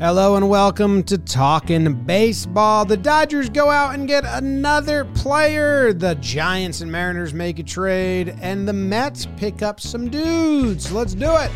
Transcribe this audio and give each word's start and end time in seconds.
Hello 0.00 0.36
and 0.36 0.48
welcome 0.48 1.02
to 1.02 1.18
Talking 1.18 1.92
Baseball. 1.92 2.84
The 2.84 2.96
Dodgers 2.96 3.48
go 3.48 3.68
out 3.68 3.94
and 3.94 4.06
get 4.06 4.24
another 4.24 5.04
player. 5.06 5.92
The 5.92 6.14
Giants 6.14 6.82
and 6.82 6.92
Mariners 6.92 7.34
make 7.34 7.58
a 7.58 7.64
trade, 7.64 8.36
and 8.40 8.68
the 8.68 8.72
Mets 8.72 9.26
pick 9.36 9.60
up 9.60 9.80
some 9.80 10.08
dudes. 10.08 10.92
Let's 10.92 11.14
do 11.14 11.34
it. 11.34 11.50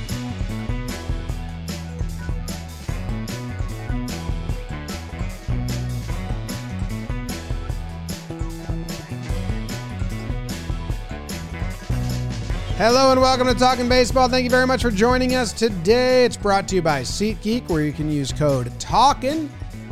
Hello 12.83 13.12
and 13.12 13.21
welcome 13.21 13.46
to 13.46 13.54
Talking 13.54 13.88
Baseball. 13.88 14.28
Thank 14.28 14.42
you 14.42 14.51
very 14.51 14.67
much 14.67 14.82
for 14.82 14.90
joining 14.90 15.37
us 15.37 15.53
today. 15.53 16.24
It's 16.24 16.37
brought 16.37 16.66
to 16.66 16.74
you 16.74 16.82
by 16.82 17.02
SeatGeek, 17.02 17.69
where 17.69 17.84
you 17.84 17.92
can 17.92 18.10
use 18.10 18.32
code 18.32 18.66
TALKIN. 18.80 19.48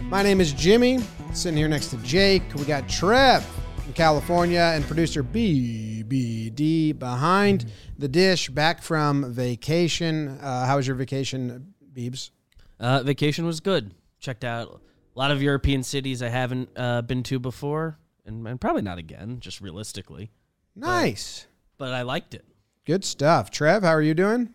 My 0.06 0.24
name 0.24 0.40
is 0.40 0.52
Jimmy, 0.52 0.98
sitting 1.32 1.56
here 1.56 1.68
next 1.68 1.90
to 1.90 1.98
Jake. 1.98 2.42
We 2.56 2.64
got 2.64 2.88
Trev 2.88 3.44
from 3.76 3.92
California 3.92 4.72
and 4.74 4.84
producer 4.84 5.22
BBD 5.22 6.98
behind 6.98 7.66
the 7.96 8.08
dish, 8.08 8.48
back 8.50 8.82
from 8.82 9.32
vacation. 9.32 10.36
Uh, 10.40 10.66
how 10.66 10.74
was 10.74 10.88
your 10.88 10.96
vacation, 10.96 11.72
Beebs? 11.94 12.30
Uh, 12.80 13.04
vacation 13.04 13.46
was 13.46 13.60
good. 13.60 13.94
Checked 14.18 14.42
out 14.42 14.80
a 15.14 15.16
lot 15.16 15.30
of 15.30 15.40
European 15.40 15.84
cities 15.84 16.24
I 16.24 16.28
haven't 16.28 16.70
uh, 16.74 17.02
been 17.02 17.22
to 17.22 17.38
before, 17.38 18.00
and, 18.26 18.44
and 18.48 18.60
probably 18.60 18.82
not 18.82 18.98
again, 18.98 19.38
just 19.38 19.60
realistically. 19.60 20.32
Nice. 20.74 21.46
But 21.78 21.94
I 21.94 22.02
liked 22.02 22.34
it. 22.34 22.44
Good 22.86 23.04
stuff. 23.04 23.50
Trev, 23.50 23.82
how 23.82 23.90
are 23.90 24.02
you 24.02 24.14
doing? 24.14 24.54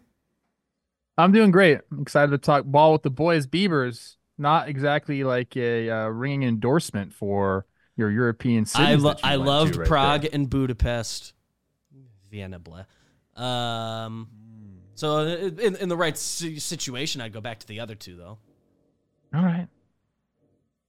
I'm 1.17 1.31
doing 1.31 1.51
great. 1.51 1.79
I'm 1.91 2.01
excited 2.01 2.31
to 2.31 2.37
talk 2.37 2.65
ball 2.65 2.91
with 2.91 3.03
the 3.03 3.09
boys. 3.09 3.47
Beavers, 3.47 4.17
not 4.37 4.67
exactly 4.67 5.23
like 5.23 5.55
a 5.55 5.89
uh, 5.89 6.07
ringing 6.07 6.47
endorsement 6.47 7.13
for 7.13 7.65
your 7.95 8.11
European 8.11 8.65
cities. 8.65 8.87
I, 8.87 8.95
lo- 8.95 9.15
I 9.23 9.35
loved 9.35 9.77
right 9.77 9.87
Prague 9.87 10.21
there. 10.23 10.31
and 10.33 10.49
Budapest, 10.49 11.33
Vienna, 12.29 12.59
blah. 12.59 12.83
Um, 13.41 14.27
so 14.95 15.19
in, 15.19 15.75
in 15.77 15.89
the 15.89 15.97
right 15.97 16.17
situation, 16.17 17.21
I'd 17.21 17.33
go 17.33 17.41
back 17.41 17.59
to 17.59 17.67
the 17.67 17.79
other 17.79 17.95
two 17.95 18.17
though. 18.17 18.37
All 19.33 19.43
right. 19.43 19.67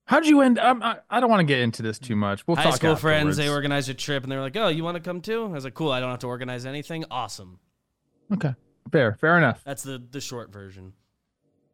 How'd 0.06 0.24
you 0.24 0.40
end? 0.40 0.58
Um, 0.58 0.82
I, 0.82 0.98
I 1.10 1.18
don't 1.20 1.28
want 1.28 1.40
to 1.40 1.44
get 1.46 1.60
into 1.60 1.82
this 1.82 1.98
too 1.98 2.14
much. 2.14 2.46
We'll 2.46 2.56
High 2.56 2.62
talk 2.64 2.76
school 2.76 2.96
friends, 2.96 3.36
they 3.36 3.48
organized 3.48 3.88
a 3.88 3.94
trip, 3.94 4.22
and 4.22 4.30
they 4.30 4.36
were 4.36 4.42
like, 4.42 4.56
"Oh, 4.56 4.68
you 4.68 4.84
want 4.84 4.94
to 4.96 5.02
come 5.02 5.20
too?" 5.20 5.44
I 5.44 5.48
was 5.48 5.64
like, 5.64 5.74
"Cool, 5.74 5.90
I 5.90 5.98
don't 5.98 6.10
have 6.10 6.20
to 6.20 6.28
organize 6.28 6.64
anything. 6.64 7.04
Awesome." 7.10 7.58
Okay, 8.32 8.54
fair, 8.92 9.16
fair 9.20 9.36
enough. 9.36 9.62
That's 9.64 9.82
the 9.82 10.00
the 10.10 10.20
short 10.20 10.52
version. 10.52 10.92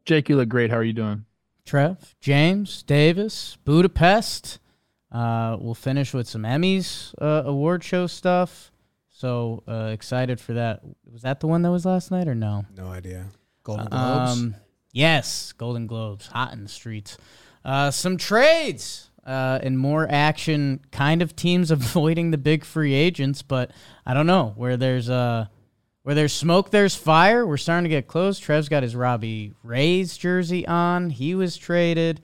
Jake, 0.06 0.28
you 0.30 0.36
look 0.36 0.48
great. 0.48 0.70
How 0.70 0.78
are 0.78 0.82
you 0.82 0.94
doing? 0.94 1.26
Trev, 1.66 2.14
James, 2.20 2.82
Davis, 2.82 3.58
Budapest. 3.64 4.58
Uh, 5.12 5.58
we'll 5.60 5.74
finish 5.74 6.14
with 6.14 6.26
some 6.26 6.42
Emmys 6.42 7.14
uh, 7.20 7.42
award 7.44 7.84
show 7.84 8.06
stuff. 8.06 8.72
So 9.10 9.62
uh, 9.68 9.90
excited 9.92 10.40
for 10.40 10.54
that. 10.54 10.80
Was 11.04 11.22
that 11.22 11.40
the 11.40 11.46
one 11.46 11.62
that 11.62 11.70
was 11.70 11.84
last 11.84 12.10
night 12.10 12.26
or 12.26 12.34
no? 12.34 12.64
No 12.74 12.86
idea. 12.86 13.28
Golden 13.62 13.86
Globes. 13.86 14.32
Um, 14.32 14.56
yes, 14.90 15.52
Golden 15.52 15.86
Globes, 15.86 16.26
hot 16.28 16.52
in 16.54 16.62
the 16.62 16.68
streets. 16.68 17.18
Uh, 17.64 17.90
some 17.90 18.16
trades 18.16 19.10
uh, 19.26 19.58
and 19.62 19.78
more 19.78 20.06
action. 20.10 20.80
Kind 20.90 21.22
of 21.22 21.36
teams 21.36 21.70
avoiding 21.70 22.30
the 22.30 22.38
big 22.38 22.64
free 22.64 22.94
agents, 22.94 23.42
but 23.42 23.70
I 24.04 24.14
don't 24.14 24.26
know 24.26 24.52
where 24.56 24.76
there's 24.76 25.08
uh, 25.08 25.46
where 26.02 26.14
there's 26.14 26.32
smoke, 26.32 26.70
there's 26.70 26.96
fire. 26.96 27.46
We're 27.46 27.56
starting 27.56 27.84
to 27.84 27.90
get 27.90 28.08
close. 28.08 28.38
Trev's 28.38 28.68
got 28.68 28.82
his 28.82 28.96
Robbie 28.96 29.52
Ray's 29.62 30.16
jersey 30.16 30.66
on. 30.66 31.10
He 31.10 31.34
was 31.34 31.56
traded. 31.56 32.20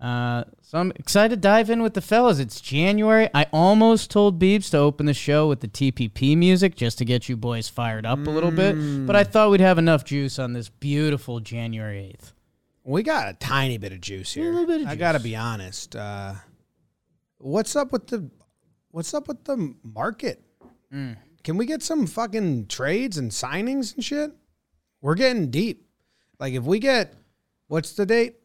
Uh, 0.00 0.42
so 0.62 0.78
I'm 0.78 0.90
excited 0.96 1.36
to 1.36 1.40
dive 1.40 1.70
in 1.70 1.80
with 1.80 1.94
the 1.94 2.00
fellas. 2.00 2.40
It's 2.40 2.60
January. 2.60 3.28
I 3.32 3.46
almost 3.52 4.10
told 4.10 4.40
Beebs 4.40 4.68
to 4.72 4.78
open 4.78 5.06
the 5.06 5.14
show 5.14 5.46
with 5.46 5.60
the 5.60 5.68
TPP 5.68 6.36
music 6.36 6.74
just 6.74 6.98
to 6.98 7.04
get 7.04 7.28
you 7.28 7.36
boys 7.36 7.68
fired 7.68 8.04
up 8.04 8.18
a 8.26 8.30
little 8.30 8.50
bit, 8.50 9.06
but 9.06 9.14
I 9.14 9.22
thought 9.22 9.50
we'd 9.52 9.60
have 9.60 9.78
enough 9.78 10.04
juice 10.04 10.40
on 10.40 10.54
this 10.54 10.68
beautiful 10.70 11.38
January 11.38 12.16
8th. 12.18 12.32
We 12.84 13.02
got 13.02 13.28
a 13.28 13.34
tiny 13.34 13.78
bit 13.78 13.92
of 13.92 14.00
juice 14.00 14.32
here. 14.32 14.50
little 14.52 14.66
bit 14.66 14.82
of 14.82 14.88
I 14.88 14.96
gotta 14.96 15.20
be 15.20 15.36
honest. 15.36 15.94
Uh, 15.94 16.34
what's 17.38 17.76
up 17.76 17.92
with 17.92 18.08
the 18.08 18.28
What's 18.90 19.14
up 19.14 19.26
with 19.26 19.44
the 19.44 19.74
market? 19.82 20.42
Mm. 20.92 21.16
Can 21.44 21.56
we 21.56 21.64
get 21.64 21.82
some 21.82 22.06
fucking 22.06 22.66
trades 22.66 23.16
and 23.16 23.30
signings 23.30 23.94
and 23.94 24.04
shit? 24.04 24.30
We're 25.00 25.14
getting 25.14 25.50
deep. 25.50 25.86
Like 26.38 26.52
if 26.52 26.64
we 26.64 26.78
get, 26.78 27.14
what's 27.68 27.92
the 27.92 28.04
date? 28.04 28.36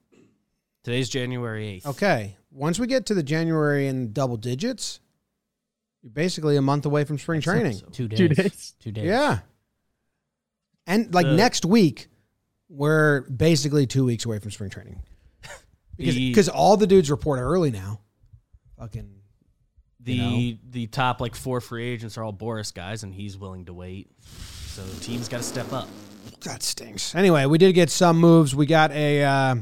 Today's 0.83 1.09
January 1.09 1.67
eighth. 1.67 1.85
Okay, 1.85 2.37
once 2.49 2.79
we 2.79 2.87
get 2.87 3.05
to 3.07 3.13
the 3.13 3.23
January 3.23 3.87
in 3.87 4.13
double 4.13 4.37
digits, 4.37 5.01
you're 6.01 6.11
basically 6.11 6.55
a 6.55 6.61
month 6.61 6.85
away 6.85 7.03
from 7.03 7.17
spring 7.19 7.41
training. 7.41 7.81
Two 7.91 8.07
days. 8.07 8.17
Two 8.17 8.27
days. 8.29 8.75
Two 8.79 8.91
days. 8.93 9.05
Yeah. 9.05 9.39
And 10.85 11.13
like 11.13 11.25
The- 11.25 11.33
next 11.35 11.65
week, 11.65 12.07
we're 12.69 13.21
basically 13.21 13.85
two 13.87 14.05
weeks 14.05 14.25
away 14.25 14.39
from 14.39 14.51
spring 14.51 14.69
training. 14.69 15.01
Because 15.97 16.13
The- 16.15 16.29
because 16.29 16.49
all 16.49 16.77
the 16.77 16.85
dudes 16.85 17.09
report 17.09 17.39
early 17.39 17.71
now. 17.71 18.01
Fucking 18.77 19.09
The 19.99 20.13
you 20.13 20.57
the 20.69 20.85
top 20.87 21.19
like 21.21 21.33
four 21.33 21.59
free 21.59 21.87
agents 21.89 22.17
are 22.19 22.23
all 22.23 22.31
Boris 22.31 22.71
guys, 22.71 23.01
and 23.03 23.11
he's 23.13 23.35
willing 23.35 23.65
to 23.65 23.73
wait. 23.73 24.11
So 24.67 24.83
the 24.83 24.99
team's 25.03 25.27
got 25.27 25.37
to 25.37 25.43
step 25.43 25.73
up. 25.73 25.87
that 26.41 26.61
stinks. 26.61 27.15
Anyway, 27.15 27.45
we 27.47 27.57
did 27.57 27.73
get 27.73 27.89
some 27.89 28.19
moves. 28.19 28.53
We 28.53 28.67
got 28.67 28.91
a 28.91 29.23
uh, 29.23 29.55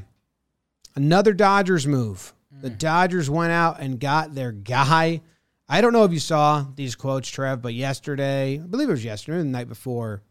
another 0.98 1.32
Dodgers 1.34 1.88
move. 1.88 2.34
The 2.52 2.70
Dodgers 2.70 3.30
went 3.30 3.54
out 3.54 3.80
and 3.80 3.98
got 3.98 4.36
their 4.36 4.52
guy. 4.52 5.22
I 5.70 5.80
don't 5.80 5.94
know 5.94 6.04
if 6.04 6.12
you 6.12 6.20
saw 6.20 6.66
these 6.76 6.96
quotes, 6.96 7.30
Trev, 7.30 7.62
but 7.62 7.74
yesterday, 7.74 8.56
I 8.56 8.68
believe 8.68 8.90
it 8.90 8.92
was 8.92 9.06
yesterday, 9.06 9.38
or 9.38 9.44
the 9.44 9.46
night 9.50 9.70
before, 9.70 10.22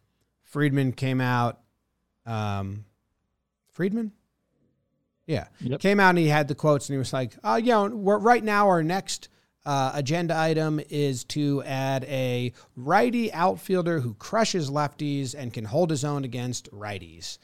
Friedman 0.43 0.93
came 0.93 1.23
out. 1.23 1.61
Um, 2.27 2.85
Friedman, 3.73 4.13
yeah, 5.27 5.49
Yep. 5.61 5.81
came 5.81 6.01
out 6.01 6.11
and 6.11 6.19
he 6.19 6.29
had 6.29 6.49
the 6.49 6.55
quotes 6.55 6.89
and 6.89 6.95
he 6.95 6.99
was 6.99 7.13
like, 7.13 7.35
"Oh, 7.43 7.57
yeah, 7.57 7.87
we're, 7.89 8.19
right 8.19 8.43
now 8.45 8.69
our 8.69 8.83
next 8.83 9.29
uh, 9.67 9.93
agenda 9.95 10.39
item 10.39 10.79
is 10.91 11.25
to 11.25 11.63
add 11.65 12.05
a 12.05 12.53
righty 12.77 13.33
outfielder 13.33 14.01
who 14.01 14.15
crushes 14.15 14.71
lefties 14.71 15.35
and 15.35 15.53
can 15.55 15.65
hold 15.65 15.91
his 15.91 16.05
own 16.05 16.25
against 16.25 16.71
righties." 16.71 17.39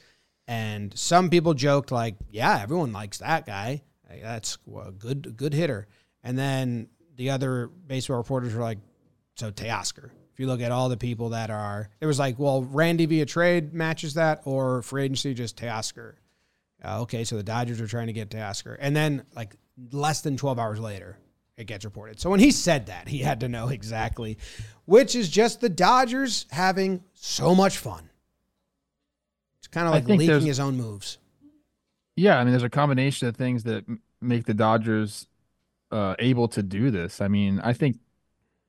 And 0.47 0.97
some 0.97 1.29
people 1.29 1.53
joked 1.53 1.91
like, 1.91 2.15
"Yeah, 2.29 2.59
everyone 2.61 2.93
likes 2.93 3.17
that 3.19 3.45
guy. 3.45 3.81
Like, 4.09 4.21
That's 4.21 4.57
a 4.85 4.91
good 4.91 5.35
good 5.35 5.53
hitter." 5.53 5.87
And 6.23 6.37
then 6.37 6.87
the 7.15 7.31
other 7.31 7.67
baseball 7.67 8.17
reporters 8.17 8.53
were 8.53 8.61
like, 8.61 8.79
"So 9.35 9.51
Teoscar." 9.51 10.11
You 10.41 10.47
look 10.47 10.61
at 10.61 10.71
all 10.71 10.89
the 10.89 10.97
people 10.97 11.29
that 11.29 11.51
are, 11.51 11.87
it 11.99 12.07
was 12.07 12.17
like, 12.17 12.39
well, 12.39 12.63
Randy 12.63 13.05
via 13.05 13.27
trade 13.27 13.75
matches 13.75 14.15
that, 14.15 14.41
or 14.45 14.81
free 14.81 15.03
agency 15.03 15.35
just 15.35 15.55
Teoscar. 15.55 16.15
Uh, 16.83 17.01
okay, 17.01 17.23
so 17.23 17.37
the 17.37 17.43
Dodgers 17.43 17.79
are 17.79 17.85
trying 17.85 18.07
to 18.07 18.13
get 18.13 18.31
Teoscar, 18.31 18.75
and 18.79 18.95
then 18.95 19.23
like 19.35 19.55
less 19.91 20.21
than 20.21 20.37
twelve 20.37 20.57
hours 20.57 20.79
later, 20.79 21.19
it 21.57 21.65
gets 21.65 21.85
reported. 21.85 22.19
So 22.19 22.31
when 22.31 22.39
he 22.39 22.49
said 22.49 22.87
that, 22.87 23.07
he 23.07 23.19
had 23.19 23.41
to 23.41 23.49
know 23.49 23.67
exactly, 23.67 24.39
which 24.85 25.15
is 25.15 25.29
just 25.29 25.61
the 25.61 25.69
Dodgers 25.69 26.47
having 26.49 27.03
so 27.13 27.53
much 27.53 27.77
fun. 27.77 28.09
It's 29.59 29.67
kind 29.67 29.85
of 29.85 29.93
like 29.93 30.07
leaking 30.07 30.47
his 30.47 30.59
own 30.59 30.75
moves. 30.75 31.19
Yeah, 32.15 32.39
I 32.39 32.43
mean, 32.43 32.51
there's 32.51 32.63
a 32.63 32.69
combination 32.69 33.27
of 33.27 33.35
things 33.35 33.61
that 33.65 33.85
make 34.19 34.45
the 34.45 34.55
Dodgers 34.55 35.27
uh, 35.91 36.15
able 36.17 36.47
to 36.47 36.63
do 36.63 36.89
this. 36.89 37.21
I 37.21 37.27
mean, 37.27 37.61
I 37.63 37.73
think 37.73 37.99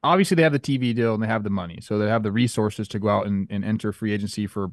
obviously 0.02 0.34
they 0.34 0.42
have 0.42 0.52
the 0.52 0.60
TV 0.60 0.94
deal 0.94 1.14
and 1.14 1.22
they 1.22 1.26
have 1.26 1.44
the 1.44 1.50
money, 1.50 1.78
so 1.80 1.98
they 1.98 2.08
have 2.08 2.22
the 2.22 2.32
resources 2.32 2.88
to 2.88 2.98
go 2.98 3.08
out 3.08 3.26
and, 3.26 3.46
and 3.50 3.64
enter 3.64 3.92
free 3.92 4.12
agency 4.12 4.46
for 4.46 4.70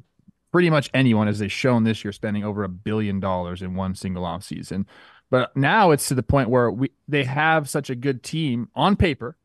pretty 0.52 0.70
much 0.70 0.90
anyone, 0.92 1.28
as 1.28 1.38
they've 1.38 1.52
shown 1.52 1.84
this 1.84 2.04
year, 2.04 2.12
spending 2.12 2.44
over 2.44 2.64
a 2.64 2.68
billion 2.68 3.20
dollars 3.20 3.62
in 3.62 3.74
one 3.74 3.94
single 3.94 4.24
offseason. 4.24 4.84
But 5.30 5.56
now 5.56 5.92
it's 5.92 6.08
to 6.08 6.14
the 6.14 6.22
point 6.22 6.50
where 6.50 6.70
we 6.70 6.90
they 7.06 7.24
have 7.24 7.68
such 7.68 7.88
a 7.88 7.94
good 7.94 8.22
team 8.22 8.68
on 8.74 8.96
paper 8.96 9.36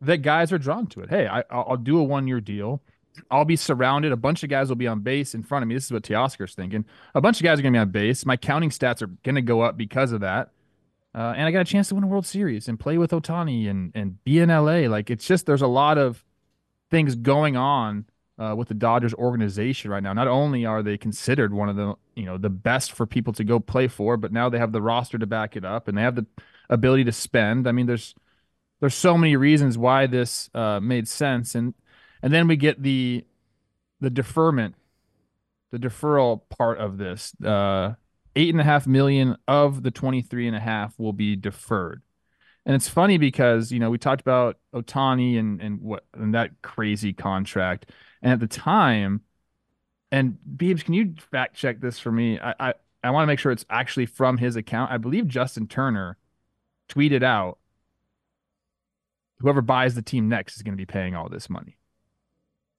that 0.00 0.18
guys 0.18 0.52
are 0.52 0.58
drawn 0.58 0.86
to 0.88 1.00
it. 1.00 1.10
Hey, 1.10 1.26
I, 1.26 1.44
I'll 1.50 1.66
I'll 1.70 1.76
do 1.76 1.98
a 1.98 2.02
one 2.02 2.26
year 2.26 2.40
deal. 2.40 2.80
I'll 3.30 3.44
be 3.44 3.56
surrounded. 3.56 4.12
A 4.12 4.16
bunch 4.16 4.42
of 4.42 4.50
guys 4.50 4.68
will 4.68 4.76
be 4.76 4.88
on 4.88 5.00
base 5.00 5.34
in 5.34 5.42
front 5.42 5.62
of 5.62 5.68
me. 5.68 5.74
This 5.74 5.84
is 5.84 5.92
what 5.92 6.02
Teoscar's 6.02 6.54
thinking. 6.54 6.84
A 7.14 7.20
bunch 7.20 7.38
of 7.38 7.44
guys 7.44 7.58
are 7.58 7.62
going 7.62 7.72
to 7.72 7.76
be 7.76 7.82
on 7.82 7.90
base. 7.90 8.26
My 8.26 8.36
counting 8.36 8.70
stats 8.70 9.02
are 9.02 9.06
going 9.06 9.36
to 9.36 9.42
go 9.42 9.60
up 9.60 9.76
because 9.76 10.10
of 10.10 10.20
that. 10.22 10.50
Uh, 11.14 11.32
and 11.36 11.46
I 11.46 11.52
got 11.52 11.60
a 11.60 11.64
chance 11.64 11.88
to 11.88 11.94
win 11.94 12.04
a 12.04 12.08
World 12.08 12.26
Series 12.26 12.68
and 12.68 12.78
play 12.78 12.98
with 12.98 13.12
Ohtani 13.12 13.70
and 13.70 13.92
and 13.94 14.22
be 14.24 14.40
in 14.40 14.48
LA. 14.48 14.88
Like 14.88 15.10
it's 15.10 15.26
just 15.26 15.46
there's 15.46 15.62
a 15.62 15.66
lot 15.66 15.96
of 15.96 16.24
things 16.90 17.14
going 17.14 17.56
on 17.56 18.06
uh, 18.38 18.54
with 18.56 18.68
the 18.68 18.74
Dodgers 18.74 19.14
organization 19.14 19.90
right 19.90 20.02
now. 20.02 20.12
Not 20.12 20.28
only 20.28 20.66
are 20.66 20.82
they 20.82 20.98
considered 20.98 21.54
one 21.54 21.68
of 21.68 21.76
the 21.76 21.94
you 22.14 22.24
know 22.24 22.36
the 22.36 22.50
best 22.50 22.92
for 22.92 23.06
people 23.06 23.32
to 23.34 23.44
go 23.44 23.60
play 23.60 23.86
for, 23.86 24.16
but 24.16 24.32
now 24.32 24.48
they 24.48 24.58
have 24.58 24.72
the 24.72 24.82
roster 24.82 25.18
to 25.18 25.26
back 25.26 25.56
it 25.56 25.64
up 25.64 25.88
and 25.88 25.96
they 25.96 26.02
have 26.02 26.16
the 26.16 26.26
ability 26.68 27.04
to 27.04 27.12
spend. 27.12 27.68
I 27.68 27.72
mean, 27.72 27.86
there's 27.86 28.14
there's 28.80 28.94
so 28.94 29.16
many 29.16 29.36
reasons 29.36 29.78
why 29.78 30.06
this 30.06 30.50
uh, 30.54 30.80
made 30.80 31.08
sense, 31.08 31.54
and 31.54 31.74
and 32.22 32.32
then 32.32 32.48
we 32.48 32.56
get 32.56 32.82
the 32.82 33.24
the 34.00 34.10
deferment, 34.10 34.74
the 35.70 35.78
deferral 35.78 36.40
part 36.48 36.78
of 36.78 36.98
this. 36.98 37.34
Uh, 37.40 37.94
eight 38.36 38.52
and 38.52 38.60
a 38.60 38.64
half 38.64 38.86
million 38.86 39.36
of 39.46 39.82
the 39.82 39.90
23 39.90 40.46
and 40.46 40.56
a 40.56 40.60
half 40.60 40.98
will 40.98 41.12
be 41.12 41.36
deferred. 41.36 42.02
And 42.66 42.74
it's 42.74 42.88
funny 42.88 43.18
because, 43.18 43.70
you 43.70 43.78
know, 43.78 43.90
we 43.90 43.98
talked 43.98 44.22
about 44.22 44.58
Ohtani 44.74 45.38
and, 45.38 45.60
and 45.60 45.80
what, 45.80 46.04
and 46.14 46.34
that 46.34 46.62
crazy 46.62 47.12
contract. 47.12 47.90
And 48.22 48.32
at 48.32 48.40
the 48.40 48.46
time, 48.46 49.20
and 50.10 50.38
Beebs, 50.56 50.84
can 50.84 50.94
you 50.94 51.14
fact 51.30 51.56
check 51.56 51.80
this 51.80 51.98
for 51.98 52.10
me? 52.10 52.38
I, 52.38 52.54
I, 52.58 52.74
I 53.02 53.10
want 53.10 53.24
to 53.24 53.26
make 53.26 53.38
sure 53.38 53.52
it's 53.52 53.66
actually 53.68 54.06
from 54.06 54.38
his 54.38 54.56
account. 54.56 54.90
I 54.90 54.96
believe 54.96 55.28
Justin 55.28 55.68
Turner 55.68 56.16
tweeted 56.88 57.22
out 57.22 57.58
whoever 59.38 59.60
buys 59.60 59.94
the 59.94 60.02
team 60.02 60.28
next 60.28 60.56
is 60.56 60.62
going 60.62 60.72
to 60.72 60.78
be 60.78 60.86
paying 60.86 61.14
all 61.14 61.28
this 61.28 61.50
money. 61.50 61.76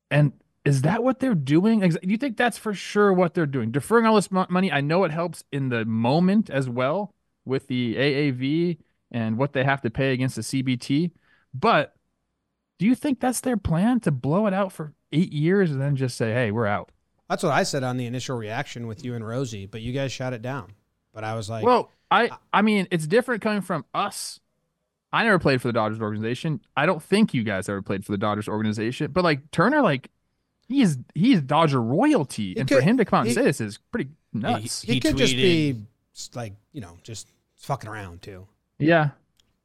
And 0.10 0.34
is 0.66 0.82
that 0.82 1.04
what 1.04 1.20
they're 1.20 1.36
doing? 1.36 1.80
Do 1.80 1.98
you 2.02 2.18
think 2.18 2.38
that's 2.38 2.58
for 2.58 2.74
sure 2.74 3.14
what 3.14 3.34
they're 3.34 3.46
doing? 3.46 3.72
Deferring 3.72 4.06
all 4.06 4.16
this 4.16 4.32
money, 4.32 4.72
I 4.72 4.82
know 4.82 5.04
it 5.04 5.12
helps 5.12 5.44
in 5.52 5.70
the 5.70 5.86
moment 5.86 6.50
as 6.50 6.68
well 6.68 7.14
with 7.46 7.68
the 7.68 7.96
AAV 7.96 8.80
and 9.12 9.38
what 9.38 9.54
they 9.54 9.64
have 9.64 9.82
to 9.82 9.90
pay 9.90 10.12
against 10.12 10.36
the 10.36 10.42
CBT. 10.42 11.12
But 11.54 11.96
do 12.80 12.86
you 12.86 12.96
think 12.96 13.20
that's 13.20 13.42
their 13.42 13.58
plan 13.58 14.00
to 14.02 14.12
blow 14.12 14.48
it 14.48 14.54
out 14.54 14.72
for 14.72 14.94
eight 15.14 15.32
years 15.32 15.72
and 15.72 15.80
then 15.80 15.96
just 15.96 16.18
say, 16.18 16.34
hey, 16.34 16.52
we're 16.52 16.66
out? 16.66 16.92
That's 17.30 17.44
what 17.44 17.54
I 17.54 17.64
said 17.64 17.84
on 17.84 17.98
the 17.98 18.06
initial 18.06 18.36
reaction 18.36 18.88
with 18.88 19.06
you 19.06 19.14
and 19.14 19.26
Rosie, 19.26 19.68
but 19.68 19.82
you 19.82 19.94
guys 19.94 20.12
shot 20.12 20.34
it 20.34 20.42
down. 20.42 20.74
But 21.14 21.24
I 21.24 21.36
was 21.36 21.50
like, 21.50 21.64
well, 21.64 21.92
I, 22.12 22.32
I 22.52 22.62
mean, 22.62 22.88
it's 22.92 23.08
different 23.08 23.42
coming 23.42 23.62
from 23.62 23.86
us 23.94 24.40
I 25.16 25.24
never 25.24 25.40
played 25.40 25.62
for 25.62 25.70
the 25.70 25.74
Dodgers 25.74 26.02
organization. 26.02 26.60
I 26.76 26.86
don't 26.86 27.02
think 27.02 27.34
you 27.34 27.46
guys 27.46 27.70
ever 27.70 27.82
played 27.82 28.04
for 28.04 28.12
the 28.12 28.18
Dodgers 28.18 28.50
organization. 28.50 29.12
But 29.14 29.24
like 29.24 29.50
Turner, 29.52 29.82
like 29.82 30.10
he's 30.68 30.98
he's 31.14 31.42
Dodger 31.42 31.82
royalty, 31.82 32.56
and 32.58 32.68
could, 32.68 32.78
for 32.78 32.84
him 32.84 32.98
to 32.98 33.06
come 33.06 33.20
out 33.20 33.26
and 33.26 33.36
say 33.36 33.44
this 33.44 33.62
is 33.62 33.78
pretty 33.78 34.12
nuts. 34.34 34.82
He, 34.82 34.88
he, 34.88 34.94
he 34.96 35.00
could 35.00 35.16
tweeted, 35.16 35.18
just 35.18 35.36
be 35.36 35.86
like 36.34 36.54
you 36.72 36.82
know 36.82 36.98
just 37.04 37.28
fucking 37.58 37.90
around 37.90 38.22
too. 38.22 38.48
Yeah, 38.78 39.10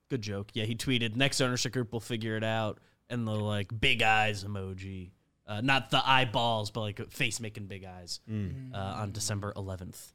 good 0.08 0.22
joke. 0.22 0.48
Yeah, 0.52 0.64
he 0.64 0.74
tweeted 0.74 1.16
next 1.16 1.40
ownership 1.40 1.72
group 1.72 1.92
will 1.92 2.00
figure 2.00 2.36
it 2.36 2.44
out, 2.44 2.78
and 3.08 3.26
the 3.26 3.32
like 3.32 3.68
big 3.78 4.02
eyes 4.02 4.44
emoji. 4.44 5.10
Uh, 5.46 5.60
not 5.60 5.90
the 5.90 6.00
eyeballs, 6.08 6.70
but 6.70 6.80
like 6.80 7.10
face 7.10 7.40
making 7.40 7.66
big 7.66 7.84
eyes 7.84 8.20
mm. 8.30 8.72
uh, 8.72 8.76
on 8.76 9.10
December 9.10 9.52
11th. 9.56 10.12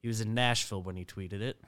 He 0.00 0.06
was 0.06 0.20
in 0.20 0.32
Nashville 0.32 0.80
when 0.80 0.94
he 0.94 1.04
tweeted 1.04 1.40
it. 1.40 1.60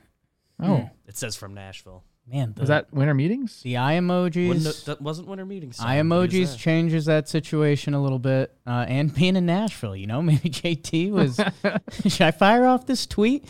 Oh, 0.63 0.89
it 1.05 1.17
says 1.17 1.35
from 1.35 1.53
Nashville. 1.53 2.05
Man, 2.31 2.53
the, 2.55 2.61
was 2.61 2.69
that 2.69 2.93
winter 2.93 3.15
meetings? 3.15 3.63
The 3.63 3.79
eye 3.79 3.95
emojis. 3.95 4.85
that 4.85 5.01
wasn't 5.01 5.29
winter 5.29 5.47
meetings. 5.47 5.79
Eye 5.81 5.97
emojis 5.97 6.59
changes 6.59 7.07
that 7.07 7.29
situation 7.29 7.95
a 7.95 8.03
little 8.03 8.19
bit. 8.19 8.55
Uh, 8.67 8.85
and 8.87 9.15
being 9.15 9.35
in 9.35 9.47
Nashville, 9.47 9.97
you 9.97 10.07
know, 10.07 10.21
maybe 10.23 10.51
JT 10.51 11.11
was. 11.11 11.41
should 12.13 12.23
I 12.23 12.31
fire 12.31 12.67
off 12.67 12.87
this 12.87 13.07
tweet? 13.07 13.45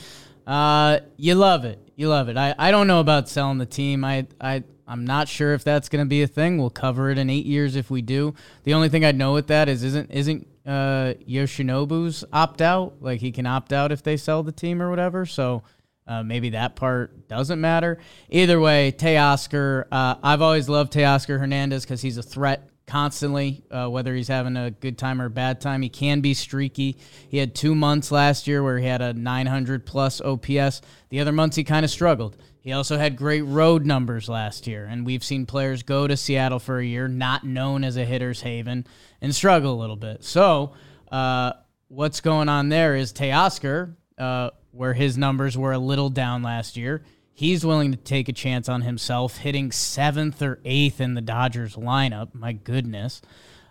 Uh, 0.46 1.00
you 1.16 1.34
love 1.34 1.64
it. 1.64 1.80
You 1.96 2.08
love 2.08 2.28
it. 2.28 2.36
I, 2.36 2.54
I 2.58 2.70
don't 2.70 2.86
know 2.86 3.00
about 3.00 3.28
selling 3.28 3.58
the 3.58 3.66
team. 3.66 4.04
I 4.04 4.26
I 4.40 4.62
I'm 4.86 5.04
not 5.04 5.28
sure 5.28 5.52
if 5.52 5.64
that's 5.64 5.88
going 5.88 6.04
to 6.04 6.08
be 6.08 6.22
a 6.22 6.26
thing. 6.26 6.56
We'll 6.56 6.70
cover 6.70 7.10
it 7.10 7.18
in 7.18 7.28
eight 7.28 7.44
years 7.44 7.76
if 7.76 7.90
we 7.90 8.00
do. 8.00 8.34
The 8.62 8.74
only 8.74 8.88
thing 8.88 9.04
I'd 9.04 9.16
know 9.16 9.34
with 9.34 9.48
that 9.48 9.68
is 9.68 9.82
isn't 9.82 10.10
isn't 10.10 10.46
uh, 10.64 11.14
Yoshinobu's 11.26 12.24
opt 12.32 12.62
out? 12.62 12.94
Like 13.00 13.20
he 13.20 13.32
can 13.32 13.46
opt 13.46 13.72
out 13.72 13.92
if 13.92 14.02
they 14.02 14.16
sell 14.16 14.42
the 14.42 14.52
team 14.52 14.80
or 14.80 14.88
whatever. 14.88 15.26
So 15.26 15.62
uh, 16.08 16.22
maybe 16.22 16.50
that 16.50 16.74
part 16.74 17.28
doesn't 17.28 17.60
matter. 17.60 17.98
Either 18.30 18.58
way, 18.58 18.92
Teoscar, 18.92 19.84
uh, 19.92 20.16
I've 20.22 20.42
always 20.42 20.68
loved 20.68 20.92
Teoscar 20.92 21.38
Hernandez 21.38 21.84
because 21.84 22.00
he's 22.00 22.16
a 22.16 22.22
threat 22.22 22.68
constantly, 22.86 23.62
uh, 23.70 23.86
whether 23.88 24.14
he's 24.14 24.28
having 24.28 24.56
a 24.56 24.70
good 24.70 24.96
time 24.96 25.20
or 25.20 25.26
a 25.26 25.30
bad 25.30 25.60
time. 25.60 25.82
He 25.82 25.90
can 25.90 26.20
be 26.20 26.32
streaky. 26.34 26.96
He 27.28 27.36
had 27.36 27.54
two 27.54 27.74
months 27.74 28.10
last 28.10 28.48
year 28.48 28.62
where 28.62 28.78
he 28.78 28.86
had 28.86 29.02
a 29.02 29.12
900 29.12 29.84
plus 29.86 30.20
OPS. 30.22 30.80
The 31.10 31.20
other 31.20 31.32
months 31.32 31.56
he 31.56 31.64
kind 31.64 31.84
of 31.84 31.90
struggled. 31.90 32.36
He 32.60 32.72
also 32.72 32.98
had 32.98 33.16
great 33.16 33.42
road 33.42 33.86
numbers 33.86 34.28
last 34.28 34.66
year, 34.66 34.86
and 34.90 35.06
we've 35.06 35.22
seen 35.22 35.46
players 35.46 35.82
go 35.82 36.06
to 36.06 36.16
Seattle 36.16 36.58
for 36.58 36.78
a 36.78 36.84
year, 36.84 37.08
not 37.08 37.44
known 37.44 37.84
as 37.84 37.96
a 37.96 38.04
hitter's 38.04 38.40
haven, 38.40 38.86
and 39.20 39.34
struggle 39.34 39.74
a 39.74 39.78
little 39.80 39.96
bit. 39.96 40.24
So, 40.24 40.72
uh, 41.12 41.52
what's 41.88 42.20
going 42.20 42.48
on 42.48 42.68
there 42.68 42.96
is 42.96 43.12
Teoscar, 43.12 43.94
uh, 44.18 44.50
where 44.78 44.94
his 44.94 45.18
numbers 45.18 45.58
were 45.58 45.72
a 45.72 45.78
little 45.78 46.08
down 46.08 46.42
last 46.42 46.76
year. 46.76 47.02
He's 47.32 47.66
willing 47.66 47.90
to 47.90 47.96
take 47.96 48.28
a 48.28 48.32
chance 48.32 48.68
on 48.68 48.82
himself, 48.82 49.38
hitting 49.38 49.72
seventh 49.72 50.40
or 50.40 50.60
eighth 50.64 51.00
in 51.00 51.14
the 51.14 51.20
Dodgers 51.20 51.74
lineup. 51.74 52.34
My 52.34 52.52
goodness. 52.52 53.20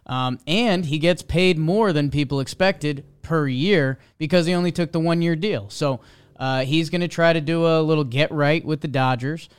Um, 0.06 0.40
and 0.46 0.86
he 0.86 1.00
gets 1.00 1.22
paid 1.22 1.58
more 1.58 1.94
than 1.94 2.12
people 2.12 2.40
expected 2.40 3.06
per 3.22 3.48
year 3.48 4.00
because 4.18 4.46
he 4.46 4.54
only 4.54 4.72
took 4.72 4.92
the 4.92 5.00
one 5.00 5.22
year 5.22 5.36
deal. 5.36 5.70
So 5.70 6.02
uh, 6.38 6.66
he's 6.66 6.90
going 6.90 7.02
to 7.02 7.08
try 7.08 7.34
to 7.34 7.42
do 7.42 7.66
a 7.66 7.82
little 7.82 8.04
get 8.04 8.32
right 8.32 8.64
with 8.64 8.82
the 8.82 8.88
Dodgers. 8.88 9.50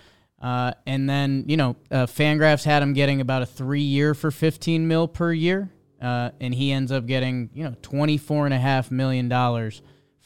Uh, 0.40 0.72
and 0.86 1.08
then, 1.08 1.44
you 1.48 1.56
know, 1.56 1.76
uh, 1.90 2.06
Fangraphs 2.06 2.64
had 2.64 2.82
him 2.82 2.92
getting 2.92 3.20
about 3.20 3.42
a 3.42 3.46
three 3.46 3.82
year 3.82 4.14
for 4.14 4.30
15 4.30 4.86
mil 4.86 5.08
per 5.08 5.32
year. 5.32 5.70
Uh, 6.00 6.30
and 6.40 6.54
he 6.54 6.72
ends 6.72 6.92
up 6.92 7.06
getting, 7.06 7.50
you 7.54 7.64
know, 7.64 7.74
$24.5 7.82 8.90
million 8.90 9.28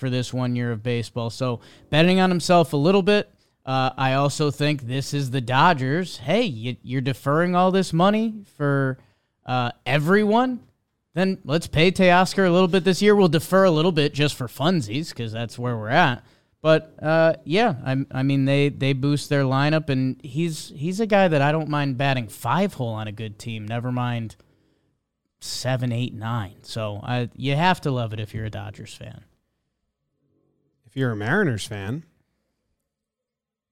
for 0.03 0.11
this 0.11 0.35
one 0.35 0.57
year 0.57 0.73
of 0.73 0.83
baseball. 0.83 1.31
So 1.31 1.61
betting 1.89 2.19
on 2.19 2.29
himself 2.29 2.73
a 2.73 2.77
little 2.77 3.03
bit. 3.05 3.33
Uh, 3.65 3.91
I 3.97 4.15
also 4.15 4.51
think 4.51 4.83
this 4.83 5.15
is 5.15 5.31
the 5.31 5.41
Dodgers. 5.41 6.17
Hey, 6.17 6.43
you, 6.43 6.99
are 6.99 7.01
deferring 7.01 7.55
all 7.55 7.71
this 7.71 7.93
money 7.93 8.35
for 8.57 8.99
uh, 9.47 9.71
everyone. 9.87 10.59
Then 11.15 11.39
let's 11.45 11.69
pay 11.69 11.93
Teoscar 11.93 12.49
a 12.49 12.51
little 12.51 12.67
bit 12.67 12.83
this 12.83 13.01
year. 13.01 13.15
We'll 13.15 13.29
defer 13.29 13.63
a 13.63 13.71
little 13.71 13.93
bit 13.93 14.13
just 14.13 14.35
for 14.35 14.49
funsies 14.49 15.11
because 15.11 15.31
that's 15.31 15.57
where 15.57 15.77
we're 15.77 15.91
at. 15.91 16.25
But 16.63 16.97
uh, 17.01 17.35
yeah, 17.45 17.77
I, 17.87 18.05
I 18.11 18.23
mean 18.25 18.45
they 18.45 18.71
they 18.71 18.95
boost 18.95 19.29
their 19.29 19.45
lineup, 19.45 19.89
and 19.89 20.21
he's 20.25 20.73
he's 20.75 20.99
a 20.99 21.07
guy 21.07 21.29
that 21.29 21.43
I 21.43 21.53
don't 21.53 21.69
mind 21.69 21.97
batting 21.97 22.27
five 22.27 22.75
hole 22.75 22.95
on 22.95 23.07
a 23.07 23.13
good 23.13 23.39
team. 23.39 23.67
Never 23.67 23.93
mind 23.93 24.35
seven, 25.39 25.93
eight, 25.93 26.15
nine. 26.15 26.57
So 26.63 26.99
I, 27.05 27.31
you 27.37 27.55
have 27.55 27.81
to 27.83 27.93
love 27.93 28.13
it 28.13 28.19
if 28.19 28.35
you're 28.35 28.47
a 28.47 28.51
Dodgers 28.51 28.95
fan 28.95 29.25
if 30.93 30.97
you're 30.99 31.13
a 31.13 31.17
Mariners 31.17 31.67
fan, 31.67 32.05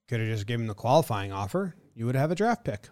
could 0.08 0.20
have 0.20 0.28
just 0.30 0.46
given 0.46 0.66
the 0.66 0.74
qualifying 0.74 1.32
offer. 1.32 1.74
You 1.94 2.06
would 2.06 2.14
have 2.14 2.30
a 2.30 2.34
draft 2.34 2.64
pick. 2.64 2.88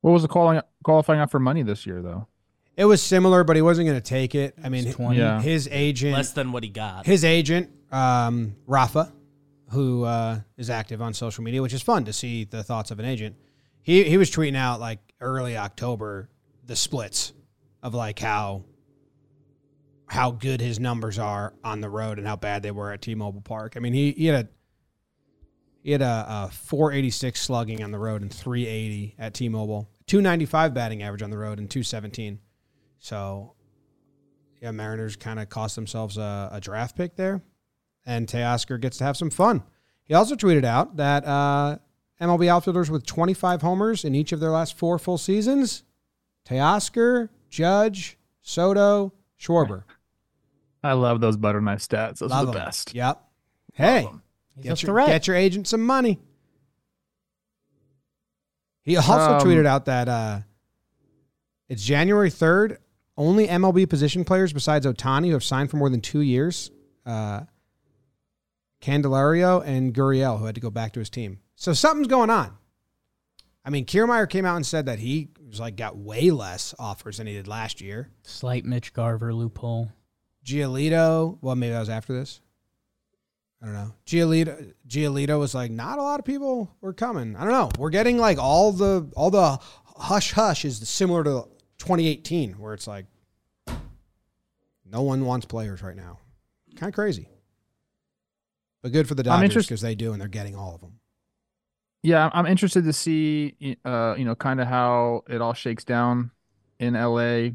What 0.00 0.12
was 0.12 0.22
the 0.22 0.28
qualifying 0.28 0.62
qualifying 0.84 1.18
offer 1.18 1.40
money 1.40 1.64
this 1.64 1.86
year, 1.86 2.00
though? 2.00 2.28
It 2.76 2.84
was 2.84 3.02
similar, 3.02 3.42
but 3.42 3.56
he 3.56 3.62
wasn't 3.62 3.88
going 3.88 4.00
to 4.00 4.08
take 4.08 4.36
it. 4.36 4.54
I 4.62 4.68
mean, 4.68 4.94
yeah. 5.14 5.42
his 5.42 5.68
agent 5.72 6.14
less 6.14 6.32
than 6.32 6.52
what 6.52 6.62
he 6.62 6.68
got. 6.68 7.06
His 7.06 7.24
agent, 7.24 7.70
um, 7.90 8.54
Rafa, 8.68 9.12
who 9.72 10.04
uh, 10.04 10.38
is 10.56 10.70
active 10.70 11.02
on 11.02 11.12
social 11.12 11.42
media, 11.42 11.60
which 11.60 11.74
is 11.74 11.82
fun 11.82 12.04
to 12.04 12.12
see 12.12 12.44
the 12.44 12.62
thoughts 12.62 12.92
of 12.92 13.00
an 13.00 13.04
agent. 13.04 13.34
He 13.82 14.04
he 14.04 14.16
was 14.16 14.30
tweeting 14.30 14.56
out 14.56 14.78
like 14.78 15.00
early 15.20 15.56
October 15.56 16.30
the 16.64 16.76
splits 16.76 17.32
of 17.82 17.94
like 17.94 18.20
how 18.20 18.62
how 20.10 20.32
good 20.32 20.60
his 20.60 20.80
numbers 20.80 21.20
are 21.20 21.54
on 21.62 21.80
the 21.80 21.88
road 21.88 22.18
and 22.18 22.26
how 22.26 22.34
bad 22.34 22.64
they 22.64 22.72
were 22.72 22.90
at 22.90 23.00
T-Mobile 23.00 23.42
Park. 23.42 23.74
I 23.76 23.80
mean, 23.80 23.92
he, 23.92 24.10
he 24.10 24.26
had 24.26 24.44
a 24.44 24.48
he 25.82 25.92
had 25.92 26.02
a, 26.02 26.26
a 26.28 26.50
486 26.52 27.40
slugging 27.40 27.82
on 27.82 27.90
the 27.90 27.98
road 27.98 28.20
and 28.20 28.30
380 28.30 29.14
at 29.18 29.32
T-Mobile, 29.32 29.88
295 30.08 30.74
batting 30.74 31.02
average 31.02 31.22
on 31.22 31.30
the 31.30 31.38
road 31.38 31.58
and 31.58 31.70
217. 31.70 32.38
So, 32.98 33.54
yeah, 34.60 34.72
Mariners 34.72 35.16
kind 35.16 35.38
of 35.38 35.48
cost 35.48 35.76
themselves 35.76 36.18
a, 36.18 36.50
a, 36.52 36.60
draft 36.60 36.96
pick 36.96 37.16
there, 37.16 37.40
and 38.04 38.26
Teoscar 38.26 38.78
gets 38.78 38.98
to 38.98 39.04
have 39.04 39.16
some 39.16 39.30
fun. 39.30 39.62
He 40.04 40.12
also 40.12 40.34
tweeted 40.34 40.64
out 40.64 40.96
that 40.96 41.24
uh, 41.24 41.78
MLB 42.20 42.48
outfielders 42.48 42.90
with 42.90 43.06
25 43.06 43.62
homers 43.62 44.04
in 44.04 44.14
each 44.14 44.32
of 44.32 44.40
their 44.40 44.50
last 44.50 44.76
four 44.76 44.98
full 44.98 45.16
seasons: 45.16 45.84
Teoscar, 46.46 47.30
Judge, 47.48 48.18
Soto, 48.42 49.14
Schwarber. 49.40 49.84
I 50.82 50.94
love 50.94 51.20
those 51.20 51.36
butter 51.36 51.60
knife 51.60 51.80
stats. 51.80 52.18
Those 52.18 52.30
love 52.30 52.42
are 52.42 52.46
the 52.46 52.52
them. 52.52 52.64
best. 52.64 52.94
Yep. 52.94 53.22
Hey, 53.74 54.08
get 54.60 54.82
your, 54.82 54.96
get 55.06 55.26
your 55.26 55.36
agent 55.36 55.68
some 55.68 55.84
money. 55.84 56.18
He 58.82 58.96
also 58.96 59.12
um, 59.12 59.40
tweeted 59.40 59.66
out 59.66 59.84
that 59.84 60.08
uh, 60.08 60.40
it's 61.68 61.84
January 61.84 62.30
3rd. 62.30 62.78
Only 63.16 63.46
MLB 63.46 63.88
position 63.88 64.24
players 64.24 64.52
besides 64.52 64.86
Ohtani 64.86 65.26
who 65.26 65.34
have 65.34 65.44
signed 65.44 65.70
for 65.70 65.76
more 65.76 65.90
than 65.90 66.00
two 66.00 66.20
years. 66.20 66.70
Uh, 67.04 67.42
Candelario 68.80 69.62
and 69.64 69.94
Gurriel, 69.94 70.38
who 70.38 70.46
had 70.46 70.54
to 70.54 70.60
go 70.60 70.70
back 70.70 70.92
to 70.94 71.00
his 71.00 71.10
team. 71.10 71.40
So 71.54 71.74
something's 71.74 72.08
going 72.08 72.30
on. 72.30 72.56
I 73.64 73.68
mean, 73.68 73.84
Kiermaier 73.84 74.28
came 74.28 74.46
out 74.46 74.56
and 74.56 74.64
said 74.64 74.86
that 74.86 74.98
he 74.98 75.28
was 75.46 75.60
like 75.60 75.76
got 75.76 75.96
way 75.98 76.30
less 76.30 76.74
offers 76.78 77.18
than 77.18 77.26
he 77.26 77.34
did 77.34 77.46
last 77.46 77.82
year. 77.82 78.08
Slight 78.22 78.64
Mitch 78.64 78.94
Garver 78.94 79.34
loophole. 79.34 79.92
Giolito. 80.44 81.38
Well, 81.40 81.56
maybe 81.56 81.72
that 81.72 81.80
was 81.80 81.88
after 81.90 82.12
this. 82.12 82.40
I 83.62 83.66
don't 83.66 83.74
know. 83.74 83.92
Giolito, 84.06 84.72
Giolito 84.88 85.38
was 85.38 85.54
like, 85.54 85.70
not 85.70 85.98
a 85.98 86.02
lot 86.02 86.18
of 86.18 86.24
people 86.24 86.74
were 86.80 86.94
coming. 86.94 87.36
I 87.36 87.40
don't 87.40 87.52
know. 87.52 87.68
We're 87.78 87.90
getting 87.90 88.16
like 88.16 88.38
all 88.38 88.72
the 88.72 89.10
all 89.14 89.30
the 89.30 89.58
hush 89.96 90.32
hush 90.32 90.64
is 90.64 90.88
similar 90.88 91.22
to 91.24 91.46
2018, 91.78 92.52
where 92.58 92.72
it's 92.72 92.86
like 92.86 93.04
no 94.84 95.02
one 95.02 95.24
wants 95.24 95.46
players 95.46 95.82
right 95.82 95.96
now. 95.96 96.18
Kind 96.76 96.88
of 96.88 96.94
crazy. 96.94 97.28
But 98.82 98.92
good 98.92 99.06
for 99.06 99.14
the 99.14 99.22
Dodgers 99.22 99.44
interest- 99.50 99.68
because 99.68 99.80
they 99.82 99.94
do, 99.94 100.12
and 100.12 100.20
they're 100.20 100.28
getting 100.28 100.56
all 100.56 100.74
of 100.74 100.80
them. 100.80 101.00
Yeah, 102.02 102.20
I'm- 102.22 102.30
I'm 102.32 102.46
interested 102.46 102.84
to 102.84 102.94
see, 102.94 103.76
uh, 103.84 104.14
you 104.16 104.24
know, 104.24 104.34
kind 104.34 104.58
of 104.58 104.68
how 104.68 105.22
it 105.28 105.42
all 105.42 105.52
shakes 105.52 105.84
down 105.84 106.30
in 106.78 106.96
LA. 106.96 107.50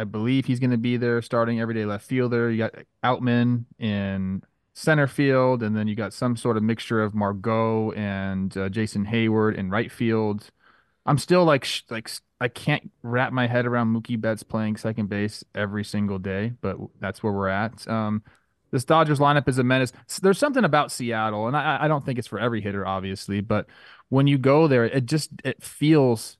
I 0.00 0.04
believe 0.04 0.46
he's 0.46 0.60
going 0.60 0.70
to 0.70 0.78
be 0.78 0.96
there 0.96 1.20
starting 1.20 1.60
everyday 1.60 1.84
left 1.84 2.06
fielder. 2.06 2.50
You 2.50 2.56
got 2.58 2.74
Outman 3.04 3.66
in 3.78 4.42
center 4.72 5.06
field, 5.06 5.62
and 5.62 5.76
then 5.76 5.88
you 5.88 5.94
got 5.94 6.14
some 6.14 6.36
sort 6.36 6.56
of 6.56 6.62
mixture 6.62 7.02
of 7.02 7.14
Margot 7.14 7.92
and 7.92 8.56
uh, 8.56 8.70
Jason 8.70 9.04
Heyward 9.04 9.56
in 9.56 9.68
right 9.68 9.92
field. 9.92 10.50
I'm 11.04 11.18
still 11.18 11.44
like, 11.44 11.66
like 11.90 12.10
I 12.40 12.48
can't 12.48 12.90
wrap 13.02 13.32
my 13.32 13.46
head 13.46 13.66
around 13.66 13.94
Mookie 13.94 14.18
Betts 14.18 14.42
playing 14.42 14.78
second 14.78 15.10
base 15.10 15.44
every 15.54 15.84
single 15.84 16.18
day, 16.18 16.54
but 16.62 16.78
that's 16.98 17.22
where 17.22 17.32
we're 17.32 17.48
at. 17.48 17.86
Um, 17.86 18.22
this 18.70 18.84
Dodgers 18.84 19.18
lineup 19.18 19.48
is 19.48 19.58
a 19.58 19.64
menace. 19.64 19.92
There's 20.22 20.38
something 20.38 20.64
about 20.64 20.92
Seattle, 20.92 21.46
and 21.46 21.56
I, 21.56 21.78
I 21.82 21.88
don't 21.88 22.06
think 22.06 22.18
it's 22.18 22.28
for 22.28 22.38
every 22.38 22.62
hitter, 22.62 22.86
obviously, 22.86 23.42
but 23.42 23.66
when 24.08 24.26
you 24.26 24.38
go 24.38 24.66
there, 24.66 24.84
it 24.84 25.04
just 25.04 25.30
it 25.44 25.62
feels 25.62 26.38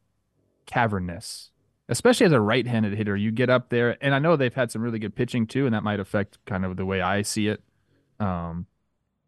cavernous, 0.65 1.51
especially 1.91 2.25
as 2.25 2.33
a 2.33 2.41
right-handed 2.41 2.95
hitter. 2.95 3.17
You 3.17 3.31
get 3.33 3.51
up 3.51 3.69
there, 3.69 3.99
and 4.01 4.15
I 4.15 4.19
know 4.19 4.37
they've 4.37 4.55
had 4.55 4.71
some 4.71 4.81
really 4.81 4.99
good 4.99 5.15
pitching 5.15 5.47
too, 5.47 5.67
and 5.67 5.75
that 5.75 5.83
might 5.83 6.01
affect 6.01 6.39
kind 6.47 6.65
of 6.65 6.77
the 6.77 6.87
way 6.87 7.03
I 7.03 7.23
see 7.23 7.49
it. 7.49 7.63
Um, 8.19 8.67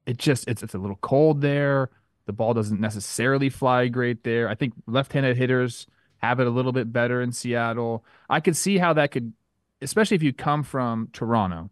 it 0.06 0.16
just 0.16 0.48
it's 0.48 0.62
it's 0.62 0.74
a 0.74 0.78
little 0.78 0.98
cold 1.02 1.40
there. 1.40 1.90
The 2.26 2.32
ball 2.32 2.54
doesn't 2.54 2.80
necessarily 2.80 3.50
fly 3.50 3.88
great 3.88 4.24
there. 4.24 4.48
I 4.48 4.54
think 4.54 4.74
left-handed 4.86 5.36
hitters 5.36 5.86
have 6.18 6.38
it 6.38 6.46
a 6.46 6.50
little 6.50 6.72
bit 6.72 6.92
better 6.92 7.20
in 7.20 7.32
Seattle. 7.32 8.04
I 8.30 8.38
could 8.38 8.56
see 8.56 8.78
how 8.78 8.92
that 8.92 9.10
could, 9.10 9.32
especially 9.80 10.14
if 10.14 10.22
you 10.22 10.32
come 10.32 10.62
from 10.62 11.08
Toronto 11.12 11.70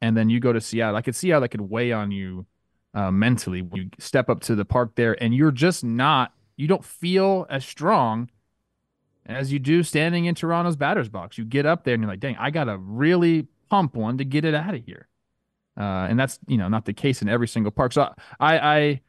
and 0.00 0.16
then 0.16 0.30
you 0.30 0.40
go 0.40 0.52
to 0.52 0.62
Seattle. 0.62 0.96
I 0.96 1.02
could 1.02 1.14
see 1.14 1.28
how 1.28 1.40
that 1.40 1.50
could 1.50 1.60
weigh 1.60 1.92
on 1.92 2.10
you 2.10 2.46
uh, 2.94 3.10
mentally 3.10 3.68
you 3.74 3.90
step 3.98 4.30
up 4.30 4.40
to 4.40 4.54
the 4.54 4.64
park 4.64 4.94
there 4.94 5.22
and 5.22 5.34
you're 5.34 5.50
just 5.50 5.84
not, 5.84 6.32
you 6.56 6.66
don't 6.66 6.84
feel 6.84 7.46
as 7.50 7.66
strong 7.66 8.30
as 9.26 9.52
you 9.52 9.58
do 9.58 9.82
standing 9.82 10.26
in 10.26 10.34
Toronto's 10.34 10.76
batter's 10.76 11.08
box. 11.08 11.38
You 11.38 11.44
get 11.44 11.66
up 11.66 11.84
there 11.84 11.94
and 11.94 12.02
you're 12.02 12.10
like, 12.10 12.20
dang, 12.20 12.36
I 12.38 12.50
got 12.50 12.64
to 12.64 12.78
really 12.78 13.48
pump 13.68 13.94
one 13.94 14.18
to 14.18 14.24
get 14.24 14.44
it 14.44 14.54
out 14.54 14.74
of 14.74 14.84
here. 14.84 15.08
Uh, 15.78 16.06
and 16.08 16.18
that's, 16.18 16.38
you 16.46 16.56
know, 16.56 16.68
not 16.68 16.84
the 16.84 16.92
case 16.92 17.20
in 17.22 17.28
every 17.28 17.48
single 17.48 17.70
park. 17.70 17.92
So 17.92 18.12
I, 18.40 18.58
I, 18.58 19.00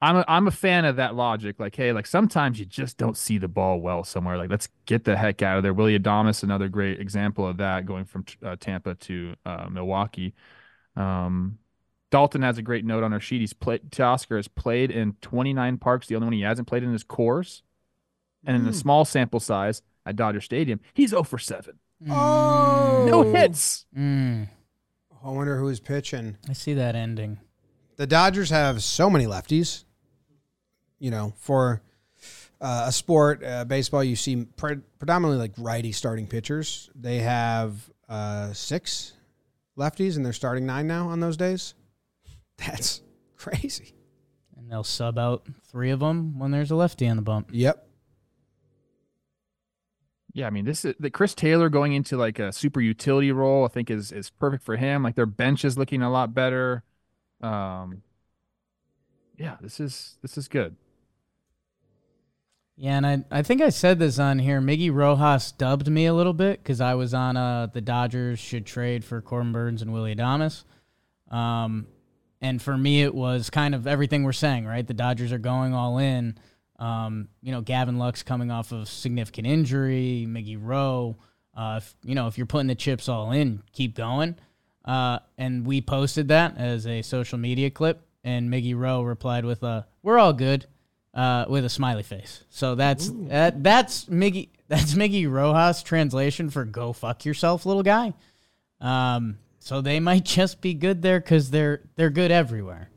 I'm 0.00 0.16
a, 0.16 0.24
I'm 0.26 0.46
a 0.46 0.52
fan 0.52 0.84
of 0.84 0.96
that 0.96 1.14
logic. 1.14 1.58
Like, 1.58 1.76
hey, 1.76 1.92
like 1.92 2.06
sometimes 2.06 2.58
you 2.58 2.66
just 2.66 2.96
don't 2.96 3.16
see 3.16 3.38
the 3.38 3.48
ball 3.48 3.80
well 3.80 4.04
somewhere. 4.04 4.36
Like, 4.36 4.50
let's 4.50 4.68
get 4.86 5.04
the 5.04 5.16
heck 5.16 5.42
out 5.42 5.58
of 5.58 5.62
there. 5.62 5.74
Willy 5.74 5.98
Adames, 5.98 6.42
another 6.42 6.68
great 6.68 7.00
example 7.00 7.46
of 7.46 7.56
that, 7.58 7.86
going 7.86 8.04
from 8.04 8.24
uh, 8.44 8.56
Tampa 8.58 8.94
to 8.94 9.34
uh, 9.44 9.68
Milwaukee. 9.70 10.34
Um, 10.96 11.58
Dalton 12.10 12.42
has 12.42 12.58
a 12.58 12.62
great 12.62 12.84
note 12.84 13.02
on 13.02 13.12
our 13.12 13.20
sheet. 13.20 13.40
He's 13.40 13.52
played. 13.52 13.90
Teoscar 13.90 14.36
has 14.36 14.48
played 14.48 14.90
in 14.90 15.14
29 15.20 15.78
parks. 15.78 16.06
The 16.06 16.14
only 16.14 16.26
one 16.26 16.32
he 16.32 16.42
hasn't 16.42 16.68
played 16.68 16.82
in 16.82 16.94
is 16.94 17.04
Coors, 17.04 17.62
and 18.46 18.56
in 18.56 18.68
a 18.68 18.72
small 18.72 19.04
sample 19.04 19.40
size 19.40 19.82
at 20.06 20.16
Dodger 20.16 20.40
Stadium, 20.40 20.80
he's 20.94 21.10
0 21.10 21.22
for 21.24 21.38
7. 21.38 21.78
Oh, 22.10 23.04
No 23.08 23.22
hits. 23.32 23.86
Mm, 23.96 24.48
I 25.24 25.30
wonder 25.30 25.58
who's 25.58 25.80
pitching. 25.80 26.36
I 26.48 26.52
see 26.52 26.74
that 26.74 26.94
ending. 26.94 27.40
The 27.96 28.06
Dodgers 28.06 28.50
have 28.50 28.82
so 28.82 29.10
many 29.10 29.26
lefties. 29.26 29.84
You 31.00 31.10
know, 31.10 31.32
for 31.38 31.82
uh, 32.60 32.84
a 32.88 32.92
sport, 32.92 33.44
uh, 33.44 33.64
baseball, 33.64 34.02
you 34.02 34.16
see 34.16 34.44
pre- 34.56 34.80
predominantly 34.98 35.38
like 35.38 35.52
righty 35.58 35.92
starting 35.92 36.26
pitchers. 36.26 36.90
They 36.94 37.18
have 37.18 37.88
uh, 38.08 38.52
six 38.52 39.12
lefties, 39.76 40.16
and 40.16 40.24
they're 40.24 40.32
starting 40.32 40.66
nine 40.66 40.86
now 40.88 41.08
on 41.08 41.20
those 41.20 41.36
days. 41.36 41.74
That's 42.56 43.00
crazy. 43.36 43.94
And 44.56 44.70
they'll 44.70 44.82
sub 44.84 45.18
out 45.18 45.46
three 45.70 45.90
of 45.90 46.00
them 46.00 46.38
when 46.38 46.50
there's 46.50 46.72
a 46.72 46.76
lefty 46.76 47.06
on 47.06 47.14
the 47.16 47.22
bump. 47.22 47.50
Yep. 47.52 47.87
Yeah, 50.32 50.46
I 50.46 50.50
mean, 50.50 50.64
this 50.64 50.84
is 50.84 50.94
the 51.00 51.10
Chris 51.10 51.34
Taylor 51.34 51.68
going 51.68 51.94
into 51.94 52.16
like 52.16 52.38
a 52.38 52.52
super 52.52 52.80
utility 52.80 53.32
role. 53.32 53.64
I 53.64 53.68
think 53.68 53.90
is 53.90 54.12
is 54.12 54.30
perfect 54.30 54.62
for 54.64 54.76
him. 54.76 55.02
Like 55.02 55.14
their 55.14 55.26
bench 55.26 55.64
is 55.64 55.78
looking 55.78 56.02
a 56.02 56.10
lot 56.10 56.34
better. 56.34 56.84
Um, 57.40 58.02
yeah, 59.36 59.56
this 59.60 59.80
is 59.80 60.16
this 60.22 60.36
is 60.36 60.48
good. 60.48 60.76
Yeah, 62.80 62.96
and 62.96 63.06
I, 63.06 63.24
I 63.38 63.42
think 63.42 63.60
I 63.60 63.70
said 63.70 63.98
this 63.98 64.20
on 64.20 64.38
here. 64.38 64.60
Miggy 64.60 64.94
Rojas 64.94 65.50
dubbed 65.50 65.88
me 65.88 66.06
a 66.06 66.14
little 66.14 66.32
bit 66.32 66.62
because 66.62 66.80
I 66.80 66.94
was 66.94 67.12
on 67.12 67.36
uh, 67.36 67.66
the 67.66 67.80
Dodgers 67.80 68.38
should 68.38 68.66
trade 68.66 69.04
for 69.04 69.20
Corbin 69.20 69.50
Burnes 69.50 69.82
and 69.82 69.92
Willy 69.92 70.14
Adames. 70.14 70.62
Um, 71.28 71.88
and 72.40 72.62
for 72.62 72.78
me, 72.78 73.02
it 73.02 73.16
was 73.16 73.50
kind 73.50 73.74
of 73.74 73.88
everything 73.88 74.22
we're 74.22 74.32
saying, 74.32 74.64
right? 74.64 74.86
The 74.86 74.94
Dodgers 74.94 75.32
are 75.32 75.38
going 75.38 75.74
all 75.74 75.98
in. 75.98 76.38
Um, 76.78 77.28
you 77.42 77.52
know, 77.52 77.60
Gavin 77.60 77.98
Lux 77.98 78.22
coming 78.22 78.50
off 78.50 78.72
of 78.72 78.88
significant 78.88 79.46
injury, 79.46 80.26
Miggy 80.28 80.58
Rowe. 80.60 81.16
Uh, 81.56 81.80
if, 81.82 81.96
you 82.04 82.14
know, 82.14 82.28
if 82.28 82.38
you're 82.38 82.46
putting 82.46 82.68
the 82.68 82.74
chips 82.74 83.08
all 83.08 83.32
in, 83.32 83.62
keep 83.72 83.96
going. 83.96 84.36
Uh, 84.84 85.18
and 85.36 85.66
we 85.66 85.80
posted 85.80 86.28
that 86.28 86.56
as 86.56 86.86
a 86.86 87.02
social 87.02 87.36
media 87.36 87.68
clip, 87.70 88.06
and 88.24 88.48
Miggy 88.50 88.76
Rowe 88.76 89.02
replied 89.02 89.44
with 89.44 89.62
a 89.62 89.86
"We're 90.02 90.18
all 90.18 90.32
good," 90.32 90.66
uh, 91.12 91.44
with 91.48 91.64
a 91.64 91.68
smiley 91.68 92.02
face. 92.02 92.44
So 92.48 92.74
that's 92.74 93.10
that, 93.28 93.62
that's 93.62 94.06
Miggy 94.06 94.48
that's 94.68 94.94
Miggy 94.94 95.30
Rojas 95.30 95.82
translation 95.82 96.48
for 96.48 96.64
"Go 96.64 96.92
fuck 96.92 97.24
yourself, 97.24 97.66
little 97.66 97.82
guy." 97.82 98.14
Um, 98.80 99.38
so 99.58 99.82
they 99.82 100.00
might 100.00 100.24
just 100.24 100.60
be 100.60 100.72
good 100.72 101.02
there 101.02 101.20
because 101.20 101.50
they're 101.50 101.82
they're 101.96 102.08
good 102.08 102.30
everywhere. 102.30 102.88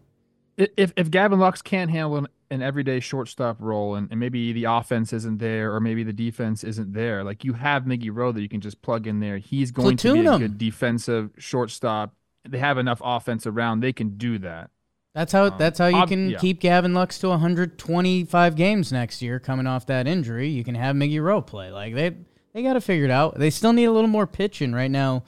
If 0.56 0.94
if 0.96 1.12
Gavin 1.12 1.40
Lux 1.40 1.62
can't 1.62 1.92
handle 1.92 2.18
an, 2.18 2.28
an 2.52 2.62
everyday 2.62 3.00
shortstop 3.00 3.58
role, 3.60 3.96
and, 3.96 4.08
and 4.12 4.20
maybe 4.20 4.52
the 4.54 4.66
offense 4.66 5.12
isn't 5.14 5.40
there, 5.40 5.74
or 5.74 5.80
maybe 5.80 6.04
the 6.04 6.14
defense 6.14 6.64
isn't 6.64 6.94
there, 6.94 7.24
like 7.24 7.44
you 7.44 7.54
have 7.54 7.86
Miggy 7.86 8.10
Rowe 8.14 8.32
that 8.32 8.42
you 8.42 8.50
can 8.50 8.62
just 8.62 8.82
plug 8.84 9.08
in 9.08 9.20
there. 9.22 9.38
He's 9.40 9.72
going 9.72 9.98
to 9.98 10.04
be 10.04 10.10
Platoon 10.12 10.28
a 10.28 10.34
him. 10.34 10.40
good 10.42 10.58
defensive 10.60 11.32
shortstop. 11.40 12.14
They 12.48 12.60
have 12.60 12.78
enough 12.78 13.02
offense 13.04 13.48
around; 13.48 13.80
they 13.80 13.94
can 13.94 14.18
do 14.18 14.38
that. 14.40 14.70
That's 15.16 15.32
how 15.34 15.46
Um, 15.46 15.56
that's 15.58 15.80
how 15.80 15.88
you 15.88 15.96
ob- 15.96 16.10
can 16.10 16.30
yeah. 16.32 16.38
keep 16.38 16.60
Gavin 16.60 16.94
Lux 16.94 17.18
to 17.20 17.30
125 17.30 18.56
games 18.56 18.92
next 18.92 19.22
year 19.22 19.40
coming 19.40 19.68
off 19.68 19.86
that 19.88 20.08
injury. 20.08 20.50
You 20.50 20.64
can 20.64 20.76
have 20.76 20.96
Miggy 20.96 21.22
Rowe 21.22 21.42
play. 21.42 21.72
Like 21.72 21.94
they 21.96 22.16
they 22.54 22.64
got 22.64 22.74
to 22.74 22.82
figure 22.82 23.06
it 23.06 23.12
out. 23.12 23.38
They 23.40 23.50
still 23.50 23.74
need 23.74 23.86
a 23.86 23.92
little 23.92 24.10
more 24.10 24.28
pitching 24.28 24.74
right 24.74 24.92
now. 24.92 25.24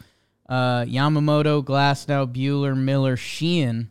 Uh, 0.50 0.84
Yamamoto, 0.84 1.64
Glasnow, 1.64 2.28
Buehler, 2.34 2.76
Miller, 2.78 3.16
Sheehan. 3.16 3.90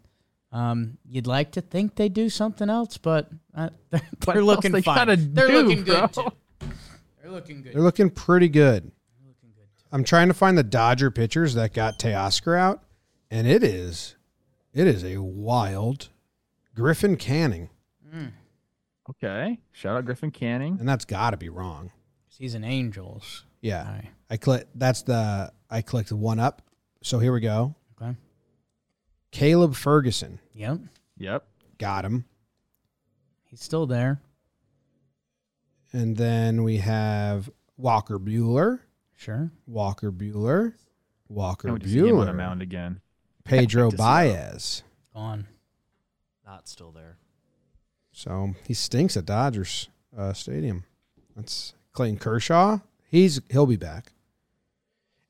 Um, 0.53 0.99
you'd 1.09 1.27
like 1.27 1.53
to 1.53 1.61
think 1.63 1.95
they 1.97 2.09
do 2.11 2.29
something 2.29 2.69
else, 2.69 2.99
but 2.99 3.31
uh, 3.55 3.71
they're, 3.91 4.01
What 4.25 4.35
they're 4.35 4.37
else 4.39 4.45
looking 4.47 4.73
they 4.73 4.83
fine. 4.83 4.97
gotta 4.97 5.17
They're 5.17 5.49
do, 5.49 5.63
looking 5.63 5.85
good 5.85 6.13
too. 6.13 6.27
They're 7.23 7.31
looking 7.31 7.63
good. 7.63 7.73
They're 7.75 7.83
looking 7.83 8.11
pretty 8.11 8.49
good. 8.49 8.93
I'm 9.91 10.05
trying 10.05 10.29
to 10.29 10.35
find 10.35 10.57
the 10.57 10.63
Dodger 10.63 11.11
pitchers 11.11 11.55
that 11.55 11.73
got 11.75 11.99
Teoscar 11.99 12.59
out, 12.59 12.83
and 13.31 13.47
it 13.47 13.63
is, 13.63 14.17
it 14.73 14.87
is 14.87 15.05
a 15.05 15.19
wild 15.23 16.09
Griffin 16.75 17.17
Canning, 17.17 17.69
Okay, 19.11 19.59
shout 19.73 19.97
out 19.97 20.05
Griffin 20.05 20.31
Canning. 20.31 20.77
and 20.79 20.89
that's 20.89 21.05
got 21.05 21.31
to 21.31 21.37
be 21.37 21.49
wrong. 21.49 21.91
He's 22.39 22.55
an 22.55 22.65
Angels. 22.65 23.45
Yeah, 23.61 23.81
All 23.87 23.93
right. 23.93 24.11
I 24.31 24.37
click. 24.37 24.67
That's 24.75 25.03
the 25.03 25.53
I 25.71 25.83
clicked 25.83 26.13
one 26.13 26.39
up. 26.39 26.63
So 27.03 27.19
here 27.19 27.33
we 27.33 27.41
go. 27.41 27.75
Okay. 29.33 29.39
Caleb 29.39 29.75
Ferguson 29.75 30.39
Yep. 30.55 30.81
Yep. 31.19 31.45
got 31.79 32.05
him, 32.05 32.25
He's 33.45 33.63
still 33.63 33.87
there. 33.87 34.21
and 35.93 36.17
then 36.17 36.63
we 36.63 36.79
have 36.79 37.51
Walker 37.77 38.19
Buehler, 38.19 38.81
Sure. 39.17 39.51
Walker 39.67 40.11
Buehler, 40.13 40.75
Walker 41.29 41.69
Can't 41.69 41.75
wait 41.81 41.83
to 41.85 41.89
see 41.89 41.99
him 42.09 42.19
on 42.19 42.29
a 42.29 42.33
Buehler, 42.33 42.37
mound 42.37 42.63
again. 42.63 43.01
Pedro 43.45 43.91
to 43.91 43.91
see 43.93 43.97
that. 43.97 44.03
Baez. 44.03 44.83
Gone. 45.15 45.47
Not 46.47 46.69
still 46.69 46.91
there. 46.93 47.17
So 48.13 48.55
he 48.67 48.75
stinks 48.75 49.17
at 49.17 49.25
Dodgers 49.27 49.89
uh, 50.17 50.33
Stadium. 50.33 50.85
That's 51.37 51.75
Clayton 51.93 52.19
Kershaw. 52.19 52.79
He's 53.11 53.41
he'll 53.51 53.67
be 53.67 53.77
back. 53.77 54.13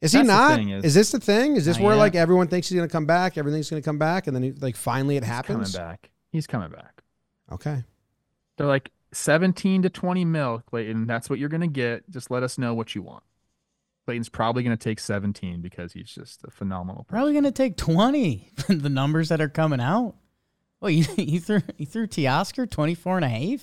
Is 0.03 0.13
he 0.13 0.19
That's 0.19 0.29
the 0.29 0.35
not? 0.35 0.57
thing 0.57 0.69
is- 0.71 0.85
is, 0.85 0.95
this 0.95 1.13
the 1.13 1.21
thing? 1.21 1.57
Is 1.57 1.65
this 1.65 1.79
where 1.79 1.95
yet. 1.95 2.01
like 2.01 2.15
everyone 2.15 2.49
thinks 2.49 2.69
he's 2.69 2.77
gonna 2.77 2.89
come 2.89 3.07
back? 3.07 3.39
Everything's 3.39 3.71
gonna 3.71 3.81
come 3.83 3.99
back, 3.99 4.27
and 4.27 4.37
then 4.37 4.43
he, 4.43 4.53
like 4.53 4.77
finally 4.77 5.17
it 5.17 5.23
He's 5.23 5.31
happens. 5.33 5.73
coming 5.75 5.89
back. 5.89 6.11
He's 6.31 6.47
coming 6.47 6.71
back. 6.71 7.03
Okay. 7.51 7.85
They're 8.57 8.67
like 8.67 8.91
17 9.13 9.83
to 9.83 9.91
20 9.91 10.25
mil, 10.25 10.63
Clayton. 10.67 11.07
That's 11.07 11.31
what 11.31 11.39
you're 11.39 11.49
going 11.49 11.61
to 11.63 11.67
get. 11.67 12.09
Just 12.11 12.31
let 12.31 12.43
us 12.43 12.57
know 12.59 12.73
what 12.75 12.95
you 12.95 13.03
want. 13.03 13.23
Clayton's 14.07 14.29
probably 14.29 14.63
going 14.63 14.77
to 14.77 14.83
take 14.83 14.99
17 14.99 15.61
because 15.61 15.93
he's 15.93 16.11
just 16.11 16.43
a 16.45 16.51
phenomenal 16.51 17.05
person. 17.05 17.15
Probably 17.17 17.35
gonna 17.35 17.53
take 17.53 17.77
twenty. 17.77 18.51
the 18.69 18.89
numbers 18.89 19.29
that 19.29 19.41
are 19.41 19.49
coming 19.49 19.81
out. 19.81 20.15
Well, 20.81 20.91
you, 20.91 21.05
you 21.17 21.39
threw 21.41 21.61
you 21.77 21.87
threw 21.87 22.07
Teoscar 22.07 22.69
24 22.69 23.17
and 23.19 23.25
a 23.25 23.29
half? 23.29 23.61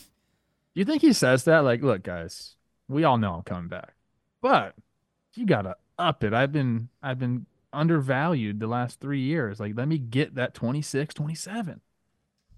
Do 0.75 0.79
you 0.79 0.85
think 0.85 1.01
he 1.01 1.11
says 1.13 1.43
that? 1.45 1.59
Like, 1.65 1.81
look, 1.81 2.03
guys, 2.03 2.55
we 2.87 3.03
all 3.03 3.17
know 3.17 3.33
I'm 3.33 3.41
coming 3.41 3.67
back, 3.67 3.93
but 4.41 4.75
you 5.33 5.45
got 5.45 5.63
to 5.63 5.75
up 5.99 6.23
it. 6.23 6.33
I've 6.33 6.51
been, 6.51 6.89
I've 7.03 7.19
been 7.19 7.45
undervalued 7.71 8.59
the 8.59 8.67
last 8.67 8.99
three 8.99 9.21
years. 9.21 9.59
Like, 9.59 9.73
let 9.75 9.87
me 9.87 9.97
get 9.97 10.35
that 10.35 10.53
26, 10.53 11.13
27. 11.13 11.81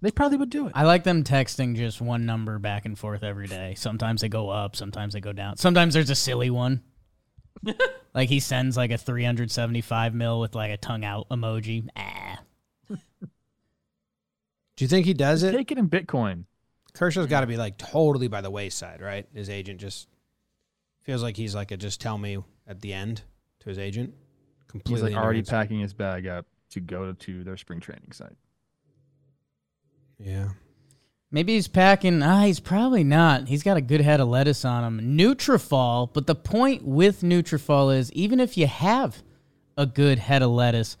They 0.00 0.10
probably 0.10 0.38
would 0.38 0.50
do 0.50 0.66
it. 0.66 0.72
I 0.74 0.84
like 0.84 1.04
them 1.04 1.22
texting 1.22 1.76
just 1.76 2.00
one 2.00 2.26
number 2.26 2.58
back 2.58 2.84
and 2.84 2.98
forth 2.98 3.22
every 3.22 3.46
day. 3.46 3.74
Sometimes 3.76 4.20
they 4.20 4.28
go 4.28 4.48
up, 4.48 4.74
sometimes 4.74 5.14
they 5.14 5.20
go 5.20 5.32
down. 5.32 5.56
Sometimes 5.56 5.94
there's 5.94 6.10
a 6.10 6.16
silly 6.16 6.50
one. 6.50 6.82
like 8.14 8.28
he 8.28 8.40
sends 8.40 8.76
like 8.76 8.90
a 8.90 8.98
375 8.98 10.14
mil 10.14 10.40
with 10.40 10.56
like 10.56 10.72
a 10.72 10.76
tongue 10.76 11.04
out 11.04 11.28
emoji. 11.28 11.86
Ah. 11.96 12.40
Do 12.90 14.84
you 14.84 14.88
think 14.88 15.06
he 15.06 15.14
does 15.14 15.44
it? 15.44 15.52
Take 15.52 15.70
it 15.70 15.78
in 15.78 15.88
Bitcoin. 15.88 16.46
Kershaw's 16.94 17.26
got 17.26 17.42
to 17.42 17.46
be 17.46 17.56
like 17.56 17.78
totally 17.78 18.26
by 18.26 18.40
the 18.40 18.50
wayside, 18.50 19.00
right? 19.00 19.26
His 19.32 19.48
agent 19.48 19.80
just 19.80 20.08
feels 21.02 21.22
like 21.22 21.36
he's 21.36 21.54
like 21.54 21.70
a 21.70 21.76
just 21.76 22.00
tell 22.00 22.18
me 22.18 22.38
at 22.66 22.80
the 22.80 22.92
end 22.92 23.22
to 23.62 23.68
his 23.68 23.78
agent. 23.78 24.14
He's 24.86 25.02
like 25.02 25.14
already 25.14 25.40
ignorant. 25.40 25.48
packing 25.48 25.80
his 25.80 25.92
bag 25.92 26.26
up 26.26 26.46
to 26.70 26.80
go 26.80 27.12
to 27.12 27.44
their 27.44 27.56
spring 27.56 27.80
training 27.80 28.12
site. 28.12 28.36
Yeah. 30.18 30.50
Maybe 31.30 31.54
he's 31.54 31.68
packing. 31.68 32.22
Ah, 32.22 32.42
he's 32.42 32.60
probably 32.60 33.04
not. 33.04 33.48
He's 33.48 33.62
got 33.62 33.76
a 33.76 33.80
good 33.80 34.02
head 34.02 34.20
of 34.20 34.28
lettuce 34.28 34.64
on 34.64 34.84
him. 34.84 35.16
Nutrafol, 35.16 36.12
but 36.12 36.26
the 36.26 36.34
point 36.34 36.84
with 36.84 37.22
Nutrafol 37.22 37.96
is 37.96 38.12
even 38.12 38.38
if 38.38 38.56
you 38.56 38.66
have 38.66 39.22
a 39.76 39.86
good 39.86 40.18
head 40.18 40.42
of 40.42 40.50
lettuce, 40.50 40.96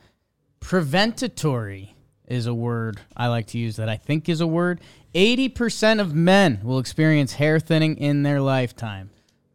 preventatory 0.60 1.90
is 2.26 2.46
a 2.46 2.54
word 2.54 3.00
I 3.14 3.28
like 3.28 3.46
to 3.48 3.58
use 3.58 3.76
that 3.76 3.90
I 3.90 3.96
think 3.96 4.28
is 4.28 4.40
a 4.40 4.46
word. 4.46 4.80
80% 5.14 6.00
of 6.00 6.14
men 6.14 6.60
will 6.62 6.78
experience 6.78 7.34
hair 7.34 7.60
thinning 7.60 7.96
in 7.98 8.22
their 8.22 8.40
lifetime. 8.40 9.10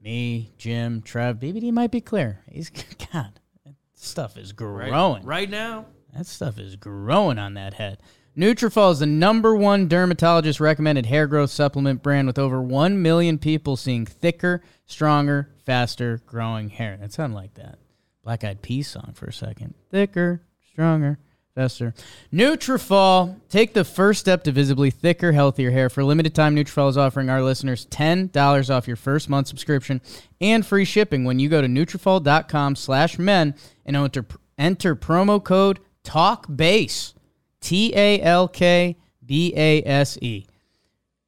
Me, 0.07 0.53
Jim, 0.57 1.01
Trev, 1.01 1.37
BBD 1.37 1.69
might 1.73 1.91
be 1.91 1.99
clear. 1.99 2.39
He's 2.49 2.69
God, 3.13 3.41
that 3.65 3.75
stuff 3.93 4.37
is 4.37 4.53
Right, 4.57 4.89
growing. 4.89 5.25
right 5.25 5.49
now. 5.49 5.87
That 6.15 6.25
stuff 6.25 6.57
is 6.57 6.77
growing 6.77 7.37
on 7.37 7.55
that 7.55 7.73
head. 7.73 7.99
Nutrafol 8.37 8.93
is 8.93 8.99
the 8.99 9.05
number 9.05 9.53
one 9.53 9.89
dermatologist 9.89 10.61
recommended 10.61 11.07
hair 11.07 11.27
growth 11.27 11.49
supplement 11.49 12.01
brand 12.03 12.25
with 12.25 12.39
over 12.39 12.61
1 12.61 13.01
million 13.01 13.37
people 13.37 13.75
seeing 13.75 14.05
thicker, 14.05 14.63
stronger, 14.85 15.49
faster 15.65 16.21
growing 16.25 16.69
hair. 16.69 16.95
That 16.95 17.11
sounded 17.11 17.35
like 17.35 17.55
that 17.55 17.77
Black 18.23 18.45
Eyed 18.45 18.61
Peas 18.61 18.87
song 18.87 19.11
for 19.13 19.25
a 19.25 19.33
second. 19.33 19.73
Thicker, 19.91 20.41
stronger, 20.71 21.19
faster. 21.57 21.93
Nutrafol, 22.31 23.35
take 23.49 23.73
the 23.73 23.83
first 23.83 24.19
step 24.19 24.43
to 24.43 24.51
visibly 24.51 24.91
thicker, 24.91 25.31
healthier 25.31 25.71
hair. 25.71 25.89
For 25.89 26.03
limited 26.03 26.35
time, 26.35 26.55
Nutrafol 26.55 26.89
is 26.89 26.97
offering 26.97 27.29
our 27.29 27.41
listeners 27.41 27.87
$10 27.87 28.69
off 28.69 28.87
your 28.87 28.95
first 28.95 29.27
month 29.27 29.47
subscription 29.47 29.99
and 30.39 30.65
free 30.65 30.85
shipping 30.85 31.23
when 31.25 31.39
you 31.39 31.49
go 31.49 31.61
to 31.61 31.67
Nutrafol.com 31.67 32.75
slash 32.75 33.17
men 33.17 33.55
and 33.85 33.95
enter, 33.95 34.25
enter 34.57 34.95
promo 34.95 35.43
code 35.43 35.79
TALKBASE. 36.03 37.15
T 37.59 37.91
A 37.95 38.21
L 38.21 38.47
K 38.47 38.95
B 39.25 39.51
A 39.57 39.83
S 39.83 40.17
E. 40.21 40.45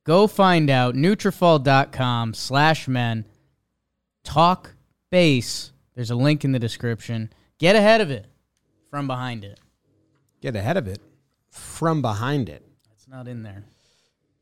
Go 0.06 0.28
find 0.28 0.70
out 0.70 0.94
Nutrafol.com 0.94 2.36
slash 2.36 2.88
men. 2.88 3.26
Talk 4.24 4.76
base. 5.10 5.72
There's 5.96 6.12
a 6.12 6.16
link 6.16 6.46
in 6.46 6.52
the 6.52 6.60
description. 6.60 7.34
Get 7.58 7.76
ahead 7.76 8.00
of 8.00 8.12
it 8.12 8.28
from 8.92 9.08
behind 9.08 9.44
it. 9.44 9.60
Get 10.42 10.56
ahead 10.56 10.78
of 10.78 10.88
it 10.88 11.00
from 11.50 12.02
behind 12.02 12.50
it. 12.50 12.66
It's 12.96 13.08
not 13.08 13.28
in 13.28 13.44
there. 13.44 13.64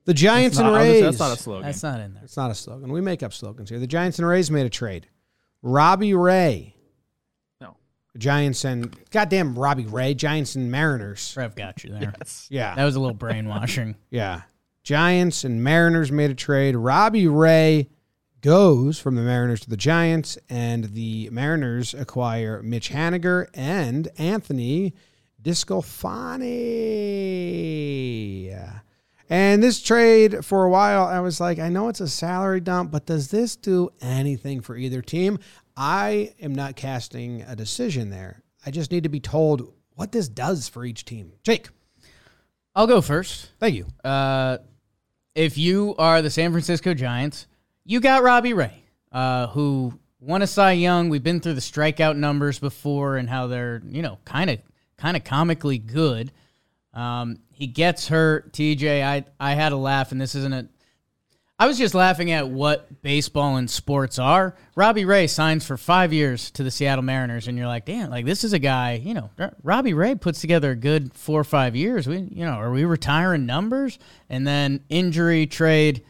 The 0.05 0.13
Giants 0.13 0.57
That's 0.57 0.65
and 0.65 0.73
not, 0.73 0.79
I 0.81 0.83
was 0.83 0.87
gonna 0.87 0.93
Rays. 0.93 1.03
that's 1.03 1.19
not 1.19 1.37
a 1.37 1.41
slogan. 1.41 1.65
That's 1.65 1.83
not 1.83 1.99
in 1.99 2.13
there. 2.13 2.23
It's 2.23 2.37
not 2.37 2.51
a 2.51 2.55
slogan. 2.55 2.91
We 2.91 3.01
make 3.01 3.23
up 3.23 3.33
slogans 3.33 3.69
here. 3.69 3.79
The 3.79 3.87
Giants 3.87 4.19
and 4.19 4.27
Rays 4.27 4.49
made 4.49 4.65
a 4.65 4.69
trade. 4.69 5.07
Robbie 5.61 6.13
Ray. 6.13 6.75
No. 7.59 7.75
Giants 8.17 8.63
and 8.63 8.95
goddamn 9.11 9.57
Robbie 9.59 9.85
Ray. 9.85 10.13
Giants 10.13 10.55
and 10.55 10.71
Mariners. 10.71 11.33
Trev 11.33 11.55
got 11.55 11.83
you 11.83 11.89
there. 11.91 12.13
Yes. 12.19 12.47
Yeah. 12.49 12.73
That 12.75 12.85
was 12.85 12.95
a 12.95 12.99
little 12.99 13.15
brainwashing. 13.15 13.95
Yeah. 14.09 14.41
Giants 14.83 15.43
and 15.43 15.61
Mariners 15.61 16.09
made 16.13 16.31
a 16.31 16.35
trade. 16.35 16.77
Robbie 16.77 17.27
Ray 17.27 17.89
goes 18.39 18.97
from 18.97 19.15
the 19.15 19.21
Mariners 19.21 19.59
to 19.61 19.69
the 19.69 19.75
Giants, 19.75 20.37
and 20.49 20.85
the 20.93 21.29
Mariners 21.31 21.93
acquire 21.93 22.61
Mitch 22.63 22.91
Haniger 22.91 23.47
and 23.53 24.07
Anthony 24.17 24.93
DeSclafani. 25.47 26.43
And 29.29 29.63
this 29.63 29.81
trade, 29.81 30.43
for 30.45 30.65
a 30.65 30.69
while, 30.69 31.05
I 31.05 31.21
was 31.21 31.39
like, 31.39 31.57
I 31.57 31.69
know 31.69 31.87
it's 31.87 32.01
a 32.01 32.07
salary 32.07 32.59
dump, 32.59 32.91
but 32.91 33.05
does 33.05 33.29
this 33.29 33.55
do 33.55 33.89
anything 34.01 34.59
for 34.59 34.75
either 34.75 35.01
team? 35.01 35.39
I 35.75 36.33
am 36.41 36.53
not 36.53 36.75
casting 36.75 37.43
a 37.43 37.55
decision 37.55 38.09
there. 38.09 38.41
I 38.65 38.71
just 38.71 38.91
need 38.91 39.03
to 39.03 39.09
be 39.09 39.21
told 39.21 39.73
what 39.95 40.11
this 40.11 40.27
does 40.27 40.67
for 40.67 40.83
each 40.83 41.05
team. 41.05 41.31
Jake, 41.43 41.69
I'll 42.75 42.87
go 42.87 42.99
first. 43.01 43.51
thank 43.59 43.75
you. 43.75 43.87
Uh, 44.03 44.57
if 45.33 45.57
you 45.57 45.95
are 45.97 46.21
the 46.21 46.29
San 46.29 46.51
Francisco 46.51 46.93
Giants, 46.93 47.47
you 47.85 48.01
got 48.01 48.23
Robbie 48.23 48.53
Ray, 48.53 48.83
uh, 49.13 49.47
who 49.47 49.97
won 50.19 50.41
a 50.41 50.47
Cy 50.47 50.73
Young. 50.73 51.07
We've 51.09 51.23
been 51.23 51.39
through 51.39 51.53
the 51.53 51.61
strikeout 51.61 52.17
numbers 52.17 52.59
before 52.59 53.17
and 53.17 53.29
how 53.29 53.47
they're 53.47 53.81
you 53.87 54.01
know 54.01 54.19
kind 54.25 54.49
of 54.49 54.59
kind 54.97 55.17
of 55.17 55.23
comically 55.23 55.77
good. 55.77 56.31
Um, 56.93 57.39
he 57.51 57.67
gets 57.67 58.07
hurt. 58.07 58.53
TJ, 58.53 59.03
I 59.03 59.25
I 59.39 59.53
had 59.53 59.71
a 59.71 59.77
laugh, 59.77 60.11
and 60.11 60.19
this 60.19 60.35
isn't 60.35 60.53
a. 60.53 60.67
I 61.59 61.65
was 61.65 61.79
just 61.79 61.95
laughing 61.95 62.31
at 62.31 62.49
what 62.49 63.01
baseball 63.01 63.57
and 63.57 63.67
sports 63.67 64.19
are. 64.19 64.55
Robbie 64.75 65.05
Ray 65.05 65.25
signs 65.25 65.65
for 65.65 65.75
five 65.75 66.13
years 66.13 66.51
to 66.51 66.63
the 66.63 66.69
Seattle 66.69 67.03
Mariners, 67.03 67.47
and 67.47 67.57
you're 67.57 67.65
like, 67.65 67.85
damn, 67.85 68.11
like 68.11 68.25
this 68.25 68.43
is 68.43 68.53
a 68.53 68.59
guy. 68.59 68.93
You 68.93 69.15
know, 69.15 69.29
Robbie 69.63 69.93
Ray 69.93 70.15
puts 70.15 70.39
together 70.39 70.71
a 70.71 70.75
good 70.75 71.13
four 71.13 71.39
or 71.39 71.43
five 71.43 71.75
years. 71.75 72.07
We, 72.07 72.17
you 72.17 72.45
know, 72.45 72.53
are 72.53 72.71
we 72.71 72.85
retiring 72.85 73.47
numbers? 73.47 73.97
And 74.29 74.45
then 74.45 74.83
injury 74.89 75.47
trade, 75.47 76.03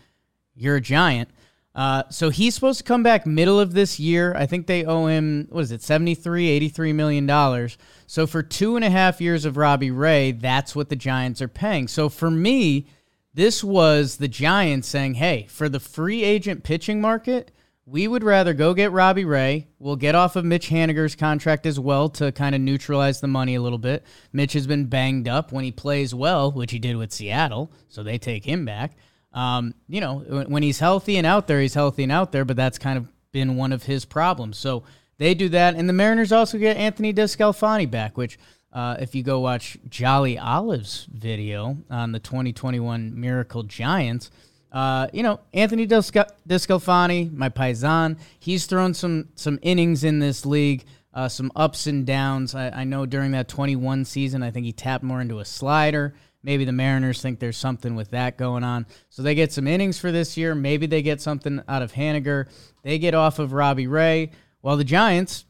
you're 0.54 0.78
a 0.78 0.82
giant. 0.82 1.30
Uh, 1.78 2.02
so 2.10 2.32
he's 2.32 2.56
supposed 2.56 2.80
to 2.80 2.84
come 2.84 3.04
back 3.04 3.28
middle 3.28 3.60
of 3.60 3.74
this 3.74 4.00
year. 4.00 4.34
I 4.36 4.48
think 4.48 4.66
they 4.66 4.84
owe 4.84 5.06
him, 5.06 5.48
what 5.52 5.62
is 5.62 5.72
it, 5.72 5.84
73, 5.84 6.50
83 6.50 6.92
million 6.92 7.28
dollars. 7.28 7.78
So 8.08 8.26
for 8.26 8.42
two 8.42 8.76
and 8.76 8.84
a 8.84 8.90
half 8.90 9.22
years 9.22 9.46
of 9.46 9.58
Robbie 9.58 9.92
Ray, 9.92 10.32
that's 10.32 10.76
what 10.76 10.90
the 10.90 10.96
Giants 10.96 11.40
are 11.40 11.48
paying. 11.48 11.88
So 11.88 12.10
for 12.10 12.32
me, 12.32 12.88
this 13.36 13.63
was 13.63 14.18
the 14.18 14.28
Giants 14.28 14.88
saying, 14.88 15.13
hey, 15.16 15.46
for 15.52 15.70
the 15.70 15.80
free 15.80 16.24
agent 16.24 16.63
pitching 16.63 17.00
market, 17.00 17.52
we 17.86 18.08
would 18.08 18.24
rather 18.24 18.56
go 18.56 18.74
get 18.74 18.92
Robbie 18.92 19.24
Ray. 19.24 19.68
We'll 19.78 19.98
get 19.98 20.16
off 20.16 20.36
of 20.36 20.44
Mitch 20.44 20.70
Haniger's 20.70 21.16
contract 21.16 21.68
as 21.68 21.80
well 21.80 22.10
to 22.10 22.32
kind 22.32 22.56
of 22.56 22.62
neutralize 22.62 23.22
the 23.22 23.28
money 23.28 23.54
a 23.54 23.62
little 23.62 23.78
bit. 23.78 24.04
Mitch 24.34 24.54
has 24.54 24.66
been 24.66 24.88
banged 24.88 25.28
up 25.28 25.52
when 25.52 25.63
he 25.63 25.72
plays 25.72 26.16
well, 26.16 26.52
which 26.52 26.72
he 26.72 26.80
did 26.80 26.98
with 26.98 27.13
Seattle, 27.13 27.72
so 27.88 28.02
they 28.02 28.18
take 28.18 28.46
him 28.46 28.66
back. 28.66 28.98
Um, 29.38 29.76
you 29.88 30.02
know, 30.02 30.17
when 30.47 30.63
he's 30.63 30.80
healthy 30.80 31.17
and 31.17 31.28
out 31.28 31.45
there, 31.45 31.62
he's 31.62 31.76
healthy 31.76 32.02
and 32.02 32.12
out 32.12 32.32
there, 32.32 32.43
but 32.43 32.56
that's 32.56 32.80
kind 32.80 32.97
of 32.97 33.08
been 33.32 33.56
one 33.56 33.71
of 33.71 33.84
his 33.84 34.04
problems. 34.04 34.58
So 34.58 34.82
they 35.19 35.36
do 35.36 35.47
that. 35.50 35.76
And 35.76 35.88
the 35.88 35.93
Mariners 35.93 36.32
also 36.32 36.58
get 36.58 36.76
Anthony 36.76 37.13
DeSclafani 37.13 37.89
back, 37.91 38.17
which, 38.17 38.39
uh, 38.73 38.95
if 39.00 39.13
you 39.13 39.21
go 39.21 39.39
watch 39.39 39.78
Jolly 39.88 40.39
Olive's 40.39 41.08
video 41.12 41.78
on 41.88 42.13
the 42.13 42.19
2021 42.19 43.19
Miracle 43.19 43.62
Giants, 43.62 44.32
uh, 44.71 45.08
you 45.13 45.21
know, 45.21 45.39
Anthony 45.54 45.86
Descal- 45.86 46.32
DeSclafani, 46.50 47.32
my 47.32 47.50
paisan, 47.50 48.17
he's 48.39 48.65
thrown 48.65 48.95
some 48.95 49.30
some 49.36 49.60
innings 49.62 50.04
in 50.04 50.17
this 50.17 50.47
league, 50.47 50.84
uh, 51.13 51.30
some 51.30 51.52
ups 51.56 51.86
and 51.86 52.08
downs. 52.08 52.56
I, 52.56 52.69
I 52.69 52.84
know 52.86 53.06
during 53.06 53.32
that 53.34 53.47
21 53.47 54.04
season, 54.06 54.41
I 54.41 54.50
think 54.50 54.65
he 54.65 54.73
tapped 54.73 55.04
more 55.04 55.21
into 55.21 55.38
a 55.38 55.45
slider. 55.45 56.15
Maybe 56.43 56.65
the 56.65 56.71
Mariners 56.71 57.21
think 57.21 57.39
there's 57.39 57.58
something 57.58 57.95
with 57.95 58.12
that 58.12 58.38
going 58.38 58.63
on. 58.63 58.86
So 59.10 59.21
they 59.21 59.36
get 59.36 59.52
some 59.52 59.67
innings 59.67 60.00
for 60.00 60.12
this 60.12 60.38
year. 60.38 60.56
Maybe 60.56 60.86
they 60.86 61.02
get 61.02 61.19
something 61.19 61.62
out 61.67 61.82
of 61.82 61.93
Haniger. 61.93 62.47
They 62.84 63.00
get 63.00 63.13
off 63.13 63.39
of 63.39 63.54
Robbie 63.54 63.88
Ray. 63.88 64.32
While 64.62 64.78
the 64.78 64.84
Giants, 64.84 65.45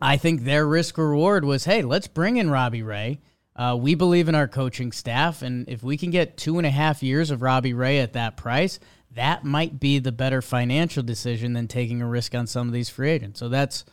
I 0.00 0.16
think 0.16 0.42
their 0.42 0.66
risk 0.66 0.98
reward 0.98 1.44
was 1.44 1.64
hey, 1.64 1.82
let's 1.82 2.08
bring 2.08 2.36
in 2.36 2.50
Robbie 2.50 2.82
Ray. 2.82 3.20
Uh, 3.54 3.76
we 3.78 3.94
believe 3.94 4.28
in 4.28 4.34
our 4.34 4.48
coaching 4.48 4.92
staff. 4.92 5.42
And 5.42 5.68
if 5.68 5.82
we 5.82 5.96
can 5.96 6.10
get 6.10 6.36
two 6.36 6.58
and 6.58 6.66
a 6.66 6.70
half 6.70 7.02
years 7.02 7.30
of 7.30 7.42
Robbie 7.42 7.74
Ray 7.74 7.98
at 8.00 8.14
that 8.14 8.36
price, 8.36 8.80
that 9.14 9.44
might 9.44 9.78
be 9.78 9.98
the 9.98 10.12
better 10.12 10.40
financial 10.40 11.02
decision 11.02 11.52
than 11.52 11.68
taking 11.68 12.00
a 12.00 12.08
risk 12.08 12.34
on 12.34 12.46
some 12.46 12.66
of 12.66 12.72
these 12.72 12.88
free 12.88 13.10
agents. 13.10 13.38
So 13.38 13.48
that's 13.48 13.84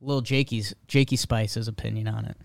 little 0.00 0.20
Jakey's 0.20 0.74
Jakey 0.86 1.16
Spice's 1.16 1.68
opinion 1.68 2.06
on 2.06 2.26
it. 2.26 2.36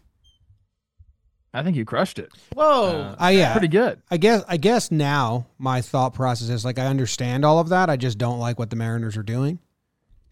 I 1.54 1.62
think 1.62 1.78
you 1.78 1.86
crushed 1.86 2.18
it. 2.18 2.32
Whoa. 2.56 3.16
Uh, 3.22 3.28
yeah, 3.28 3.52
Pretty 3.54 3.68
good. 3.68 4.02
I 4.10 4.18
guess 4.18 4.44
I 4.48 4.58
guess 4.58 4.90
now 4.90 5.48
my 5.60 5.82
thought 5.82 6.14
process 6.14 6.50
is 6.50 6.66
like 6.66 6.80
I 6.80 6.88
understand 6.88 7.46
all 7.46 7.60
of 7.60 7.70
that. 7.70 7.90
I 7.90 7.98
just 7.98 8.18
don't 8.18 8.40
like 8.40 8.58
what 8.58 8.70
the 8.70 8.76
Mariners 8.76 9.18
are 9.18 9.24
doing. 9.24 9.60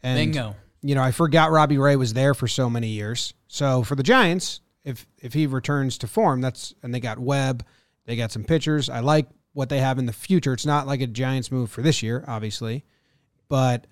And 0.01 0.17
Bingo. 0.17 0.55
you 0.81 0.95
know, 0.95 1.03
I 1.03 1.11
forgot 1.11 1.51
Robbie 1.51 1.77
Ray 1.77 1.95
was 1.95 2.13
there 2.13 2.33
for 2.33 2.47
so 2.47 2.69
many 2.69 2.87
years. 2.87 3.35
So 3.47 3.83
for 3.83 3.95
the 3.95 4.03
Giants, 4.03 4.61
if 4.83 5.05
if 5.19 5.33
he 5.33 5.45
returns 5.45 5.99
to 5.99 6.07
form, 6.07 6.41
that's 6.41 6.73
and 6.81 6.93
they 6.93 6.99
got 6.99 7.19
Webb, 7.19 7.65
they 8.05 8.15
got 8.15 8.31
some 8.31 8.43
pitchers. 8.43 8.89
I 8.89 9.01
like 9.01 9.27
what 9.53 9.69
they 9.69 9.79
have 9.79 9.99
in 9.99 10.07
the 10.07 10.13
future. 10.13 10.53
It's 10.53 10.65
not 10.65 10.87
like 10.87 11.01
a 11.01 11.07
Giants 11.07 11.51
move 11.51 11.69
for 11.69 11.83
this 11.83 12.01
year, 12.01 12.25
obviously, 12.27 12.83
but 13.47 13.85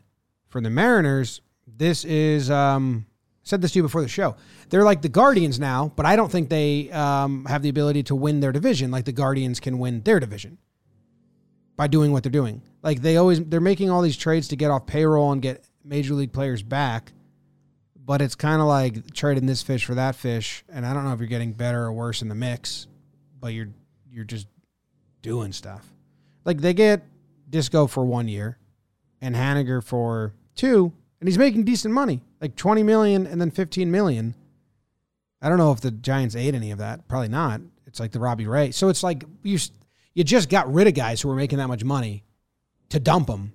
for 0.48 0.62
the 0.62 0.70
Mariners, 0.72 1.42
this 1.68 2.06
is 2.06 2.50
um 2.50 3.06
said 3.44 3.62
this 3.62 3.72
to 3.72 3.80
you 3.80 3.84
before 3.84 4.02
the 4.02 4.08
show. 4.08 4.36
They're 4.70 4.84
like 4.84 5.02
the 5.02 5.10
Guardians 5.10 5.60
now, 5.60 5.92
but 5.96 6.06
I 6.06 6.16
don't 6.16 6.32
think 6.32 6.50
they 6.50 6.92
um, 6.92 7.46
have 7.46 7.62
the 7.62 7.70
ability 7.70 8.04
to 8.04 8.16
win 8.16 8.40
their 8.40 8.52
division 8.52 8.92
like 8.92 9.06
the 9.06 9.12
Guardians 9.12 9.60
can 9.60 9.80
win 9.80 10.02
their 10.02 10.20
division 10.20 10.58
by 11.76 11.88
doing 11.88 12.12
what 12.12 12.24
they're 12.24 12.32
doing. 12.32 12.62
Like 12.82 13.02
they 13.02 13.18
always 13.18 13.44
they're 13.44 13.62
making 13.62 13.90
all 13.90 14.02
these 14.02 14.18
trades 14.18 14.50
to 14.50 14.56
get 14.56 14.70
off 14.72 14.86
payroll 14.86 15.32
and 15.32 15.42
get 15.42 15.64
major 15.84 16.14
league 16.14 16.34
players 16.34 16.62
back, 16.62 17.14
but 17.96 18.22
it's 18.22 18.36
kind 18.36 18.62
of 18.62 18.68
like 18.68 19.14
trading 19.14 19.46
this 19.46 19.62
fish 19.62 19.86
for 19.86 19.96
that 19.96 20.16
fish, 20.16 20.64
and 20.70 20.86
I 20.86 20.94
don't 20.94 21.06
know 21.06 21.14
if 21.14 21.20
you're 21.20 21.28
getting 21.28 21.54
better 21.54 21.84
or 21.84 21.94
worse 21.94 22.22
in 22.22 22.28
the 22.28 22.36
mix, 22.36 22.88
but 23.40 23.54
you're 23.54 23.70
you're 24.12 24.26
just 24.26 24.48
doing 25.22 25.52
stuff. 25.52 25.86
Like 26.46 26.60
they 26.60 26.74
get 26.74 27.04
Disco 27.50 27.88
for 27.88 28.04
one 28.06 28.28
year, 28.28 28.58
and 29.22 29.36
Haniger 29.36 29.84
for 29.84 30.34
two, 30.56 30.92
and 31.20 31.28
he's 31.28 31.38
making 31.38 31.64
decent 31.64 31.94
money, 31.94 32.22
like 32.42 32.56
twenty 32.56 32.84
million 32.84 33.28
and 33.28 33.40
then 33.40 33.52
fifteen 33.52 33.92
million. 33.92 34.36
I 35.42 35.50
don't 35.50 35.58
know 35.58 35.72
if 35.72 35.82
the 35.82 35.92
Giants 35.92 36.36
ate 36.36 36.54
any 36.54 36.72
of 36.72 36.80
that. 36.80 37.08
Probably 37.08 37.30
not. 37.30 37.62
It's 37.86 38.00
like 38.00 38.12
the 38.12 38.20
Robbie 38.20 38.48
Ray. 38.48 38.72
So 38.72 38.90
it's 38.90 39.04
like 39.04 39.24
you 39.44 39.58
you 40.14 40.24
just 40.24 40.50
got 40.50 40.72
rid 40.72 40.88
of 40.88 40.94
guys 40.94 41.22
who 41.22 41.30
were 41.30 41.36
making 41.36 41.60
that 41.60 41.68
much 41.68 41.84
money 41.84 42.24
to 42.90 43.00
dump 43.00 43.28
them. 43.28 43.54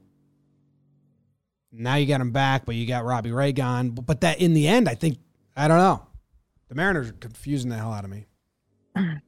Now 1.73 1.97
you 1.97 2.07
got 2.07 2.21
him 2.21 2.31
back, 2.31 2.65
but 2.67 2.75
you 2.77 2.87
got 2.87 3.05
Robbie 3.05 3.33
Ray 3.33 3.53
gone. 3.53 3.91
But 3.91 4.21
that 4.23 4.41
in 4.41 4.55
the 4.55 4.69
end, 4.69 4.89
I 4.89 4.95
think 4.95 5.19
I 5.57 5.69
don't 5.69 5.79
know. 5.79 6.07
The 6.69 6.75
Mariners 6.75 7.11
are 7.11 7.15
confusing 7.15 7.71
the 7.71 7.77
hell 7.77 7.93
out 7.93 8.05
of 8.05 8.11
me. 8.11 8.27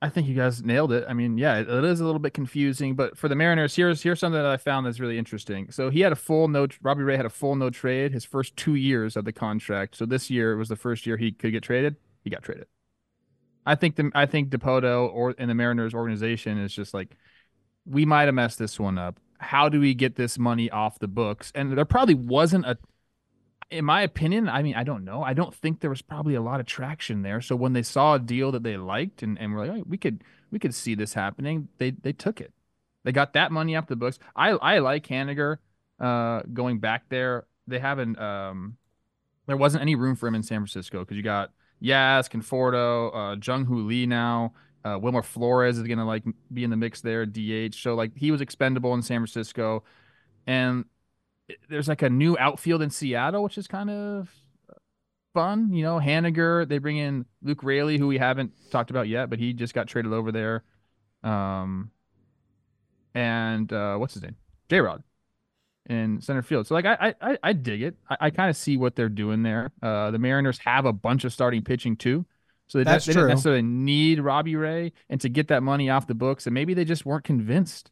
I 0.00 0.08
think 0.08 0.28
you 0.28 0.34
guys 0.34 0.62
nailed 0.62 0.92
it. 0.92 1.04
I 1.08 1.12
mean, 1.12 1.38
yeah, 1.38 1.56
it, 1.58 1.68
it 1.68 1.84
is 1.84 2.00
a 2.00 2.04
little 2.04 2.20
bit 2.20 2.32
confusing, 2.32 2.94
but 2.94 3.18
for 3.18 3.28
the 3.28 3.34
Mariners, 3.34 3.74
here's 3.74 4.00
here's 4.02 4.20
something 4.20 4.40
that 4.40 4.46
I 4.46 4.56
found 4.56 4.86
that's 4.86 5.00
really 5.00 5.18
interesting. 5.18 5.72
So 5.72 5.90
he 5.90 6.00
had 6.00 6.12
a 6.12 6.16
full 6.16 6.46
no. 6.46 6.68
Robbie 6.82 7.02
Ray 7.02 7.16
had 7.16 7.26
a 7.26 7.30
full 7.30 7.56
no 7.56 7.68
trade 7.68 8.12
his 8.12 8.24
first 8.24 8.56
two 8.56 8.76
years 8.76 9.16
of 9.16 9.24
the 9.24 9.32
contract. 9.32 9.96
So 9.96 10.06
this 10.06 10.30
year 10.30 10.56
was 10.56 10.68
the 10.68 10.76
first 10.76 11.04
year 11.04 11.16
he 11.16 11.32
could 11.32 11.50
get 11.50 11.64
traded. 11.64 11.96
He 12.22 12.30
got 12.30 12.42
traded. 12.44 12.66
I 13.66 13.74
think 13.74 13.96
the 13.96 14.10
I 14.14 14.26
think 14.26 14.50
Dipoto 14.50 15.12
or 15.12 15.32
in 15.32 15.48
the 15.48 15.54
Mariners 15.54 15.94
organization 15.94 16.58
is 16.58 16.72
just 16.72 16.94
like, 16.94 17.16
we 17.84 18.06
might 18.06 18.26
have 18.26 18.34
messed 18.34 18.58
this 18.58 18.78
one 18.78 18.98
up. 18.98 19.18
How 19.38 19.68
do 19.68 19.80
we 19.80 19.94
get 19.94 20.14
this 20.14 20.38
money 20.38 20.70
off 20.70 21.00
the 21.00 21.08
books? 21.08 21.50
And 21.56 21.76
there 21.76 21.84
probably 21.84 22.14
wasn't 22.14 22.66
a 22.66 22.78
in 23.70 23.84
my 23.84 24.02
opinion, 24.02 24.48
I 24.48 24.62
mean, 24.62 24.74
I 24.74 24.82
don't 24.82 25.04
know. 25.04 25.22
I 25.22 25.34
don't 25.34 25.54
think 25.54 25.80
there 25.80 25.90
was 25.90 26.02
probably 26.02 26.34
a 26.34 26.40
lot 26.40 26.60
of 26.60 26.66
traction 26.66 27.22
there. 27.22 27.40
So 27.40 27.54
when 27.54 27.74
they 27.74 27.82
saw 27.82 28.14
a 28.14 28.18
deal 28.18 28.50
that 28.52 28.62
they 28.62 28.76
liked 28.76 29.22
and, 29.22 29.38
and 29.38 29.52
were 29.52 29.66
like, 29.66 29.80
oh, 29.80 29.84
we 29.86 29.98
could 29.98 30.24
we 30.50 30.58
could 30.58 30.74
see 30.74 30.94
this 30.94 31.14
happening, 31.14 31.68
they 31.78 31.90
they 31.90 32.12
took 32.12 32.40
it. 32.40 32.52
They 33.04 33.12
got 33.12 33.34
that 33.34 33.52
money 33.52 33.76
off 33.76 33.86
the 33.86 33.96
books. 33.96 34.18
I 34.34 34.50
I 34.50 34.78
like 34.78 35.06
Haniger 35.06 35.58
uh, 36.00 36.42
going 36.52 36.78
back 36.78 37.04
there. 37.08 37.46
They 37.66 37.78
haven't 37.78 38.18
um 38.18 38.76
there 39.46 39.56
wasn't 39.56 39.82
any 39.82 39.94
room 39.94 40.16
for 40.16 40.26
him 40.26 40.34
in 40.34 40.42
San 40.42 40.60
Francisco 40.60 41.00
because 41.00 41.16
you 41.16 41.22
got 41.22 41.52
Yaz, 41.82 42.28
Conforto, 42.28 43.14
uh, 43.14 43.36
Jung 43.42 43.64
Hoo 43.66 43.86
Lee 43.86 44.06
now. 44.06 44.52
Uh, 44.84 44.98
Wilmer 45.00 45.22
Flores 45.22 45.76
is 45.76 45.86
gonna 45.86 46.06
like 46.06 46.24
be 46.52 46.64
in 46.64 46.70
the 46.70 46.76
mix 46.76 47.02
there, 47.02 47.26
DH. 47.26 47.74
So 47.74 47.94
like 47.94 48.16
he 48.16 48.30
was 48.30 48.40
expendable 48.40 48.94
in 48.94 49.02
San 49.02 49.20
Francisco, 49.20 49.84
and 50.46 50.86
there's 51.68 51.88
like 51.88 52.02
a 52.02 52.10
new 52.10 52.36
outfield 52.38 52.82
in 52.82 52.90
Seattle, 52.90 53.42
which 53.42 53.58
is 53.58 53.66
kind 53.66 53.90
of 53.90 54.30
fun. 55.34 55.72
You 55.72 55.82
know, 55.82 55.98
Haniger. 55.98 56.68
They 56.68 56.78
bring 56.78 56.96
in 56.96 57.26
Luke 57.42 57.62
Raley, 57.62 57.98
who 57.98 58.06
we 58.06 58.18
haven't 58.18 58.52
talked 58.70 58.90
about 58.90 59.08
yet, 59.08 59.30
but 59.30 59.38
he 59.38 59.52
just 59.52 59.74
got 59.74 59.86
traded 59.86 60.12
over 60.12 60.32
there. 60.32 60.64
Um, 61.22 61.90
and 63.14 63.72
uh, 63.72 63.96
what's 63.96 64.14
his 64.14 64.22
name? 64.22 64.36
J 64.68 64.80
Rod 64.80 65.02
in 65.88 66.20
center 66.20 66.42
field. 66.42 66.66
So 66.66 66.74
like 66.74 66.84
I 66.84 67.14
I 67.20 67.38
I 67.42 67.52
dig 67.52 67.82
it. 67.82 67.96
I, 68.08 68.16
I 68.20 68.30
kind 68.30 68.50
of 68.50 68.56
see 68.56 68.76
what 68.76 68.94
they're 68.94 69.08
doing 69.08 69.42
there. 69.42 69.72
Uh, 69.82 70.10
the 70.10 70.18
Mariners 70.18 70.58
have 70.58 70.84
a 70.84 70.92
bunch 70.92 71.24
of 71.24 71.32
starting 71.32 71.62
pitching 71.62 71.96
too. 71.96 72.26
So 72.66 72.78
they, 72.78 72.84
That's 72.84 73.06
they 73.06 73.14
true. 73.14 73.22
didn't 73.22 73.30
necessarily 73.30 73.62
need 73.62 74.20
Robbie 74.20 74.56
Ray 74.56 74.92
and 75.08 75.20
to 75.22 75.30
get 75.30 75.48
that 75.48 75.62
money 75.62 75.88
off 75.88 76.06
the 76.06 76.14
books, 76.14 76.46
and 76.46 76.52
maybe 76.52 76.74
they 76.74 76.84
just 76.84 77.06
weren't 77.06 77.24
convinced 77.24 77.90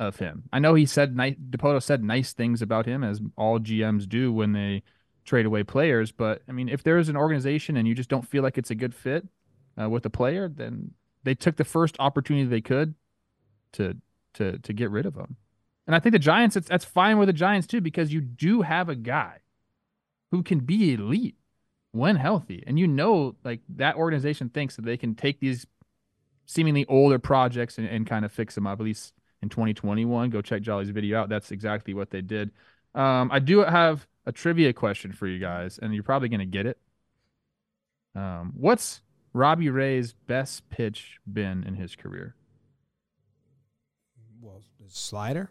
of 0.00 0.16
him. 0.16 0.44
I 0.52 0.58
know 0.58 0.74
he 0.74 0.86
said 0.86 1.14
nice. 1.14 1.36
Dipoto 1.50 1.80
said 1.80 2.02
nice 2.02 2.32
things 2.32 2.62
about 2.62 2.86
him, 2.86 3.04
as 3.04 3.20
all 3.36 3.60
GMs 3.60 4.08
do 4.08 4.32
when 4.32 4.52
they 4.52 4.82
trade 5.26 5.44
away 5.44 5.62
players. 5.62 6.10
But 6.10 6.42
I 6.48 6.52
mean, 6.52 6.68
if 6.68 6.82
there 6.82 6.98
is 6.98 7.10
an 7.10 7.16
organization 7.16 7.76
and 7.76 7.86
you 7.86 7.94
just 7.94 8.08
don't 8.08 8.26
feel 8.26 8.42
like 8.42 8.56
it's 8.56 8.70
a 8.70 8.74
good 8.74 8.94
fit 8.94 9.28
uh, 9.80 9.90
with 9.90 10.02
the 10.02 10.10
player, 10.10 10.48
then 10.48 10.92
they 11.22 11.34
took 11.34 11.56
the 11.56 11.64
first 11.64 11.96
opportunity 12.00 12.46
they 12.46 12.62
could 12.62 12.94
to 13.74 13.98
to 14.34 14.58
to 14.58 14.72
get 14.72 14.90
rid 14.90 15.04
of 15.04 15.14
him. 15.14 15.36
And 15.86 15.94
I 15.94 16.00
think 16.00 16.14
the 16.14 16.18
Giants, 16.18 16.56
it's, 16.56 16.68
that's 16.68 16.84
fine 16.84 17.18
with 17.18 17.26
the 17.26 17.32
Giants 17.34 17.66
too, 17.66 17.80
because 17.80 18.12
you 18.12 18.20
do 18.20 18.62
have 18.62 18.88
a 18.88 18.94
guy 18.94 19.38
who 20.30 20.42
can 20.42 20.60
be 20.60 20.94
elite 20.94 21.36
when 21.92 22.16
healthy, 22.16 22.64
and 22.66 22.78
you 22.78 22.88
know, 22.88 23.36
like 23.44 23.60
that 23.68 23.96
organization 23.96 24.48
thinks 24.48 24.76
that 24.76 24.84
they 24.84 24.96
can 24.96 25.14
take 25.14 25.40
these 25.40 25.66
seemingly 26.46 26.86
older 26.86 27.18
projects 27.18 27.76
and, 27.76 27.86
and 27.86 28.06
kind 28.06 28.24
of 28.24 28.32
fix 28.32 28.54
them 28.54 28.66
up. 28.66 28.80
At 28.80 28.86
least 28.86 29.12
in 29.42 29.48
2021. 29.48 30.30
Go 30.30 30.42
check 30.42 30.62
Jolly's 30.62 30.90
video 30.90 31.20
out. 31.20 31.28
That's 31.28 31.50
exactly 31.50 31.94
what 31.94 32.10
they 32.10 32.20
did. 32.20 32.50
Um, 32.94 33.30
I 33.32 33.38
do 33.38 33.60
have 33.60 34.06
a 34.26 34.32
trivia 34.32 34.72
question 34.72 35.12
for 35.12 35.26
you 35.26 35.38
guys, 35.38 35.78
and 35.80 35.94
you're 35.94 36.02
probably 36.02 36.28
going 36.28 36.40
to 36.40 36.46
get 36.46 36.66
it. 36.66 36.78
Um, 38.14 38.52
what's 38.56 39.02
Robbie 39.32 39.70
Ray's 39.70 40.12
best 40.12 40.68
pitch 40.70 41.18
been 41.30 41.64
in 41.64 41.74
his 41.74 41.94
career? 41.94 42.34
Well, 44.40 44.62
slider. 44.88 45.50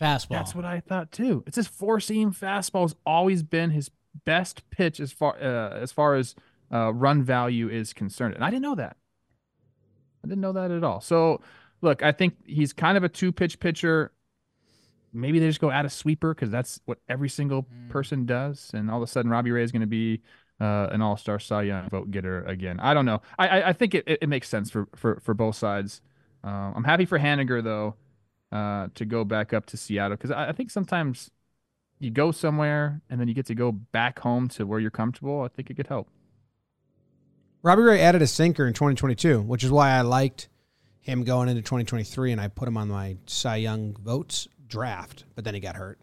Fastball. 0.00 0.30
That's 0.30 0.54
what 0.54 0.64
I 0.64 0.80
thought 0.80 1.12
too. 1.12 1.44
It's 1.46 1.56
his 1.56 1.68
four 1.68 2.00
seam 2.00 2.32
fastball 2.32 2.82
has 2.82 2.96
always 3.06 3.42
been 3.44 3.70
his 3.70 3.90
best 4.24 4.68
pitch 4.70 4.98
as 4.98 5.12
far 5.12 5.36
uh, 5.40 5.70
as 5.78 5.92
far 5.92 6.16
as 6.16 6.34
uh, 6.72 6.92
run 6.92 7.22
value 7.22 7.68
is 7.68 7.92
concerned, 7.92 8.34
and 8.34 8.44
I 8.44 8.50
didn't 8.50 8.62
know 8.62 8.74
that. 8.74 8.96
I 10.24 10.26
didn't 10.26 10.40
know 10.40 10.52
that 10.52 10.70
at 10.72 10.82
all. 10.82 11.00
So 11.00 11.40
look, 11.82 12.02
I 12.02 12.12
think 12.12 12.34
he's 12.46 12.72
kind 12.72 12.96
of 12.96 13.04
a 13.04 13.08
two 13.08 13.32
pitch 13.32 13.60
pitcher. 13.60 14.12
Maybe 15.12 15.38
they 15.38 15.46
just 15.46 15.60
go 15.60 15.70
add 15.70 15.84
a 15.84 15.90
sweeper 15.90 16.34
because 16.34 16.50
that's 16.50 16.80
what 16.86 16.98
every 17.08 17.28
single 17.28 17.62
Mm. 17.64 17.88
person 17.90 18.26
does, 18.26 18.70
and 18.74 18.90
all 18.90 18.96
of 18.96 19.02
a 19.02 19.06
sudden 19.10 19.30
Robbie 19.30 19.52
Ray 19.52 19.62
is 19.62 19.70
going 19.70 19.80
to 19.82 19.86
be 19.86 20.20
uh, 20.60 20.88
an 20.90 21.02
All 21.02 21.16
Star 21.16 21.38
Cy 21.38 21.62
Young 21.62 21.88
vote 21.88 22.10
getter 22.10 22.42
again. 22.44 22.80
I 22.80 22.94
don't 22.94 23.04
know. 23.06 23.22
I 23.38 23.48
I, 23.48 23.68
I 23.68 23.72
think 23.72 23.94
it, 23.94 24.04
it, 24.06 24.18
it 24.22 24.28
makes 24.28 24.48
sense 24.48 24.70
for 24.70 24.88
for 24.96 25.20
for 25.20 25.34
both 25.34 25.56
sides. 25.56 26.00
Uh, 26.42 26.72
I'm 26.74 26.84
happy 26.84 27.04
for 27.04 27.18
Haniger 27.18 27.62
though 27.62 27.94
uh, 28.52 28.88
to 28.94 29.04
go 29.04 29.24
back 29.24 29.52
up 29.52 29.66
to 29.66 29.76
Seattle 29.76 30.16
because 30.16 30.30
I, 30.32 30.48
I 30.48 30.52
think 30.52 30.70
sometimes 30.70 31.30
you 32.00 32.10
go 32.10 32.32
somewhere 32.32 33.00
and 33.08 33.20
then 33.20 33.28
you 33.28 33.34
get 33.34 33.46
to 33.46 33.54
go 33.54 33.70
back 33.72 34.18
home 34.18 34.48
to 34.48 34.66
where 34.66 34.80
you're 34.80 34.90
comfortable. 34.90 35.42
I 35.42 35.48
think 35.48 35.70
it 35.70 35.74
could 35.74 35.86
help. 35.86 36.08
Robbie 37.62 37.82
Ray 37.82 38.00
added 38.00 38.20
a 38.20 38.26
sinker 38.26 38.66
in 38.66 38.74
2022, 38.74 39.40
which 39.42 39.64
is 39.64 39.70
why 39.70 39.90
I 39.90 40.02
liked 40.02 40.48
him 41.04 41.22
going 41.22 41.48
into 41.48 41.60
2023, 41.62 42.32
and 42.32 42.40
I 42.40 42.48
put 42.48 42.66
him 42.66 42.78
on 42.78 42.88
my 42.88 43.18
Cy 43.26 43.56
Young 43.56 43.94
votes 44.02 44.48
draft. 44.66 45.24
But 45.34 45.44
then 45.44 45.54
he 45.54 45.60
got 45.60 45.76
hurt. 45.76 46.00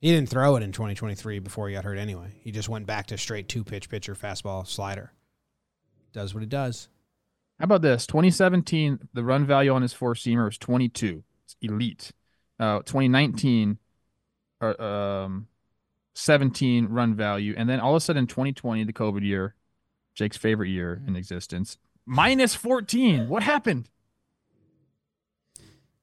He 0.00 0.10
didn't 0.10 0.28
throw 0.28 0.56
it 0.56 0.62
in 0.62 0.72
2023 0.72 1.38
before 1.38 1.68
he 1.68 1.74
got 1.74 1.84
hurt 1.84 1.96
anyway. 1.96 2.32
He 2.42 2.50
just 2.50 2.68
went 2.68 2.86
back 2.86 3.06
to 3.06 3.16
straight 3.16 3.48
two 3.48 3.64
pitch 3.64 3.88
pitcher, 3.88 4.14
fastball, 4.14 4.66
slider. 4.66 5.12
Does 6.12 6.34
what 6.34 6.42
he 6.42 6.46
does. 6.46 6.88
How 7.58 7.64
about 7.64 7.82
this? 7.82 8.06
2017, 8.06 9.08
the 9.14 9.24
run 9.24 9.46
value 9.46 9.72
on 9.72 9.82
his 9.82 9.92
four 9.92 10.14
seamer 10.14 10.44
was 10.44 10.58
22. 10.58 11.22
It's 11.44 11.56
elite. 11.62 12.10
Uh, 12.58 12.80
2019, 12.80 13.78
uh, 14.60 14.82
um, 14.82 15.46
17 16.14 16.86
run 16.88 17.14
value, 17.14 17.54
and 17.56 17.68
then 17.68 17.80
all 17.80 17.92
of 17.92 17.96
a 17.96 18.00
sudden, 18.00 18.26
2020, 18.26 18.84
the 18.84 18.92
COVID 18.92 19.22
year, 19.22 19.54
Jake's 20.14 20.36
favorite 20.36 20.68
year 20.68 21.02
in 21.06 21.16
existence, 21.16 21.78
minus 22.06 22.54
14. 22.54 23.28
What 23.28 23.42
happened? 23.42 23.88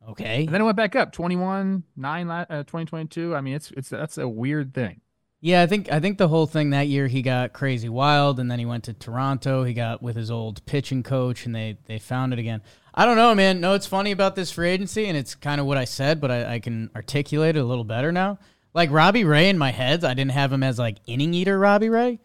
Okay. 0.10 0.46
And 0.46 0.50
then 0.50 0.62
it 0.62 0.64
went 0.64 0.78
back 0.78 0.96
up 0.96 1.12
21, 1.12 1.84
9, 1.96 2.28
la- 2.28 2.46
uh, 2.50 2.64
2022. 2.64 3.36
I 3.36 3.42
mean, 3.42 3.54
it's 3.54 3.72
it's 3.72 3.90
that's 3.90 4.18
a 4.18 4.28
weird 4.28 4.74
thing. 4.74 5.02
Yeah, 5.44 5.64
I 5.64 5.68
think 5.68 5.92
I 5.92 6.00
think 6.00 6.20
the 6.20 6.28
whole 6.28 6.46
thing 6.46 6.70
that 6.70 6.88
year 6.88 7.08
he 7.08 7.24
got 7.24 7.54
crazy 7.54 7.90
wild, 7.90 8.40
and 8.40 8.50
then 8.50 8.60
he 8.60 8.66
went 8.66 8.84
to 8.86 8.94
Toronto. 8.94 9.64
He 9.64 9.74
got 9.74 10.02
with 10.02 10.16
his 10.16 10.30
old 10.30 10.64
pitching 10.68 11.02
coach, 11.02 11.46
and 11.46 11.56
they 11.56 11.78
they 11.86 11.98
found 11.98 12.32
it 12.34 12.40
again. 12.40 12.62
I 12.94 13.06
don't 13.06 13.16
know, 13.16 13.34
man. 13.34 13.60
No, 13.60 13.74
it's 13.74 13.88
funny 13.88 14.12
about 14.12 14.36
this 14.36 14.52
free 14.52 14.70
agency, 14.70 15.08
and 15.08 15.18
it's 15.18 15.34
kind 15.34 15.60
of 15.60 15.66
what 15.66 15.78
I 15.78 15.86
said, 15.86 16.22
but 16.22 16.30
I, 16.30 16.56
I 16.56 16.60
can 16.60 16.92
articulate 16.96 17.56
it 17.56 17.60
a 17.60 17.66
little 17.66 17.84
better 17.84 18.12
now. 18.12 18.38
Like 18.74 18.92
Robbie 18.92 19.24
Ray 19.24 19.50
in 19.50 19.58
my 19.58 19.72
head, 19.72 20.04
I 20.04 20.14
didn't 20.14 20.32
have 20.32 20.54
him 20.54 20.62
as 20.62 20.78
like 20.78 20.98
inning 21.08 21.34
eater 21.34 21.58
Robbie 21.58 21.90
Ray. 21.90 22.20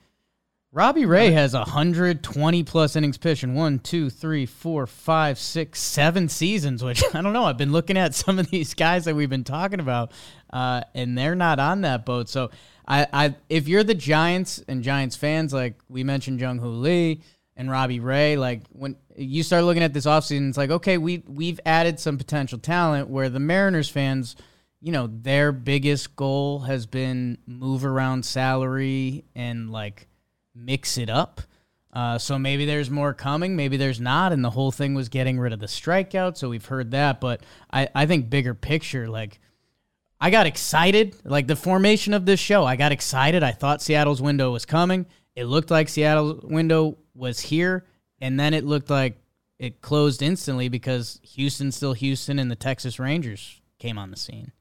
Robbie 0.76 1.06
Ray 1.06 1.30
has 1.30 1.54
120 1.54 2.62
plus 2.64 2.96
innings 2.96 3.16
pitched 3.16 3.42
in 3.42 3.54
one, 3.54 3.78
two, 3.78 4.10
three, 4.10 4.44
four, 4.44 4.86
five, 4.86 5.38
six, 5.38 5.80
seven 5.80 6.28
seasons, 6.28 6.84
which 6.84 7.02
I 7.14 7.22
don't 7.22 7.32
know. 7.32 7.44
I've 7.44 7.56
been 7.56 7.72
looking 7.72 7.96
at 7.96 8.14
some 8.14 8.38
of 8.38 8.50
these 8.50 8.74
guys 8.74 9.06
that 9.06 9.16
we've 9.16 9.30
been 9.30 9.42
talking 9.42 9.80
about, 9.80 10.12
uh, 10.52 10.82
and 10.94 11.16
they're 11.16 11.34
not 11.34 11.58
on 11.58 11.80
that 11.80 12.04
boat. 12.04 12.28
So 12.28 12.50
I, 12.86 13.06
I, 13.10 13.34
if 13.48 13.68
you're 13.68 13.84
the 13.84 13.94
Giants 13.94 14.62
and 14.68 14.82
Giants 14.82 15.16
fans, 15.16 15.54
like 15.54 15.80
we 15.88 16.04
mentioned 16.04 16.40
Jung 16.40 16.58
Hoo 16.58 16.68
Lee 16.68 17.22
and 17.56 17.70
Robbie 17.70 18.00
Ray, 18.00 18.36
like 18.36 18.60
when 18.68 18.96
you 19.16 19.42
start 19.44 19.64
looking 19.64 19.82
at 19.82 19.94
this 19.94 20.04
offseason, 20.04 20.50
it's 20.50 20.58
like, 20.58 20.68
okay, 20.68 20.98
we 20.98 21.22
we've 21.26 21.58
added 21.64 21.98
some 21.98 22.18
potential 22.18 22.58
talent 22.58 23.08
where 23.08 23.30
the 23.30 23.40
Mariners 23.40 23.88
fans, 23.88 24.36
you 24.82 24.92
know, 24.92 25.06
their 25.06 25.52
biggest 25.52 26.16
goal 26.16 26.58
has 26.58 26.84
been 26.84 27.38
move 27.46 27.82
around 27.86 28.26
salary 28.26 29.24
and 29.34 29.70
like 29.72 30.06
mix 30.56 30.98
it 30.98 31.10
up. 31.10 31.40
Uh, 31.92 32.18
so 32.18 32.38
maybe 32.38 32.66
there's 32.66 32.90
more 32.90 33.14
coming, 33.14 33.56
maybe 33.56 33.76
there's 33.76 34.00
not. 34.00 34.32
And 34.32 34.44
the 34.44 34.50
whole 34.50 34.70
thing 34.70 34.94
was 34.94 35.08
getting 35.08 35.38
rid 35.38 35.52
of 35.52 35.60
the 35.60 35.66
strikeout. 35.66 36.36
So 36.36 36.48
we've 36.48 36.64
heard 36.64 36.90
that. 36.90 37.20
But 37.20 37.42
I, 37.72 37.88
I 37.94 38.06
think 38.06 38.28
bigger 38.28 38.54
picture, 38.54 39.08
like, 39.08 39.40
I 40.20 40.30
got 40.30 40.46
excited. 40.46 41.16
Like 41.24 41.46
the 41.46 41.56
formation 41.56 42.14
of 42.14 42.26
this 42.26 42.40
show, 42.40 42.64
I 42.64 42.76
got 42.76 42.92
excited. 42.92 43.42
I 43.42 43.52
thought 43.52 43.82
Seattle's 43.82 44.20
window 44.20 44.50
was 44.52 44.66
coming. 44.66 45.06
It 45.34 45.44
looked 45.44 45.70
like 45.70 45.88
Seattle's 45.88 46.42
window 46.42 46.98
was 47.14 47.40
here. 47.40 47.86
And 48.20 48.40
then 48.40 48.54
it 48.54 48.64
looked 48.64 48.90
like 48.90 49.18
it 49.58 49.80
closed 49.80 50.22
instantly 50.22 50.68
because 50.68 51.20
Houston's 51.22 51.76
still 51.76 51.92
Houston 51.92 52.38
and 52.38 52.50
the 52.50 52.56
Texas 52.56 52.98
Rangers 52.98 53.60
came 53.78 53.98
on 53.98 54.10
the 54.10 54.16
scene. 54.16 54.52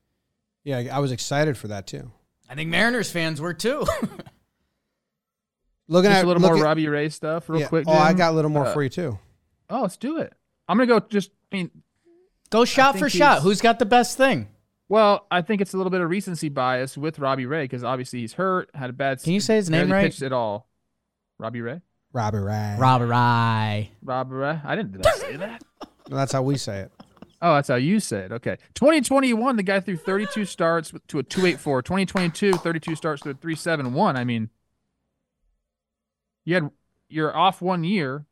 Yeah, 0.64 0.84
I 0.92 1.00
was 1.00 1.12
excited 1.12 1.58
for 1.58 1.68
that 1.70 1.88
too. 1.88 2.12
I 2.50 2.56
think 2.56 2.70
Mariners 2.70 3.12
fans 3.12 3.40
were 3.40 3.54
too. 3.54 3.86
Looking 5.88 6.10
Just 6.10 6.20
at 6.20 6.26
a 6.26 6.28
little 6.28 6.42
more 6.42 6.58
at- 6.58 6.64
Robbie 6.64 6.88
Ray 6.88 7.10
stuff, 7.10 7.48
real 7.50 7.62
yeah. 7.62 7.68
quick. 7.68 7.86
Oh, 7.88 7.92
I 7.94 8.14
got 8.14 8.32
a 8.32 8.36
little 8.36 8.50
more 8.52 8.66
Uh, 8.66 8.74
for 8.74 8.82
you 8.84 8.90
too. 8.90 9.20
Oh, 9.70 9.82
let's 9.82 9.98
do 9.98 10.18
it. 10.18 10.34
I'm 10.68 10.78
gonna 10.78 10.88
go. 10.88 11.00
Just 11.00 11.32
I 11.52 11.58
mean, 11.58 11.72
Go 12.50 12.66
shot 12.66 12.98
for 12.98 13.10
shot. 13.10 13.42
Who's 13.42 13.62
got 13.62 13.80
the 13.80 13.86
best 13.86 14.18
thing? 14.18 14.48
well, 14.88 15.26
I 15.32 15.42
think 15.42 15.62
it's 15.62 15.74
a 15.74 15.78
little 15.78 15.90
bit 15.90 16.02
of 16.02 16.10
recency 16.10 16.48
bias 16.50 16.96
with 16.98 17.18
Robbie 17.20 17.46
Ray 17.48 17.64
because 17.64 17.84
obviously 17.84 18.20
he's 18.20 18.34
hurt, 18.34 18.70
had 18.74 18.90
a 18.90 18.94
bad. 18.94 19.22
Can 19.22 19.34
you 19.34 19.40
say 19.40 19.56
his 19.56 19.70
name 19.70 19.92
right? 19.92 20.06
Pitched 20.06 20.22
at 20.22 20.32
all. 20.32 20.68
Robbie 21.40 21.62
Ray. 21.62 21.82
Robbie 22.14 22.38
Ray. 22.38 22.76
Robert 22.80 23.08
Rye. 23.08 23.90
Robbie 24.02 24.36
Ray. 24.36 24.60
I 24.64 24.76
didn't. 24.76 24.94
Did 24.94 25.06
I 25.06 25.12
say 25.16 25.36
that? 25.38 25.64
Well, 25.82 25.90
that's 26.20 26.32
how 26.32 26.44
we 26.44 26.56
say 26.58 26.80
it. 26.82 26.92
Oh, 27.42 27.56
that's 27.56 27.68
how 27.68 27.76
you 27.76 28.00
say 28.00 28.20
it. 28.20 28.32
Okay. 28.32 28.58
2021, 28.76 29.56
the 29.58 29.64
guy 29.64 29.80
threw 29.82 29.98
32 29.98 30.46
starts 30.46 30.94
to 31.10 31.20
a 31.20 31.24
284. 31.24 31.82
2022, 31.82 32.54
32 32.54 32.96
starts 32.96 33.22
to 33.24 33.32
a 33.32 33.34
371. 33.34 34.16
I 34.16 34.24
mean, 34.24 34.50
you 36.46 36.56
had 36.56 36.70
you're 37.10 37.36
off 37.36 37.62
one 37.62 37.84
year. 37.84 38.26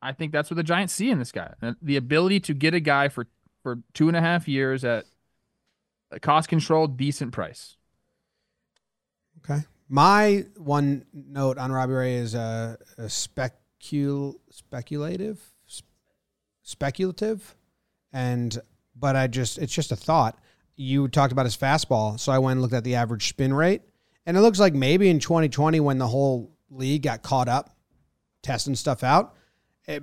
I 0.00 0.12
think 0.12 0.30
that's 0.30 0.50
what 0.50 0.56
the 0.56 0.62
Giants 0.62 0.94
see 0.94 1.10
in 1.10 1.18
this 1.18 1.32
guy. 1.32 1.54
The 1.82 1.96
ability 1.96 2.40
to 2.40 2.54
get 2.54 2.74
a 2.74 2.80
guy 2.80 3.08
for 3.08 3.26
for 3.62 3.80
two 3.94 4.08
and 4.08 4.16
a 4.16 4.20
half 4.20 4.46
years 4.46 4.84
at 4.84 5.06
a 6.10 6.20
cost 6.20 6.48
controlled, 6.48 6.96
decent 6.96 7.32
price. 7.32 7.76
Okay. 9.38 9.64
My 9.88 10.44
one 10.56 11.06
note 11.12 11.58
on 11.58 11.72
Robbie 11.72 11.92
Ray 11.92 12.14
is 12.16 12.34
uh, 12.34 12.76
a 12.98 13.04
specul 13.04 14.34
speculative, 14.50 15.40
sp- 15.66 15.86
speculative, 16.62 17.54
and 18.12 18.58
but 18.94 19.16
I 19.16 19.26
just 19.26 19.58
it's 19.58 19.72
just 19.72 19.92
a 19.92 19.96
thought. 19.96 20.38
You 20.76 21.08
talked 21.08 21.32
about 21.32 21.46
his 21.46 21.56
fastball, 21.56 22.18
so 22.20 22.32
I 22.32 22.38
went 22.38 22.52
and 22.52 22.62
looked 22.62 22.74
at 22.74 22.84
the 22.84 22.96
average 22.96 23.28
spin 23.28 23.54
rate, 23.54 23.82
and 24.26 24.36
it 24.36 24.40
looks 24.40 24.58
like 24.58 24.74
maybe 24.74 25.08
in 25.08 25.20
2020 25.20 25.80
when 25.80 25.98
the 25.98 26.08
whole 26.08 26.55
league 26.70 27.02
got 27.02 27.22
caught 27.22 27.48
up 27.48 27.76
testing 28.42 28.74
stuff 28.74 29.02
out, 29.02 29.34
it, 29.86 30.02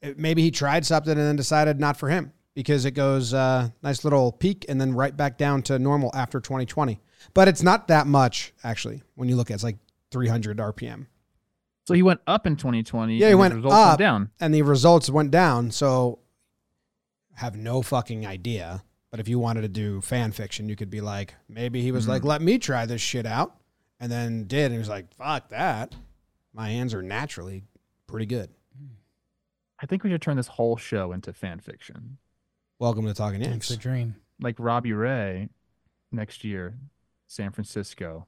it, 0.00 0.18
maybe 0.18 0.42
he 0.42 0.50
tried 0.50 0.86
something 0.86 1.12
and 1.12 1.20
then 1.20 1.36
decided 1.36 1.80
not 1.80 1.96
for 1.96 2.08
him 2.08 2.32
because 2.54 2.84
it 2.84 2.92
goes 2.92 3.34
uh, 3.34 3.68
nice 3.82 4.04
little 4.04 4.32
peak 4.32 4.64
and 4.68 4.80
then 4.80 4.94
right 4.94 5.16
back 5.16 5.38
down 5.38 5.62
to 5.62 5.78
normal 5.78 6.10
after 6.14 6.40
2020. 6.40 7.00
But 7.34 7.48
it's 7.48 7.62
not 7.62 7.88
that 7.88 8.06
much 8.06 8.52
actually 8.64 9.02
when 9.14 9.28
you 9.28 9.36
look 9.36 9.50
at 9.50 9.54
it. 9.54 9.56
it's 9.56 9.64
like 9.64 9.78
300 10.10 10.58
RPM. 10.58 11.06
So 11.86 11.94
he 11.94 12.02
went 12.02 12.20
up 12.26 12.46
in 12.46 12.56
2020. 12.56 13.16
Yeah, 13.16 13.28
he 13.28 13.34
went 13.34 13.54
results 13.54 13.74
went 13.74 13.90
up. 13.90 13.98
down. 13.98 14.30
and 14.40 14.54
the 14.54 14.62
results 14.62 15.10
went 15.10 15.30
down. 15.30 15.70
So 15.70 16.20
have 17.34 17.56
no 17.56 17.82
fucking 17.82 18.26
idea. 18.26 18.82
But 19.10 19.20
if 19.20 19.28
you 19.28 19.38
wanted 19.38 19.62
to 19.62 19.68
do 19.68 20.00
fan 20.00 20.32
fiction, 20.32 20.68
you 20.68 20.76
could 20.76 20.90
be 20.90 21.00
like, 21.00 21.34
maybe 21.48 21.82
he 21.82 21.92
was 21.92 22.08
like, 22.08 22.24
let 22.24 22.40
me 22.40 22.58
try 22.58 22.86
this 22.86 23.00
shit 23.02 23.26
out. 23.26 23.56
And 24.02 24.10
then 24.10 24.44
did. 24.48 24.64
And 24.64 24.72
he 24.72 24.78
was 24.78 24.88
like, 24.88 25.14
fuck 25.14 25.50
that. 25.50 25.94
My 26.52 26.70
hands 26.70 26.92
are 26.92 27.02
naturally 27.02 27.62
pretty 28.08 28.26
good. 28.26 28.50
I 29.80 29.86
think 29.86 30.02
we 30.02 30.10
should 30.10 30.20
turn 30.20 30.36
this 30.36 30.48
whole 30.48 30.76
show 30.76 31.12
into 31.12 31.32
fan 31.32 31.60
fiction. 31.60 32.18
Welcome 32.80 33.06
to 33.06 33.14
Talking 33.14 33.42
It's 33.42 33.48
Yanks. 33.48 33.68
the 33.68 33.76
dream. 33.76 34.16
like 34.40 34.56
Robbie 34.58 34.92
Ray 34.92 35.50
next 36.10 36.42
year, 36.42 36.78
San 37.28 37.52
Francisco 37.52 38.26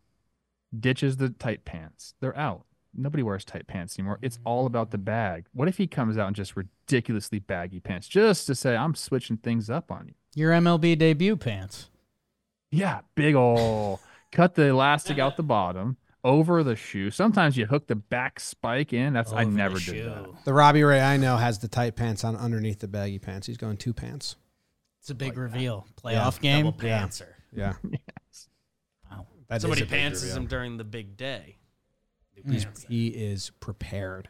ditches 0.78 1.16
the 1.16 1.30
tight 1.30 1.64
pants. 1.64 2.14
They're 2.20 2.38
out. 2.38 2.66
Nobody 2.94 3.24
wears 3.24 3.44
tight 3.44 3.66
pants 3.66 3.98
anymore. 3.98 4.20
It's 4.22 4.36
mm-hmm. 4.36 4.46
all 4.46 4.66
about 4.66 4.92
the 4.92 4.98
bag. 4.98 5.46
What 5.52 5.66
if 5.66 5.78
he 5.78 5.88
comes 5.88 6.16
out 6.16 6.28
in 6.28 6.34
just 6.34 6.54
ridiculously 6.54 7.40
baggy 7.40 7.80
pants 7.80 8.06
just 8.06 8.46
to 8.46 8.54
say, 8.54 8.76
I'm 8.76 8.94
switching 8.94 9.38
things 9.38 9.68
up 9.68 9.90
on 9.90 10.06
you? 10.06 10.14
Your 10.36 10.52
MLB 10.52 10.96
debut 10.96 11.36
pants. 11.36 11.90
Yeah, 12.70 13.00
big 13.16 13.34
ol' 13.34 14.00
cut 14.34 14.54
the 14.54 14.64
elastic 14.64 15.18
out 15.18 15.36
the 15.36 15.42
bottom 15.42 15.96
over 16.22 16.62
the 16.62 16.76
shoe. 16.76 17.10
Sometimes 17.10 17.56
you 17.56 17.66
hook 17.66 17.86
the 17.86 17.94
back 17.94 18.40
spike 18.40 18.92
in. 18.92 19.12
That's 19.12 19.32
I 19.32 19.36
oh, 19.36 19.40
Over 19.42 19.50
the 19.50 19.56
never 19.56 19.78
shoe. 19.78 19.92
did 19.92 20.06
that. 20.06 20.44
The 20.44 20.52
Robbie 20.52 20.82
Ray 20.82 21.00
I 21.00 21.16
know 21.16 21.36
has 21.36 21.58
the 21.58 21.68
tight 21.68 21.96
pants 21.96 22.24
on 22.24 22.36
underneath 22.36 22.80
the 22.80 22.88
baggy 22.88 23.18
pants. 23.18 23.46
He's 23.46 23.56
going 23.56 23.76
two 23.76 23.92
pants. 23.92 24.36
It's 25.00 25.10
a 25.10 25.14
big 25.14 25.36
reveal. 25.36 25.86
Yeah. 25.86 26.02
Playoff 26.02 26.40
game. 26.40 26.64
Double 26.64 26.78
pantser. 26.78 27.28
Yeah. 27.52 27.74
Wow. 29.10 29.26
That 29.48 29.56
is 29.56 29.62
Somebody 29.62 29.82
a 29.82 29.86
big 29.86 30.00
pantses 30.00 30.22
reveal. 30.22 30.36
him 30.38 30.46
during 30.46 30.76
the 30.78 30.84
big 30.84 31.16
day. 31.16 31.58
Hmm. 32.42 32.52
He's, 32.52 32.66
he 32.88 33.08
is 33.08 33.52
prepared. 33.60 34.28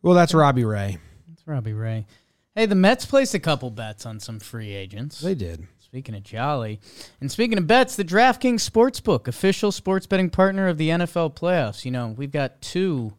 Well, 0.00 0.14
that's 0.14 0.32
Robbie 0.32 0.64
Ray. 0.64 0.98
It's 1.30 1.46
Robbie 1.46 1.74
Ray. 1.74 2.06
Hey, 2.54 2.66
the 2.66 2.76
Mets 2.76 3.04
placed 3.04 3.34
a 3.34 3.38
couple 3.40 3.70
bets 3.70 4.06
on 4.06 4.20
some 4.20 4.38
free 4.40 4.72
agents. 4.72 5.20
They 5.20 5.34
did. 5.34 5.66
Speaking 5.90 6.14
of 6.14 6.22
Jolly, 6.22 6.78
and 7.20 7.32
speaking 7.32 7.58
of 7.58 7.66
bets, 7.66 7.96
the 7.96 8.04
DraftKings 8.04 8.60
Sportsbook, 8.60 9.26
official 9.26 9.72
sports 9.72 10.06
betting 10.06 10.30
partner 10.30 10.68
of 10.68 10.78
the 10.78 10.90
NFL 10.90 11.34
playoffs. 11.34 11.84
You 11.84 11.90
know, 11.90 12.14
we've 12.16 12.30
got 12.30 12.62
two 12.62 13.14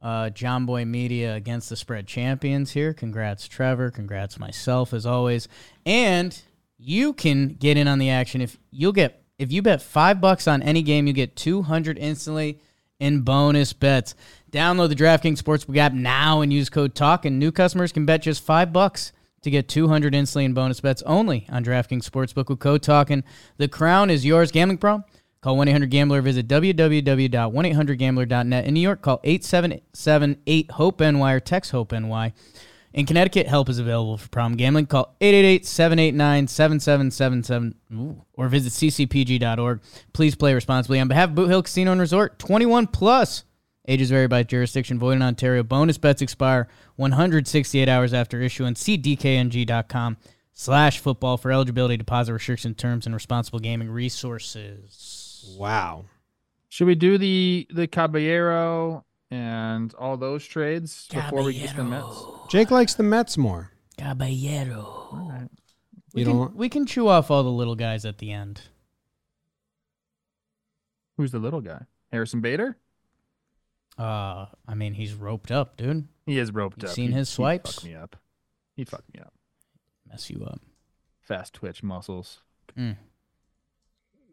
uh, 0.00 0.30
John 0.30 0.64
Boy 0.64 0.84
Media 0.84 1.34
against 1.34 1.68
the 1.68 1.74
spread 1.74 2.06
champions 2.06 2.70
here. 2.70 2.94
Congrats, 2.94 3.48
Trevor. 3.48 3.90
Congrats, 3.90 4.38
myself, 4.38 4.94
as 4.94 5.04
always. 5.04 5.48
And 5.84 6.40
you 6.78 7.12
can 7.12 7.48
get 7.48 7.76
in 7.76 7.88
on 7.88 7.98
the 7.98 8.10
action 8.10 8.40
if 8.40 8.56
you'll 8.70 8.92
get 8.92 9.24
if 9.40 9.50
you 9.50 9.60
bet 9.60 9.82
five 9.82 10.20
bucks 10.20 10.46
on 10.46 10.62
any 10.62 10.82
game, 10.82 11.08
you 11.08 11.12
get 11.12 11.34
two 11.34 11.62
hundred 11.62 11.98
instantly 11.98 12.60
in 13.00 13.22
bonus 13.22 13.72
bets. 13.72 14.14
Download 14.52 14.88
the 14.88 14.94
DraftKings 14.94 15.42
Sportsbook 15.42 15.76
app 15.76 15.92
now 15.92 16.40
and 16.40 16.52
use 16.52 16.70
code 16.70 16.94
TALK, 16.94 17.24
and 17.24 17.40
new 17.40 17.50
customers 17.50 17.90
can 17.90 18.06
bet 18.06 18.22
just 18.22 18.44
five 18.44 18.72
bucks 18.72 19.12
to 19.42 19.50
get 19.50 19.68
200 19.68 20.14
instantly 20.14 20.44
in 20.44 20.54
bonus 20.54 20.80
bets 20.80 21.02
only 21.02 21.46
on 21.50 21.64
DraftKings 21.64 22.08
Sportsbook 22.08 22.48
with 22.48 22.60
code 22.60 22.82
TALKING. 22.82 23.24
The 23.58 23.68
crown 23.68 24.08
is 24.10 24.24
yours. 24.24 24.50
Gambling 24.50 24.78
problem? 24.78 25.04
Call 25.40 25.56
1-800-GAMBLER. 25.56 26.18
Or 26.18 26.22
visit 26.22 26.48
www.1800gambler.net. 26.48 28.64
In 28.64 28.74
New 28.74 28.80
York, 28.80 29.02
call 29.02 29.18
877-8-HOPE-NY 29.18 31.32
or 31.32 31.40
text 31.40 31.70
HOPE-NY. 31.72 32.32
In 32.94 33.06
Connecticut, 33.06 33.46
help 33.46 33.70
is 33.70 33.78
available 33.78 34.18
for 34.18 34.28
problem 34.28 34.56
gambling. 34.56 34.86
Call 34.86 35.16
888-789-7777 35.20 37.74
ooh, 37.94 38.24
or 38.34 38.48
visit 38.48 38.72
ccpg.org. 38.72 39.80
Please 40.12 40.34
play 40.34 40.52
responsibly. 40.52 41.00
On 41.00 41.08
behalf 41.08 41.30
of 41.30 41.34
Boot 41.34 41.48
Hill 41.48 41.62
Casino 41.62 41.92
and 41.92 42.00
Resort, 42.00 42.38
21 42.38 42.88
plus. 42.88 43.44
Ages 43.88 44.10
vary 44.10 44.28
by 44.28 44.42
jurisdiction. 44.44 44.98
Void 44.98 45.14
in 45.14 45.22
Ontario. 45.22 45.62
Bonus 45.64 45.98
bets 45.98 46.22
expire 46.22 46.68
168 46.96 47.88
hours 47.88 48.14
after 48.14 48.40
issuance. 48.40 48.80
See 48.80 48.96
dkng.com 48.96 50.16
slash 50.52 51.00
football 51.00 51.36
for 51.36 51.50
eligibility, 51.50 51.96
deposit 51.96 52.32
restriction 52.32 52.74
terms, 52.74 53.06
and 53.06 53.14
responsible 53.14 53.58
gaming 53.58 53.90
resources. 53.90 55.56
Wow. 55.58 56.04
Should 56.68 56.86
we 56.86 56.94
do 56.94 57.18
the 57.18 57.66
the 57.70 57.86
Caballero 57.88 59.04
and 59.30 59.92
all 59.94 60.16
those 60.16 60.46
trades 60.46 61.08
before 61.12 61.42
we 61.42 61.54
get 61.58 61.74
the 61.76 61.82
Mets? 61.84 62.24
Jake 62.50 62.70
likes 62.70 62.94
the 62.94 63.02
Mets 63.02 63.36
more. 63.36 63.72
Caballero. 63.98 65.48
We, 66.14 66.20
You 66.22 66.26
can, 66.26 66.36
don't- 66.38 66.54
we 66.56 66.68
can 66.68 66.86
chew 66.86 67.08
off 67.08 67.30
all 67.30 67.42
the 67.42 67.50
little 67.50 67.74
guys 67.74 68.04
at 68.04 68.18
the 68.18 68.30
end. 68.30 68.60
Who's 71.16 71.32
the 71.32 71.38
little 71.38 71.60
guy? 71.60 71.82
Harrison 72.10 72.40
Bader? 72.40 72.76
Uh, 73.98 74.46
I 74.66 74.74
mean, 74.74 74.94
he's 74.94 75.12
roped 75.14 75.50
up, 75.50 75.76
dude. 75.76 76.08
He 76.26 76.38
is 76.38 76.52
roped 76.52 76.82
You 76.82 76.88
up. 76.88 76.94
seen 76.94 77.10
He- 77.10 77.16
his 77.18 77.28
swipes? 77.28 77.74
fuck 77.76 77.84
me 77.84 77.94
up. 77.94 78.16
He 78.74 78.84
fucked 78.84 79.12
me 79.14 79.20
up. 79.20 79.32
Mess 80.08 80.30
you 80.30 80.44
up. 80.44 80.60
Fast 81.20 81.54
twitch 81.54 81.82
muscles. 81.82 82.40
Mm. 82.76 82.96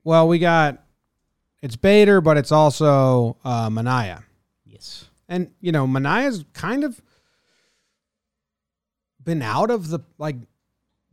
Well, 0.03 0.27
we 0.27 0.39
got 0.39 0.83
it's 1.61 1.75
Bader, 1.75 2.21
but 2.21 2.37
it's 2.37 2.51
also 2.53 3.37
uh, 3.43 3.69
Manaea. 3.69 4.23
Yes. 4.65 5.09
And 5.27 5.51
you 5.59 5.71
know, 5.71 5.85
Manaea's 5.85 6.45
kind 6.53 6.83
of 6.83 7.01
been 9.23 9.41
out 9.41 9.69
of 9.69 9.89
the 9.89 9.99
like 10.17 10.37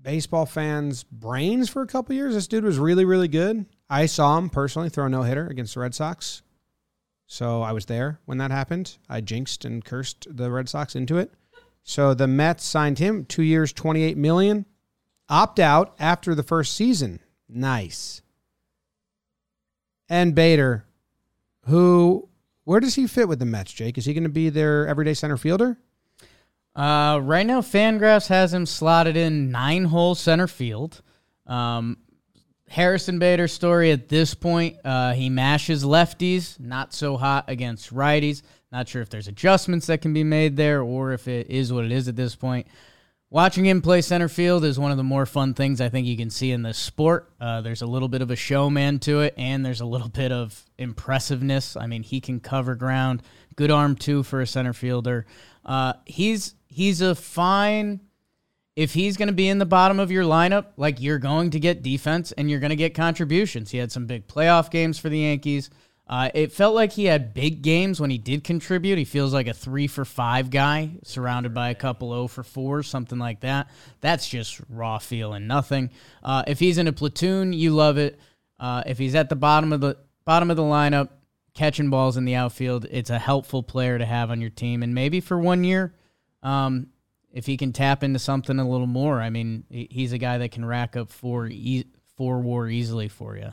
baseball 0.01 0.47
fans' 0.47 1.03
brains 1.05 1.69
for 1.69 1.83
a 1.83 1.87
couple 1.87 2.15
years. 2.15 2.35
This 2.35 2.47
dude 2.47 2.65
was 2.65 2.79
really, 2.79 3.05
really 3.05 3.29
good. 3.29 3.67
I 3.91 4.07
saw 4.07 4.39
him 4.39 4.51
personally 4.51 4.89
throw 4.89 5.07
a 5.07 5.09
no 5.09 5.23
hitter 5.23 5.47
against 5.49 5.75
the 5.75 5.81
Red 5.81 5.95
Sox. 5.95 6.43
So 7.27 7.63
I 7.63 7.73
was 7.73 7.87
there 7.87 8.21
when 8.25 8.39
that 8.39 8.51
happened. 8.51 8.99
I 9.09 9.21
jinxed 9.21 9.65
and 9.65 9.85
cursed 9.85 10.27
the 10.31 10.51
Red 10.51 10.69
Sox 10.69 10.95
into 10.95 11.19
it. 11.19 11.33
So 11.83 12.15
the 12.15 12.27
Mets 12.27 12.65
signed 12.65 12.99
him 12.99 13.25
two 13.25 13.43
years, 13.43 13.73
twenty 13.73 14.03
eight 14.03 14.17
million. 14.17 14.65
opt 15.29 15.59
out 15.59 15.95
after 15.99 16.35
the 16.35 16.43
first 16.43 16.75
season. 16.75 17.21
Nice. 17.49 18.23
And 20.09 20.35
Bader, 20.35 20.85
who, 21.65 22.29
where 22.65 22.81
does 22.81 22.95
he 22.95 23.07
fit 23.07 23.29
with 23.29 23.41
the 23.41 23.45
Mets, 23.45 23.73
Jake? 23.73 23.99
Is 23.99 24.05
he 24.05 24.15
going 24.15 24.23
to 24.25 24.29
be 24.29 24.51
their 24.51 24.87
everyday 24.87 25.15
center 25.15 25.37
fielder? 25.37 25.79
Uh, 26.75 27.19
right 27.23 27.47
now, 27.47 27.61
Fangraphs 27.61 28.29
has 28.29 28.53
him 28.53 28.67
slotted 28.67 29.17
in 29.17 29.51
nine 29.51 29.87
hole 29.87 30.15
center 30.15 30.47
field. 30.47 31.03
Um, 31.47 31.97
Harrison 32.69 33.19
Bader 33.19 33.49
story 33.49 33.93
at 33.93 34.09
this 34.09 34.35
point, 34.35 34.77
uh, 34.85 35.13
he 35.13 35.31
mashes 35.31 35.85
lefties, 35.85 36.59
not 36.59 36.93
so 36.93 37.17
hot 37.17 37.45
against 37.49 37.95
righties. 37.95 38.43
Not 38.73 38.89
sure 38.89 39.03
if 39.03 39.09
there's 39.09 39.29
adjustments 39.29 39.87
that 39.87 40.03
can 40.03 40.13
be 40.13 40.25
made 40.25 40.57
there 40.57 40.83
or 40.83 41.13
if 41.13 41.29
it 41.29 41.49
is 41.49 41.73
what 41.73 41.85
it 41.85 41.93
is 41.93 42.09
at 42.09 42.17
this 42.17 42.35
point. 42.35 42.67
Watching 43.31 43.67
him 43.67 43.83
play 43.83 44.03
center 44.03 44.29
field 44.29 44.65
is 44.65 44.79
one 44.79 44.93
of 44.93 44.97
the 44.97 45.03
more 45.03 45.27
fun 45.27 45.55
things 45.55 45.81
I 45.81 45.89
think 45.89 46.07
you 46.07 46.17
can 46.17 46.31
see 46.31 46.53
in 46.53 46.63
this 46.63 46.79
sport. 46.79 47.33
Uh, 47.41 47.61
there's 47.61 47.83
a 47.83 47.87
little 47.87 48.09
bit 48.09 48.23
of 48.23 48.31
a 48.31 48.37
showman 48.37 49.01
to 49.01 49.21
it, 49.21 49.35
and 49.37 49.67
there's 49.67 49.81
a 49.81 49.87
little 49.87 50.09
bit 50.23 50.31
of 50.31 50.65
impressiveness. 50.79 51.77
I 51.77 51.87
mean, 51.87 52.03
he 52.03 52.21
can 52.21 52.39
cover 52.39 52.75
ground. 52.75 53.23
Good 53.57 53.71
arm 53.71 53.97
too 53.97 54.23
for 54.23 54.41
a 54.41 54.47
center 54.47 54.73
fielder. 54.73 55.27
Uh, 55.65 55.95
he's 56.05 56.55
he's 56.69 57.01
a 57.01 57.15
fine. 57.15 58.01
If 58.77 58.93
he's 58.93 59.17
going 59.17 59.29
to 59.29 59.35
be 59.35 59.49
in 59.49 59.59
the 59.59 59.67
bottom 59.67 59.99
of 59.99 60.11
your 60.11 60.25
lineup, 60.25 60.67
like 60.77 61.01
you're 61.01 61.19
going 61.19 61.51
to 61.51 61.59
get 61.59 61.83
defense 61.83 62.31
and 62.33 62.51
you're 62.51 62.61
going 62.61 62.71
to 62.71 62.77
get 62.77 62.95
contributions. 62.95 63.71
He 63.71 63.79
had 63.79 63.91
some 63.91 64.07
big 64.07 64.29
playoff 64.29 64.71
games 64.71 64.99
for 64.99 65.09
the 65.09 65.21
Yankees. 65.21 65.71
Uh, 66.09 66.31
it 66.35 66.53
felt 66.53 66.75
like 66.75 66.93
he 66.93 67.07
had 67.07 67.35
big 67.35 67.63
games 67.63 68.01
when 68.01 68.11
he 68.11 68.19
did 68.19 68.45
contribute. 68.45 68.97
He 68.97 69.05
feels 69.05 69.35
like 69.35 69.49
a 69.49 69.55
three 69.55 69.89
for 69.89 70.05
five 70.05 70.51
guy, 70.51 70.91
surrounded 71.03 71.53
by 71.53 71.71
a 71.71 71.75
couple 71.75 72.13
O 72.13 72.29
for 72.29 72.45
four, 72.45 72.85
something 72.85 73.19
like 73.19 73.41
that. 73.41 73.69
That's 74.03 74.29
just 74.29 74.61
raw 74.69 74.99
feel 74.99 75.33
and 75.33 75.49
nothing. 75.49 75.91
Uh, 76.23 76.45
if 76.47 76.61
he's 76.61 76.79
in 76.79 76.87
a 76.87 76.93
platoon, 76.93 77.53
you 77.53 77.75
love 77.75 77.99
it. 77.99 78.21
Uh, 78.61 78.85
if 78.87 78.99
he's 78.99 79.17
at 79.17 79.29
the 79.29 79.37
bottom 79.37 79.73
of 79.73 79.81
the 79.81 79.97
bottom 80.25 80.51
of 80.51 80.57
the 80.57 80.63
lineup, 80.63 81.09
catching 81.55 81.91
balls 81.91 82.17
in 82.17 82.25
the 82.25 82.35
outfield, 82.35 82.87
it's 82.91 83.11
a 83.11 83.19
helpful 83.19 83.63
player 83.63 83.99
to 83.99 84.05
have 84.05 84.31
on 84.31 84.41
your 84.41 84.51
team. 84.51 84.83
And 84.85 84.95
maybe 84.95 85.21
for 85.21 85.39
one 85.39 85.65
year, 85.65 85.93
um, 86.43 86.89
if 87.37 87.45
he 87.45 87.59
can 87.59 87.71
tap 87.71 88.03
into 88.03 88.19
something 88.19 88.59
a 88.59 88.67
little 88.67 88.87
more, 88.87 89.21
I 89.21 89.29
mean, 89.29 89.65
he's 89.69 90.13
a 90.15 90.19
guy 90.19 90.39
that 90.39 90.53
can 90.53 90.65
rack 90.65 90.97
up 90.97 91.11
four 91.11 91.47
e- 91.49 91.85
four 92.17 92.41
WAR 92.41 92.67
easily 92.67 93.09
for 93.09 93.37
you. 93.37 93.53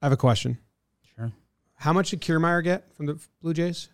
I 0.00 0.06
have 0.06 0.12
a 0.12 0.16
question. 0.16 0.58
Sure. 1.16 1.32
How 1.74 1.92
much 1.92 2.10
did 2.10 2.20
Kiermaier 2.20 2.62
get 2.62 2.94
from 2.94 3.06
the 3.06 3.18
Blue 3.42 3.52
Jays? 3.52 3.88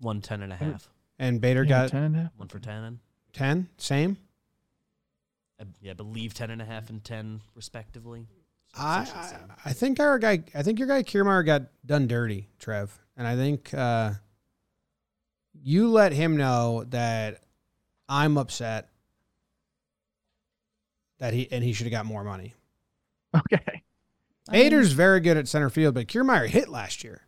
One 0.00 0.20
ten 0.20 0.42
and 0.42 0.52
a 0.52 0.56
half. 0.56 0.88
And 1.16 1.40
Bader 1.40 1.62
Yeah, 1.62 1.68
got 1.82 1.90
10 1.90 2.02
and 2.02 2.16
a 2.16 2.18
half. 2.22 2.32
One 2.36 2.48
for 2.48 2.58
ten. 2.58 2.98
10? 3.34 3.68
Same? 3.78 4.16
I, 5.60 5.64
yeah, 5.80 5.92
I 5.92 5.94
believe 5.94 6.34
ten 6.34 6.50
and 6.50 6.60
a 6.60 6.64
half 6.64 6.90
and 6.90 7.04
ten 7.04 7.40
respectively. 7.54 8.26
So 8.74 8.82
I, 8.82 9.06
I. 9.14 9.38
I 9.66 9.72
think 9.74 10.00
our 10.00 10.18
guy 10.18 10.42
I 10.56 10.64
think 10.64 10.80
your 10.80 10.88
guy 10.88 11.04
Kiermaier 11.04 11.46
got 11.46 11.62
done 11.86 12.08
dirty, 12.08 12.48
Trev. 12.58 12.98
And 13.16 13.28
I 13.28 13.36
think 13.36 13.72
uh, 13.72 14.14
you 15.62 15.88
let 15.88 16.12
him 16.12 16.36
know 16.36 16.84
that 16.88 17.42
I'm 18.08 18.38
upset 18.38 18.88
that 21.18 21.34
he 21.34 21.50
and 21.50 21.62
he 21.64 21.72
should 21.72 21.86
have 21.86 21.92
got 21.92 22.06
more 22.06 22.24
money. 22.24 22.54
Okay. 23.36 23.82
Bader's 24.50 24.92
very 24.92 25.20
good 25.20 25.36
at 25.36 25.46
center 25.48 25.68
field, 25.68 25.94
but 25.94 26.06
Kiermaier 26.08 26.46
hit 26.48 26.68
last 26.68 27.04
year. 27.04 27.22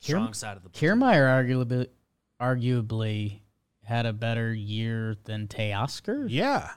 strong 0.00 0.32
side 0.32 0.56
of 0.56 0.62
the 0.62 0.70
platoon. 0.70 0.98
Kiermaier 1.00 1.26
arguably, 1.26 1.88
arguably 2.40 3.40
had 3.82 4.06
a 4.06 4.12
better 4.14 4.54
year 4.54 5.16
than 5.24 5.46
Teoscar. 5.48 6.26
Yeah. 6.30 6.70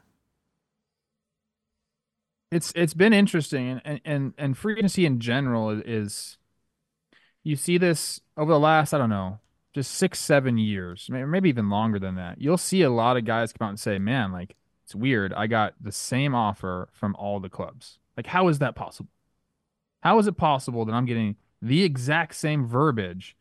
it's 2.52 2.72
it's 2.76 2.94
been 2.94 3.14
interesting 3.14 3.70
and 3.70 3.82
and 3.86 4.02
and, 4.06 4.34
and 4.38 4.58
free 4.58 4.74
agency 4.78 5.06
in 5.06 5.20
general 5.20 5.70
is, 5.70 5.82
is 5.86 6.38
you 7.44 7.56
see 7.56 7.78
this 7.78 8.20
over 8.38 8.52
the 8.52 8.60
last 8.60 8.94
i 8.94 8.98
don't 8.98 9.10
know 9.10 9.40
just 9.74 9.92
six 9.92 10.20
seven 10.20 10.58
years 10.58 11.08
maybe 11.10 11.50
even 11.50 11.70
longer 11.70 12.00
than 12.00 12.16
that 12.16 12.40
you'll 12.40 12.58
see 12.58 12.82
a 12.84 12.90
lot 12.90 13.18
of 13.18 13.26
guys 13.26 13.52
come 13.54 13.66
out 13.66 13.70
and 13.70 13.80
say 13.80 13.98
man 14.00 14.32
like 14.32 14.56
it's 14.84 14.94
weird 14.96 15.34
i 15.34 15.48
got 15.48 15.74
the 15.82 15.92
same 15.92 16.36
offer 16.36 16.88
from 16.92 17.16
all 17.18 17.40
the 17.40 17.50
clubs 17.50 17.98
like 18.16 18.28
how 18.28 18.48
is 18.48 18.60
that 18.60 18.76
possible 18.76 19.10
how 20.02 20.20
is 20.20 20.28
it 20.28 20.38
possible 20.38 20.86
that 20.86 20.94
i'm 20.94 21.06
getting 21.06 21.36
the 21.62 21.84
exact 21.84 22.36
same 22.36 22.66
verbiage 22.68 23.36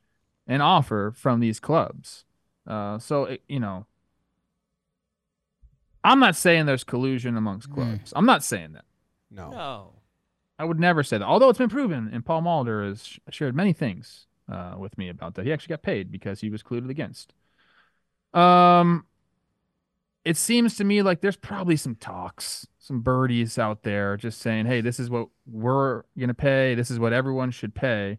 and 0.47 0.62
offer 0.62 1.12
from 1.16 1.40
these 1.40 1.61
clubs 1.61 2.25
uh 2.66 2.99
so 2.99 3.25
it, 3.25 3.42
you 3.49 3.61
know 3.61 3.85
i'm 6.05 6.18
not 6.18 6.37
saying 6.37 6.66
there's 6.66 6.85
collusion 6.85 7.37
amongst 7.37 7.68
Mm. 7.71 7.75
clubs 7.75 8.12
i'm 8.16 8.27
not 8.27 8.42
saying 8.45 8.73
that 8.73 8.85
No. 9.31 9.51
No. 9.51 9.92
I 10.59 10.64
would 10.64 10.79
never 10.79 11.03
say 11.03 11.18
that. 11.18 11.25
Although 11.25 11.49
it's 11.49 11.59
been 11.59 11.71
proven, 11.71 12.09
and 12.12 12.25
Paul 12.25 12.42
Mulder 12.42 12.85
has 12.85 13.18
shared 13.31 13.57
many 13.57 13.73
things 13.73 14.27
uh, 14.52 14.74
with 14.78 14.96
me 14.98 15.08
about 15.08 15.34
that. 15.34 15.46
He 15.46 15.52
actually 15.52 15.72
got 15.72 15.82
paid 15.82 16.12
because 16.12 16.40
he 16.40 16.50
was 16.50 16.62
colluded 16.62 16.90
against. 16.90 17.32
Um, 18.34 19.06
it 20.24 20.36
seems 20.36 20.76
to 20.76 20.84
me 20.84 21.02
like 21.02 21.20
there's 21.20 21.36
probably 21.36 21.76
some 21.76 21.96
talks, 21.96 22.66
some 22.78 23.00
birdies 23.00 23.58
out 23.58 23.82
there 23.82 24.16
just 24.16 24.40
saying, 24.40 24.66
"Hey, 24.66 24.80
this 24.80 25.00
is 25.00 25.10
what 25.10 25.28
we're 25.46 26.02
gonna 26.18 26.34
pay. 26.34 26.74
This 26.74 26.90
is 26.90 26.98
what 26.98 27.12
everyone 27.12 27.50
should 27.50 27.74
pay." 27.74 28.18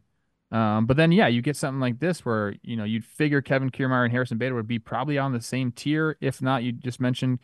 Um, 0.51 0.85
but 0.85 0.97
then, 0.97 1.11
yeah, 1.11 1.27
you 1.27 1.41
get 1.41 1.55
something 1.57 1.79
like 1.79 1.99
this 1.99 2.25
where 2.25 2.55
you 2.63 2.75
know 2.75 2.83
you'd 2.83 3.05
figure 3.05 3.41
Kevin 3.41 3.71
Kiermaier 3.71 4.03
and 4.03 4.11
Harrison 4.11 4.37
Bader 4.37 4.55
would 4.55 4.67
be 4.67 4.79
probably 4.79 5.17
on 5.17 5.33
the 5.33 5.41
same 5.41 5.71
tier. 5.71 6.17
If 6.21 6.41
not, 6.41 6.63
you 6.63 6.71
just 6.73 6.99
mentioned 6.99 7.39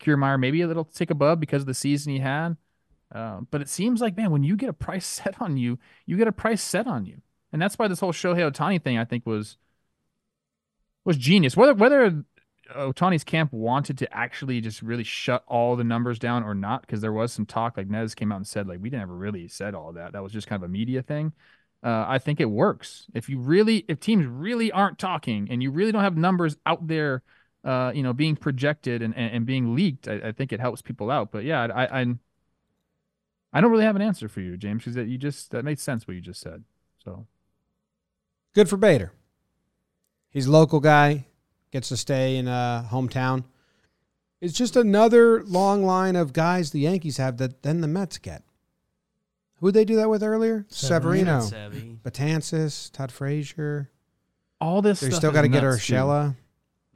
Kiermaier 0.00 0.38
maybe 0.38 0.62
a 0.62 0.68
little 0.68 0.84
tick 0.84 1.10
above 1.10 1.40
because 1.40 1.62
of 1.62 1.66
the 1.66 1.74
season 1.74 2.12
he 2.12 2.20
had. 2.20 2.56
Um, 3.12 3.46
but 3.50 3.60
it 3.62 3.68
seems 3.68 4.00
like, 4.00 4.16
man, 4.16 4.30
when 4.30 4.42
you 4.42 4.56
get 4.56 4.68
a 4.68 4.72
price 4.72 5.06
set 5.06 5.40
on 5.40 5.56
you, 5.56 5.78
you 6.06 6.16
get 6.16 6.28
a 6.28 6.32
price 6.32 6.62
set 6.62 6.86
on 6.86 7.06
you, 7.06 7.20
and 7.52 7.60
that's 7.60 7.78
why 7.78 7.88
this 7.88 8.00
whole 8.00 8.12
Shohei 8.12 8.50
Ohtani 8.50 8.82
thing 8.82 8.98
I 8.98 9.04
think 9.04 9.26
was 9.26 9.56
was 11.04 11.16
genius. 11.16 11.56
Whether 11.56 11.74
whether 11.74 12.24
Ohtani's 12.74 13.24
camp 13.24 13.52
wanted 13.52 13.98
to 13.98 14.16
actually 14.16 14.60
just 14.60 14.82
really 14.82 15.04
shut 15.04 15.44
all 15.46 15.76
the 15.76 15.84
numbers 15.84 16.18
down 16.18 16.42
or 16.42 16.54
not, 16.54 16.82
because 16.82 17.00
there 17.00 17.12
was 17.12 17.32
some 17.32 17.46
talk. 17.46 17.76
Like 17.76 17.88
Nez 17.88 18.14
came 18.14 18.32
out 18.32 18.36
and 18.36 18.46
said, 18.46 18.66
like 18.66 18.80
we 18.80 18.90
never 18.90 19.14
really 19.14 19.48
said 19.48 19.74
all 19.74 19.92
that. 19.92 20.12
That 20.12 20.22
was 20.22 20.32
just 20.32 20.46
kind 20.46 20.62
of 20.62 20.68
a 20.68 20.72
media 20.72 21.02
thing. 21.02 21.32
Uh, 21.82 22.04
I 22.08 22.18
think 22.18 22.40
it 22.40 22.46
works. 22.46 23.06
If 23.14 23.28
you 23.28 23.38
really, 23.38 23.84
if 23.88 24.00
teams 24.00 24.26
really 24.26 24.72
aren't 24.72 24.98
talking, 24.98 25.46
and 25.50 25.62
you 25.62 25.70
really 25.70 25.92
don't 25.92 26.02
have 26.02 26.16
numbers 26.16 26.56
out 26.66 26.88
there, 26.88 27.22
uh, 27.64 27.92
you 27.94 28.02
know, 28.02 28.12
being 28.12 28.34
projected 28.34 29.02
and 29.02 29.16
and, 29.16 29.32
and 29.36 29.46
being 29.46 29.74
leaked, 29.74 30.08
I, 30.08 30.28
I 30.28 30.32
think 30.32 30.52
it 30.52 30.60
helps 30.60 30.82
people 30.82 31.10
out. 31.10 31.30
But 31.30 31.44
yeah, 31.44 31.68
I, 31.72 32.00
I 32.00 32.06
I 33.52 33.60
don't 33.60 33.70
really 33.70 33.84
have 33.84 33.96
an 33.96 34.02
answer 34.02 34.28
for 34.28 34.40
you, 34.40 34.56
James, 34.56 34.80
because 34.80 34.94
that 34.94 35.06
you 35.06 35.18
just 35.18 35.50
that 35.52 35.64
makes 35.64 35.82
sense 35.82 36.08
what 36.08 36.14
you 36.14 36.20
just 36.20 36.40
said. 36.40 36.64
So 37.04 37.26
Good 38.56 38.70
for 38.70 38.78
Bader. 38.78 39.12
He's 40.30 40.46
a 40.46 40.50
local 40.50 40.80
guy, 40.80 41.26
gets 41.72 41.90
to 41.90 41.96
stay 41.98 42.38
in 42.38 42.48
a 42.48 42.88
hometown. 42.90 43.44
It's 44.40 44.54
just 44.54 44.76
another 44.76 45.42
long 45.42 45.84
line 45.84 46.16
of 46.16 46.32
guys 46.32 46.70
the 46.70 46.80
Yankees 46.80 47.18
have 47.18 47.36
that 47.36 47.62
then 47.62 47.82
the 47.82 47.86
Mets 47.86 48.16
get. 48.16 48.44
Who 49.56 49.66
did 49.66 49.74
they 49.74 49.84
do 49.84 49.96
that 49.96 50.08
with 50.08 50.22
earlier? 50.22 50.64
Severino. 50.70 51.40
Severino, 51.40 51.74
Savvy. 51.74 51.98
Betances, 52.02 52.90
Todd 52.90 53.12
Frazier. 53.12 53.90
all 54.58 54.80
this 54.80 55.00
They 55.00 55.08
stuff 55.08 55.18
still 55.18 55.30
is 55.32 55.34
got 55.34 55.42
to 55.42 55.48
get 55.48 55.62
nuts. 55.62 55.76
Urshela. 55.84 56.34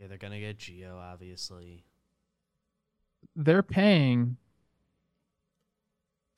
Yeah, 0.01 0.07
they're 0.07 0.17
gonna 0.17 0.41
get 0.41 0.57
Geo, 0.57 0.97
obviously. 0.97 1.85
They're 3.37 3.63
paying 3.63 4.39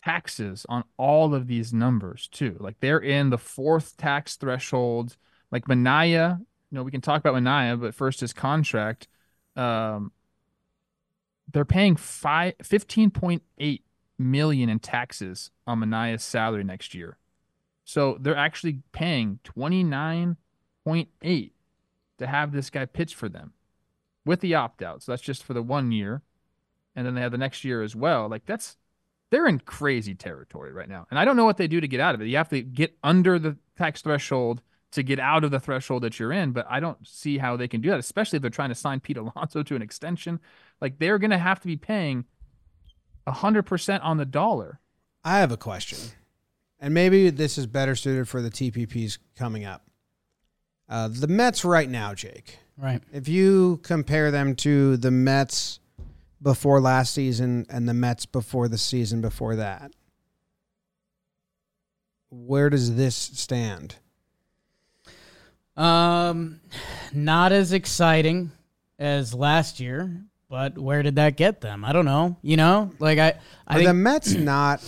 taxes 0.05 0.67
on 0.69 0.85
all 0.97 1.35
of 1.35 1.47
these 1.47 1.73
numbers 1.73 2.29
too. 2.29 2.57
Like 2.61 2.81
they're 2.81 2.99
in 2.99 3.31
the 3.31 3.39
fourth 3.39 3.97
tax 3.97 4.37
threshold. 4.37 5.17
Like 5.51 5.67
Manaea, 5.67 6.39
you 6.39 6.47
know, 6.71 6.83
we 6.83 6.91
can 6.91 7.01
talk 7.01 7.21
about 7.21 7.35
Manaea, 7.35 7.81
but 7.81 7.95
first 7.95 8.21
his 8.21 8.33
contract. 8.33 9.09
Um, 9.57 10.13
they're 11.53 11.65
paying 11.65 11.97
five 11.97 12.55
fifteen 12.63 13.11
point 13.11 13.43
eight 13.59 13.85
million 14.19 14.69
in 14.69 14.79
taxes 14.79 15.51
on 15.67 15.81
Manaea's 15.81 16.23
salary 16.23 16.65
next 16.65 16.95
year. 16.95 17.19
So 17.85 18.17
they're 18.21 18.37
actually 18.37 18.81
paying 18.93 19.41
29.8 19.45 21.51
to 22.19 22.27
have 22.27 22.53
this 22.53 22.71
guy 22.71 22.87
pitch 22.87 23.15
for 23.15 23.29
them 23.29 23.53
with 24.25 24.41
the 24.41 24.55
opt 24.55 24.83
out. 24.83 25.03
So 25.03 25.13
that's 25.13 25.23
just 25.23 25.43
for 25.43 25.53
the 25.53 25.63
one 25.63 25.91
year. 25.91 26.23
And 26.95 27.07
then 27.07 27.15
they 27.15 27.23
have 27.23 27.33
the 27.33 27.39
next 27.39 27.65
year 27.65 27.83
as 27.83 27.97
well. 27.97 28.29
Like 28.29 28.47
that's 28.47 28.77
they're 29.33 29.47
in 29.47 29.59
crazy 29.61 30.15
territory 30.15 30.73
right 30.73 30.91
now. 30.91 31.07
And 31.11 31.19
I 31.19 31.25
don't 31.25 31.37
know 31.37 31.47
what 31.47 31.57
they 31.57 31.67
do 31.67 31.81
to 31.81 31.89
get 31.89 32.01
out 32.01 32.15
of 32.15 32.21
it. 32.21 32.27
You 32.27 32.37
have 32.37 32.51
to 32.51 32.61
get 32.61 32.97
under 33.03 33.39
the 33.39 33.57
tax 33.79 34.03
threshold 34.03 34.61
to 34.93 35.03
get 35.03 35.19
out 35.19 35.43
of 35.43 35.51
the 35.51 35.59
threshold 35.59 36.03
that 36.03 36.21
you're 36.21 36.35
in, 36.35 36.53
but 36.53 36.67
I 36.69 36.81
don't 36.81 36.99
see 37.07 37.39
how 37.39 37.57
they 37.57 37.67
can 37.67 37.81
do 37.81 37.89
that, 37.89 37.99
especially 37.99 38.37
if 38.37 38.43
they're 38.43 38.51
trying 38.51 38.69
to 38.69 38.75
sign 38.75 39.01
Pete 39.01 39.17
Alonso 39.17 39.63
to 39.63 39.75
an 39.75 39.81
extension. 39.81 40.39
Like 40.83 40.99
they're 40.99 41.19
going 41.19 41.31
to 41.31 41.39
have 41.39 41.61
to 41.61 41.67
be 41.67 41.79
paying 41.79 42.27
100% 43.27 44.01
on 44.05 44.19
the 44.19 44.27
dollar. 44.27 44.81
I 45.25 45.39
have 45.39 45.51
a 45.51 45.57
question, 45.57 45.99
and 46.79 46.93
maybe 46.93 47.31
this 47.31 47.57
is 47.57 47.67
better 47.67 47.97
suited 47.97 48.29
for 48.29 48.43
the 48.43 48.51
TPPs 48.51 49.17
coming 49.35 49.65
up. 49.65 49.87
Uh, 50.91 51.09
the 51.09 51.29
Mets 51.29 51.65
right 51.65 51.89
now, 51.89 52.13
Jake. 52.13 52.59
Right. 52.77 53.01
If 53.13 53.29
you 53.29 53.81
compare 53.83 54.31
them 54.31 54.57
to 54.57 54.99
the 54.99 55.11
Mets 55.11 55.81
before 56.43 56.81
last 56.81 57.15
season 57.15 57.67
and 57.71 57.89
the 57.89 57.95
Mets 57.95 58.27
before 58.27 58.69
the 58.69 58.79
season 58.79 59.21
before 59.21 59.57
that, 59.57 59.93
where 62.31 62.71
does 62.71 62.97
this 62.97 63.15
stand? 63.15 63.97
Um, 65.77 66.61
not 67.13 67.53
as 67.53 67.73
exciting 67.73 68.51
as 68.99 69.33
last 69.35 69.81
year, 69.81 70.23
but 70.49 70.77
where 70.79 71.03
did 71.03 71.17
that 71.17 71.37
get 71.37 71.61
them? 71.61 71.85
I 71.85 71.93
don't 71.93 72.05
know. 72.05 72.37
You 72.43 72.57
know, 72.57 72.91
like 72.99 73.19
I, 73.19 73.35
I 73.67 73.75
Are 73.75 73.79
think 73.79 73.89
the 73.89 73.95
Mets 73.95 74.33
not? 74.35 74.83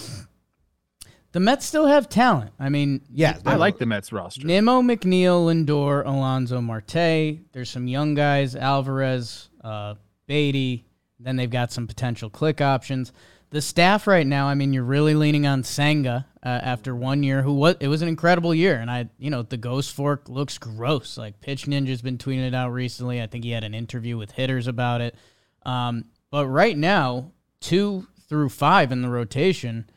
the 1.32 1.40
Mets 1.40 1.64
still 1.66 1.86
have 1.86 2.08
talent. 2.08 2.52
I 2.60 2.68
mean, 2.68 3.00
Yeah, 3.10 3.38
I 3.46 3.56
like 3.56 3.78
the 3.78 3.86
Mets 3.86 4.12
roster. 4.12 4.46
Nimmo, 4.46 4.82
McNeil, 4.82 5.46
Lindor, 5.46 6.04
Alonso 6.06 6.60
Marte. 6.60 7.38
There's 7.52 7.70
some 7.70 7.86
young 7.88 8.14
guys, 8.14 8.54
Alvarez, 8.54 9.48
uh, 9.62 9.94
Baty. 10.26 10.84
Then 11.24 11.36
they've 11.36 11.50
got 11.50 11.72
some 11.72 11.86
potential 11.86 12.30
click 12.30 12.60
options. 12.60 13.12
The 13.50 13.62
staff 13.62 14.06
right 14.06 14.26
now, 14.26 14.48
I 14.48 14.54
mean, 14.54 14.72
you're 14.72 14.82
really 14.82 15.14
leaning 15.14 15.46
on 15.46 15.62
Senga 15.62 16.26
uh, 16.42 16.48
after 16.48 16.94
one 16.94 17.22
year. 17.22 17.42
Who 17.42 17.54
was 17.54 17.76
it 17.80 17.88
was 17.88 18.02
an 18.02 18.08
incredible 18.08 18.54
year, 18.54 18.76
and 18.76 18.90
I, 18.90 19.08
you 19.18 19.30
know, 19.30 19.42
the 19.42 19.56
Ghost 19.56 19.94
Fork 19.94 20.28
looks 20.28 20.58
gross. 20.58 21.16
Like 21.16 21.40
Pitch 21.40 21.66
Ninja's 21.66 22.02
been 22.02 22.18
tweeting 22.18 22.46
it 22.46 22.54
out 22.54 22.72
recently. 22.72 23.22
I 23.22 23.26
think 23.26 23.44
he 23.44 23.52
had 23.52 23.64
an 23.64 23.74
interview 23.74 24.16
with 24.16 24.32
hitters 24.32 24.66
about 24.66 25.00
it. 25.00 25.14
Um, 25.64 26.06
but 26.30 26.46
right 26.46 26.76
now, 26.76 27.32
two 27.60 28.06
through 28.28 28.48
five 28.48 28.90
in 28.90 29.02
the 29.02 29.08
rotation 29.08 29.88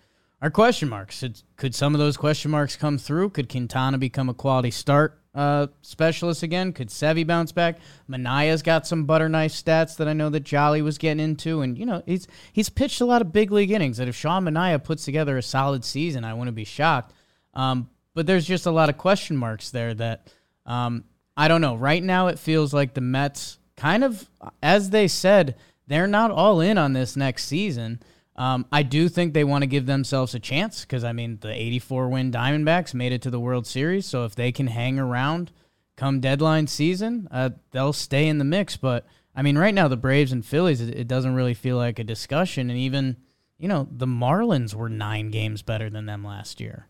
are 0.42 0.52
question 0.52 0.88
marks. 0.88 1.24
Could 1.56 1.74
some 1.74 1.96
of 1.96 2.00
those 2.00 2.16
question 2.16 2.52
marks 2.52 2.76
come 2.76 2.98
through? 2.98 3.32
Could 3.32 3.50
Quintana 3.50 3.98
become 3.98 4.30
a 4.30 4.34
quality 4.34 4.72
start 4.72 5.20
uh, 5.38 5.68
specialist 5.84 6.42
again? 6.42 6.74
Could 6.74 6.90
Sevy 6.90 7.26
bounce 7.26 7.52
back? 7.52 7.78
Manaea's 8.10 8.64
got 8.64 8.88
some 8.88 9.06
butter 9.06 9.30
knife 9.30 9.54
stats 9.54 9.96
that 9.98 10.08
I 10.08 10.14
know 10.14 10.30
that 10.32 10.40
Jolly 10.40 10.82
was 10.82 10.98
getting 10.98 11.24
into, 11.24 11.62
and 11.62 11.78
you 11.78 11.86
know 11.86 12.02
he's 12.08 12.28
he's 12.52 12.70
pitched 12.70 13.02
a 13.02 13.06
lot 13.06 13.22
of 13.22 13.32
big 13.32 13.52
league 13.52 13.70
innings. 13.70 13.98
That 13.98 14.08
if 14.08 14.16
Sean 14.16 14.46
Manaea 14.46 14.84
puts 14.84 15.06
together 15.06 15.38
a 15.38 15.44
solid 15.44 15.86
season, 15.86 16.26
I 16.26 16.34
wouldn't 16.34 16.56
be 16.56 16.64
shocked. 16.64 17.14
Um, 17.54 17.90
but 18.16 18.26
there's 18.26 18.48
just 18.48 18.66
a 18.66 18.72
lot 18.72 18.90
of 18.90 18.98
question 18.98 19.38
marks 19.38 19.70
there 19.70 19.94
that 19.94 20.34
um, 20.66 21.04
I 21.38 21.48
don't 21.48 21.62
know. 21.62 21.76
Right 21.76 22.04
now, 22.04 22.28
it 22.28 22.40
feels 22.40 22.74
like 22.74 22.96
the 22.96 23.02
Mets 23.02 23.60
kind 23.76 24.04
of, 24.04 24.28
as 24.64 24.90
they 24.90 25.08
said, 25.08 25.56
they're 25.86 26.08
not 26.08 26.32
all 26.32 26.62
in 26.62 26.80
on 26.80 26.94
this 26.94 27.16
next 27.16 27.46
season. 27.46 28.02
Um, 28.38 28.68
I 28.72 28.84
do 28.84 29.10
think 29.10 29.34
they 29.34 29.44
want 29.44 29.64
to 29.64 29.68
give 29.68 29.88
themselves 29.88 30.36
a 30.36 30.40
chance 30.40 30.82
because 30.82 31.04
I 31.04 31.12
mean 31.12 31.40
the 31.42 31.52
84 31.52 32.10
win 32.10 32.32
Diamondbacks 32.32 32.94
made 32.94 33.12
it 33.12 33.22
to 33.24 33.32
the 33.32 33.40
World 33.40 33.66
Series, 33.66 34.06
so 34.06 34.26
if 34.26 34.36
they 34.36 34.52
can 34.52 34.68
hang 34.68 35.00
around 35.00 35.52
come 35.96 36.20
deadline 36.20 36.68
season, 36.68 37.28
uh, 37.32 37.50
they'll 37.72 37.94
stay 37.94 38.28
in 38.28 38.38
the 38.38 38.46
mix. 38.46 38.78
But 38.78 39.08
I 39.36 39.42
mean, 39.42 39.58
right 39.58 39.74
now 39.74 39.88
the 39.88 39.98
Braves 39.98 40.32
and 40.32 40.46
Phillies, 40.46 40.80
it, 40.80 40.96
it 40.96 41.08
doesn't 41.08 41.34
really 41.34 41.56
feel 41.56 41.78
like 41.78 42.00
a 42.00 42.04
discussion, 42.04 42.70
and 42.70 42.78
even 42.80 43.18
you 43.58 43.68
know 43.68 43.88
the 43.92 44.06
Marlins 44.06 44.76
were 44.76 44.90
nine 44.90 45.32
games 45.32 45.64
better 45.64 45.90
than 45.90 46.06
them 46.06 46.24
last 46.24 46.62
year. 46.62 46.88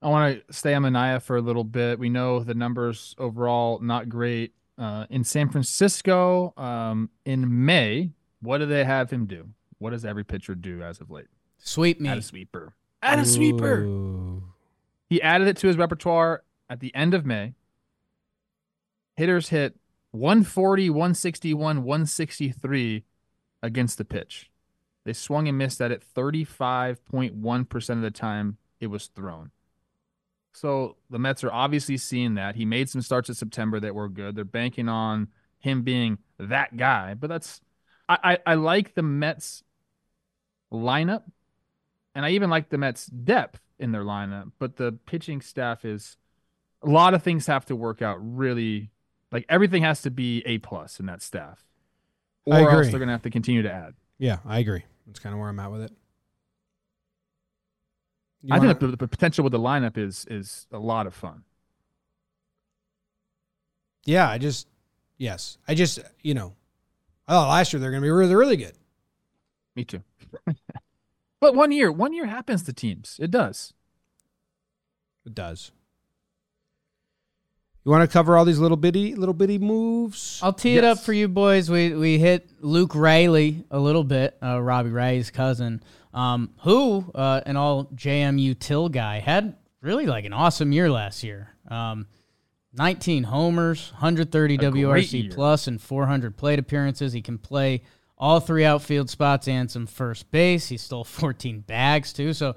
I 0.00 0.08
want 0.08 0.46
to 0.46 0.52
stay 0.52 0.74
on 0.74 0.82
Manaea 0.82 1.20
for 1.20 1.36
a 1.36 1.40
little 1.40 1.64
bit. 1.64 1.98
We 1.98 2.10
know 2.10 2.40
the 2.40 2.54
numbers 2.54 3.14
overall 3.18 3.80
not 3.80 4.08
great. 4.08 4.52
Uh, 4.76 5.06
in 5.08 5.22
San 5.22 5.48
Francisco, 5.48 6.52
um, 6.56 7.08
in 7.24 7.64
May, 7.64 8.10
what 8.44 8.58
do 8.58 8.66
they 8.66 8.84
have 8.84 9.10
him 9.10 9.26
do? 9.26 9.48
What 9.78 9.90
does 9.90 10.04
every 10.04 10.24
pitcher 10.24 10.54
do 10.54 10.82
as 10.82 11.00
of 11.00 11.10
late? 11.10 11.26
Sweep 11.58 12.00
me. 12.00 12.08
Add 12.08 12.18
a 12.18 12.22
sweeper. 12.22 12.74
Add 13.02 13.18
a 13.18 13.26
sweeper. 13.26 13.86
He 15.08 15.20
added 15.20 15.48
it 15.48 15.56
to 15.58 15.66
his 15.66 15.76
repertoire 15.76 16.44
at 16.70 16.80
the 16.80 16.94
end 16.94 17.14
of 17.14 17.26
May. 17.26 17.54
Hitters 19.16 19.50
hit 19.50 19.76
140, 20.12 20.90
161, 20.90 21.82
163 21.82 23.04
against 23.62 23.98
the 23.98 24.04
pitch. 24.04 24.50
They 25.04 25.12
swung 25.12 25.48
and 25.48 25.58
missed 25.58 25.80
at 25.80 25.90
it 25.90 26.02
35.1% 26.16 27.90
of 27.90 28.00
the 28.00 28.10
time 28.10 28.56
it 28.80 28.86
was 28.86 29.06
thrown. 29.08 29.50
So 30.52 30.96
the 31.10 31.18
Mets 31.18 31.44
are 31.44 31.52
obviously 31.52 31.96
seeing 31.96 32.34
that. 32.34 32.54
He 32.54 32.64
made 32.64 32.88
some 32.88 33.02
starts 33.02 33.28
in 33.28 33.34
September 33.34 33.80
that 33.80 33.94
were 33.94 34.08
good. 34.08 34.36
They're 34.36 34.44
banking 34.44 34.88
on 34.88 35.28
him 35.58 35.82
being 35.82 36.18
that 36.38 36.76
guy. 36.76 37.14
But 37.14 37.28
that's 37.28 37.60
I, 38.08 38.18
I, 38.46 38.52
I 38.52 38.54
like 38.54 38.94
the 38.94 39.02
Mets 39.02 39.62
lineup, 40.72 41.22
and 42.14 42.24
I 42.24 42.30
even 42.30 42.50
like 42.50 42.68
the 42.68 42.78
Mets 42.78 43.06
depth 43.06 43.60
in 43.78 43.92
their 43.92 44.04
lineup. 44.04 44.52
But 44.58 44.76
the 44.76 44.92
pitching 45.06 45.40
staff 45.40 45.84
is 45.84 46.16
a 46.82 46.88
lot 46.88 47.14
of 47.14 47.22
things 47.22 47.46
have 47.46 47.64
to 47.66 47.76
work 47.76 48.02
out 48.02 48.18
really. 48.20 48.90
Like 49.32 49.46
everything 49.48 49.82
has 49.82 50.02
to 50.02 50.10
be 50.10 50.42
a 50.46 50.58
plus 50.58 51.00
in 51.00 51.06
that 51.06 51.20
staff, 51.22 51.64
or 52.46 52.54
I 52.54 52.60
else 52.72 52.88
they're 52.90 53.00
gonna 53.00 53.12
have 53.12 53.22
to 53.22 53.30
continue 53.30 53.62
to 53.62 53.72
add. 53.72 53.94
Yeah, 54.18 54.38
I 54.44 54.60
agree. 54.60 54.84
That's 55.06 55.18
kind 55.18 55.32
of 55.34 55.40
where 55.40 55.48
I'm 55.48 55.58
at 55.58 55.72
with 55.72 55.82
it. 55.82 55.92
You 58.42 58.54
I 58.54 58.58
wanna- 58.58 58.74
think 58.74 58.92
the, 58.92 58.96
the 58.98 59.08
potential 59.08 59.42
with 59.42 59.52
the 59.52 59.58
lineup 59.58 59.96
is 59.98 60.24
is 60.30 60.66
a 60.70 60.78
lot 60.78 61.06
of 61.06 61.14
fun. 61.14 61.42
Yeah, 64.04 64.28
I 64.28 64.38
just 64.38 64.68
yes, 65.16 65.58
I 65.66 65.74
just 65.74 65.98
you 66.22 66.34
know, 66.34 66.54
oh, 67.28 67.48
last 67.48 67.72
year 67.72 67.80
they're 67.80 67.90
going 67.90 68.02
to 68.02 68.06
be 68.06 68.10
really 68.10 68.34
really 68.34 68.56
good. 68.56 68.74
Me 69.76 69.84
too. 69.84 70.02
but 71.40 71.54
one 71.54 71.72
year, 71.72 71.90
one 71.90 72.12
year 72.12 72.26
happens 72.26 72.62
to 72.64 72.72
teams. 72.72 73.18
It 73.20 73.30
does. 73.30 73.72
It 75.26 75.34
does. 75.34 75.72
You 77.84 77.90
want 77.90 78.08
to 78.08 78.12
cover 78.12 78.36
all 78.36 78.46
these 78.46 78.58
little 78.58 78.78
bitty 78.78 79.14
little 79.14 79.34
bitty 79.34 79.58
moves? 79.58 80.40
I'll 80.42 80.54
tee 80.54 80.78
it 80.78 80.84
up 80.84 81.00
for 81.00 81.12
you 81.12 81.28
boys. 81.28 81.70
We 81.70 81.94
we 81.94 82.18
hit 82.18 82.50
Luke 82.60 82.94
Raley 82.94 83.64
a 83.70 83.78
little 83.78 84.04
bit, 84.04 84.38
uh, 84.42 84.60
Robbie 84.60 84.88
Ray's 84.88 85.30
cousin, 85.30 85.82
um, 86.14 86.54
who 86.60 87.04
uh, 87.14 87.42
an 87.44 87.58
all 87.58 87.84
JMU 87.94 88.58
Till 88.58 88.88
guy 88.88 89.18
had 89.18 89.56
really 89.82 90.06
like 90.06 90.24
an 90.24 90.32
awesome 90.32 90.72
year 90.72 90.90
last 90.90 91.22
year. 91.22 91.50
Um, 91.68 92.06
19 92.76 93.24
homers, 93.24 93.90
130 93.92 94.56
great 94.56 94.72
WRC 94.72 95.34
plus, 95.34 95.66
and 95.66 95.80
400 95.80 96.36
plate 96.36 96.58
appearances. 96.58 97.12
He 97.12 97.22
can 97.22 97.38
play 97.38 97.82
all 98.18 98.40
three 98.40 98.64
outfield 98.64 99.10
spots 99.10 99.48
and 99.48 99.70
some 99.70 99.86
first 99.86 100.30
base. 100.30 100.68
He 100.68 100.76
stole 100.76 101.04
14 101.04 101.60
bags 101.60 102.12
too, 102.12 102.32
so 102.32 102.54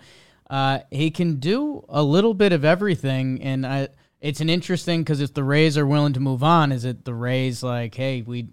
uh, 0.50 0.80
he 0.92 1.12
can 1.12 1.36
do 1.36 1.86
a 1.90 2.02
little 2.02 2.34
bit 2.34 2.52
of 2.54 2.66
everything. 2.66 3.42
And 3.42 3.66
I, 3.66 3.90
it's 4.20 4.42
an 4.42 4.50
interesting 4.50 5.02
because 5.02 5.22
if 5.22 5.34
the 5.34 5.44
Rays 5.44 5.78
are 5.78 5.86
willing 5.86 6.14
to 6.14 6.20
move 6.20 6.44
on, 6.44 6.72
is 6.72 6.86
it 6.86 7.06
the 7.06 7.14
Rays 7.14 7.62
like, 7.62 7.96
hey, 7.96 8.22
we 8.22 8.50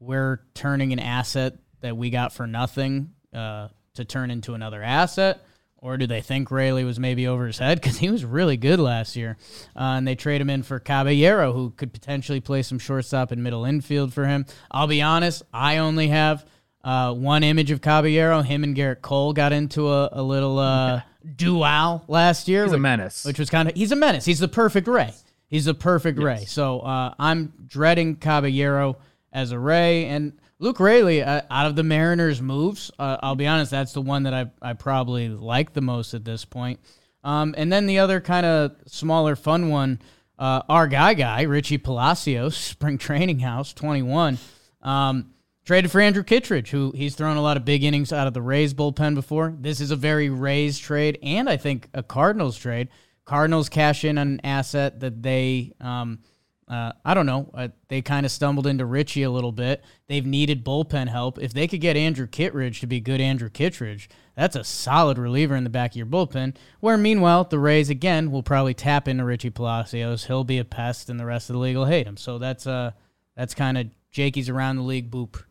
we're 0.00 0.40
turning 0.54 0.92
an 0.92 1.00
asset 1.00 1.54
that 1.80 1.96
we 1.96 2.10
got 2.10 2.32
for 2.32 2.46
nothing 2.46 3.12
uh, 3.34 3.68
to 3.94 4.04
turn 4.04 4.30
into 4.30 4.54
another 4.54 4.82
asset? 4.82 5.44
Or 5.80 5.96
do 5.96 6.08
they 6.08 6.20
think 6.20 6.50
Raley 6.50 6.82
was 6.82 6.98
maybe 6.98 7.28
over 7.28 7.46
his 7.46 7.58
head 7.58 7.80
because 7.80 7.98
he 7.98 8.10
was 8.10 8.24
really 8.24 8.56
good 8.56 8.80
last 8.80 9.14
year, 9.14 9.36
uh, 9.76 9.94
and 9.96 10.08
they 10.08 10.16
trade 10.16 10.40
him 10.40 10.50
in 10.50 10.64
for 10.64 10.80
Caballero, 10.80 11.52
who 11.52 11.70
could 11.70 11.92
potentially 11.92 12.40
play 12.40 12.62
some 12.62 12.80
shortstop 12.80 13.30
and 13.30 13.42
middle 13.44 13.64
infield 13.64 14.12
for 14.12 14.26
him. 14.26 14.44
I'll 14.72 14.88
be 14.88 15.02
honest, 15.02 15.44
I 15.54 15.76
only 15.76 16.08
have 16.08 16.44
uh, 16.82 17.12
one 17.14 17.44
image 17.44 17.70
of 17.70 17.80
Caballero. 17.80 18.42
Him 18.42 18.64
and 18.64 18.76
Gerrit 18.76 19.02
Cole 19.02 19.32
got 19.32 19.52
into 19.52 19.88
a, 19.88 20.08
a 20.12 20.22
little 20.22 20.58
uh, 20.58 21.02
duel 21.36 22.04
last 22.08 22.48
year, 22.48 22.64
He's 22.64 22.72
a 22.72 22.78
menace. 22.78 23.24
which 23.24 23.38
was 23.38 23.48
kind 23.48 23.68
of 23.68 23.74
he's 23.76 23.92
a 23.92 23.96
menace. 23.96 24.24
He's 24.24 24.40
the 24.40 24.48
perfect 24.48 24.88
Ray. 24.88 25.12
He's 25.46 25.66
the 25.66 25.74
perfect 25.74 26.18
Ray. 26.18 26.44
So 26.46 26.80
uh, 26.80 27.14
I'm 27.18 27.52
dreading 27.66 28.16
Caballero 28.16 28.96
as 29.32 29.52
a 29.52 29.58
Ray 29.58 30.06
and 30.06 30.32
Luke 30.58 30.80
Raley. 30.80 31.22
Uh, 31.22 31.42
out 31.50 31.66
of 31.66 31.76
the 31.76 31.82
Mariners' 31.82 32.42
moves, 32.42 32.90
uh, 32.98 33.18
I'll 33.22 33.36
be 33.36 33.46
honest, 33.46 33.70
that's 33.70 33.92
the 33.92 34.02
one 34.02 34.24
that 34.24 34.34
I 34.34 34.50
I 34.60 34.72
probably 34.72 35.28
like 35.28 35.72
the 35.72 35.80
most 35.80 36.14
at 36.14 36.24
this 36.24 36.44
point. 36.44 36.80
Um, 37.24 37.54
and 37.58 37.72
then 37.72 37.86
the 37.86 37.98
other 37.98 38.20
kind 38.20 38.46
of 38.46 38.76
smaller 38.86 39.36
fun 39.36 39.68
one, 39.68 40.00
uh, 40.38 40.62
our 40.68 40.86
guy 40.86 41.14
guy 41.14 41.42
Richie 41.42 41.78
Palacios, 41.78 42.56
Spring 42.56 42.98
Training 42.98 43.40
House, 43.40 43.72
21. 43.72 44.38
Um, 44.82 45.34
Traded 45.68 45.90
for 45.90 46.00
Andrew 46.00 46.22
Kittredge, 46.22 46.70
who 46.70 46.92
he's 46.96 47.14
thrown 47.14 47.36
a 47.36 47.42
lot 47.42 47.58
of 47.58 47.66
big 47.66 47.84
innings 47.84 48.10
out 48.10 48.26
of 48.26 48.32
the 48.32 48.40
Rays 48.40 48.72
bullpen 48.72 49.14
before. 49.14 49.54
This 49.60 49.82
is 49.82 49.90
a 49.90 49.96
very 49.96 50.30
Rays 50.30 50.78
trade, 50.78 51.18
and 51.22 51.46
I 51.46 51.58
think 51.58 51.90
a 51.92 52.02
Cardinals 52.02 52.56
trade. 52.56 52.88
Cardinals 53.26 53.68
cash 53.68 54.02
in 54.02 54.16
on 54.16 54.28
an 54.28 54.40
asset 54.44 55.00
that 55.00 55.22
they, 55.22 55.74
um, 55.78 56.20
uh, 56.68 56.92
I 57.02 57.14
don't 57.14 57.26
know, 57.26 57.50
uh, 57.54 57.68
they 57.88 58.02
kind 58.02 58.26
of 58.26 58.32
stumbled 58.32 58.66
into 58.66 58.84
Richie 58.84 59.22
a 59.22 59.30
little 59.30 59.52
bit. 59.52 59.82
They've 60.06 60.26
needed 60.26 60.64
bullpen 60.64 61.08
help. 61.08 61.38
If 61.38 61.54
they 61.54 61.66
could 61.66 61.80
get 61.80 61.96
Andrew 61.96 62.26
Kittredge 62.26 62.80
to 62.80 62.86
be 62.86 63.00
good 63.00 63.20
Andrew 63.20 63.48
Kittredge, 63.48 64.08
that's 64.36 64.54
a 64.54 64.64
solid 64.64 65.16
reliever 65.16 65.56
in 65.56 65.64
the 65.64 65.70
back 65.70 65.92
of 65.92 65.96
your 65.96 66.06
bullpen. 66.06 66.56
Where 66.80 66.98
meanwhile, 66.98 67.44
the 67.44 67.58
Rays 67.58 67.88
again 67.88 68.30
will 68.30 68.42
probably 68.42 68.74
tap 68.74 69.08
into 69.08 69.24
Richie 69.24 69.50
Palacios. 69.50 70.26
He'll 70.26 70.44
be 70.44 70.58
a 70.58 70.64
pest, 70.64 71.08
and 71.08 71.18
the 71.18 71.26
rest 71.26 71.48
of 71.48 71.54
the 71.54 71.60
league 71.60 71.76
will 71.76 71.86
hate 71.86 72.06
him. 72.06 72.18
So 72.18 72.38
that's 72.38 72.66
uh, 72.66 72.90
that's 73.34 73.54
kind 73.54 73.78
of 73.78 73.86
Jakey's 74.10 74.50
around 74.50 74.76
the 74.76 74.82
league 74.82 75.10
boop. 75.10 75.42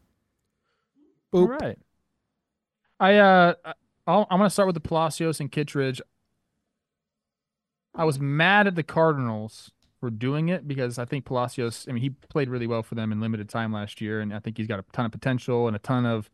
All 1.32 1.48
right. 1.48 1.80
I 3.00 3.16
uh, 3.16 3.54
I'll, 4.06 4.28
I'm 4.30 4.38
gonna 4.38 4.50
start 4.50 4.68
with 4.68 4.76
the 4.76 4.88
Palacios 4.88 5.40
and 5.40 5.52
Kittredge. 5.52 6.02
I 7.96 8.06
was 8.06 8.20
mad 8.20 8.68
at 8.68 8.76
the 8.76 8.84
Cardinals 8.84 9.72
for 10.00 10.10
doing 10.10 10.50
it 10.50 10.68
because 10.68 11.00
I 11.00 11.06
think 11.06 11.26
Palacios. 11.26 11.86
I 11.90 11.92
mean, 11.92 12.02
he 12.02 12.10
played 12.10 12.50
really 12.50 12.68
well 12.68 12.84
for 12.84 12.96
them 12.96 13.12
in 13.12 13.20
limited 13.20 13.50
time 13.50 13.72
last 13.74 14.02
year, 14.02 14.22
and 14.22 14.34
I 14.34 14.40
think 14.40 14.58
he's 14.58 14.68
got 14.68 14.80
a 14.80 14.86
ton 14.94 15.06
of 15.06 15.12
potential 15.12 15.68
and 15.68 15.76
a 15.76 15.80
ton 15.80 16.06
of 16.06 16.30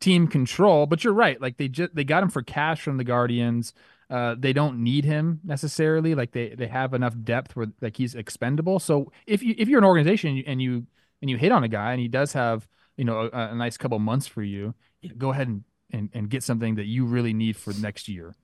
team 0.00 0.28
control. 0.28 0.86
But 0.86 1.04
you're 1.04 1.12
right; 1.12 1.40
like 1.40 1.56
they 1.56 1.68
just 1.68 1.94
they 1.94 2.04
got 2.04 2.22
him 2.22 2.30
for 2.30 2.42
cash 2.42 2.82
from 2.82 2.96
the 2.96 3.04
Guardians. 3.04 3.72
Uh, 4.08 4.36
they 4.38 4.52
don't 4.52 4.82
need 4.82 5.04
him 5.04 5.40
necessarily. 5.44 6.14
Like 6.14 6.32
they 6.32 6.50
they 6.50 6.68
have 6.68 6.94
enough 6.94 7.14
depth 7.24 7.56
where 7.56 7.66
like 7.80 7.96
he's 7.96 8.14
expendable. 8.14 8.78
So 8.78 9.12
if 9.26 9.42
you 9.42 9.54
if 9.58 9.68
you're 9.68 9.78
an 9.78 9.84
organization 9.84 10.30
and 10.30 10.38
you 10.38 10.44
and 10.46 10.62
you, 10.62 10.86
and 11.22 11.30
you 11.30 11.36
hit 11.36 11.52
on 11.52 11.64
a 11.64 11.68
guy 11.68 11.92
and 11.92 12.00
he 12.00 12.08
does 12.08 12.32
have 12.34 12.68
you 12.96 13.04
know 13.04 13.30
a, 13.32 13.50
a 13.52 13.54
nice 13.54 13.76
couple 13.76 13.98
months 13.98 14.26
for 14.26 14.42
you, 14.42 14.74
go 15.16 15.30
ahead 15.30 15.48
and, 15.48 15.64
and 15.90 16.10
and 16.12 16.28
get 16.28 16.42
something 16.42 16.76
that 16.76 16.86
you 16.86 17.04
really 17.06 17.32
need 17.32 17.56
for 17.56 17.72
next 17.72 18.08
year. 18.08 18.34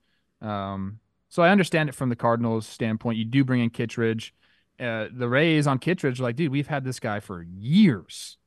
Um, 0.41 0.99
so 1.29 1.41
I 1.41 1.49
understand 1.49 1.89
it 1.89 1.95
from 1.95 2.09
the 2.09 2.15
Cardinals' 2.15 2.67
standpoint. 2.67 3.17
You 3.17 3.25
do 3.25 3.43
bring 3.43 3.61
in 3.61 3.71
Kittredge. 3.71 4.35
Uh, 4.83 5.07
the 5.11 5.29
Rays 5.29 5.67
on 5.67 5.79
Kittredge, 5.79 6.19
like, 6.19 6.35
dude, 6.35 6.51
we've 6.51 6.67
had 6.67 6.83
this 6.83 6.99
guy 6.99 7.19
for 7.19 7.41
years, 7.41 8.37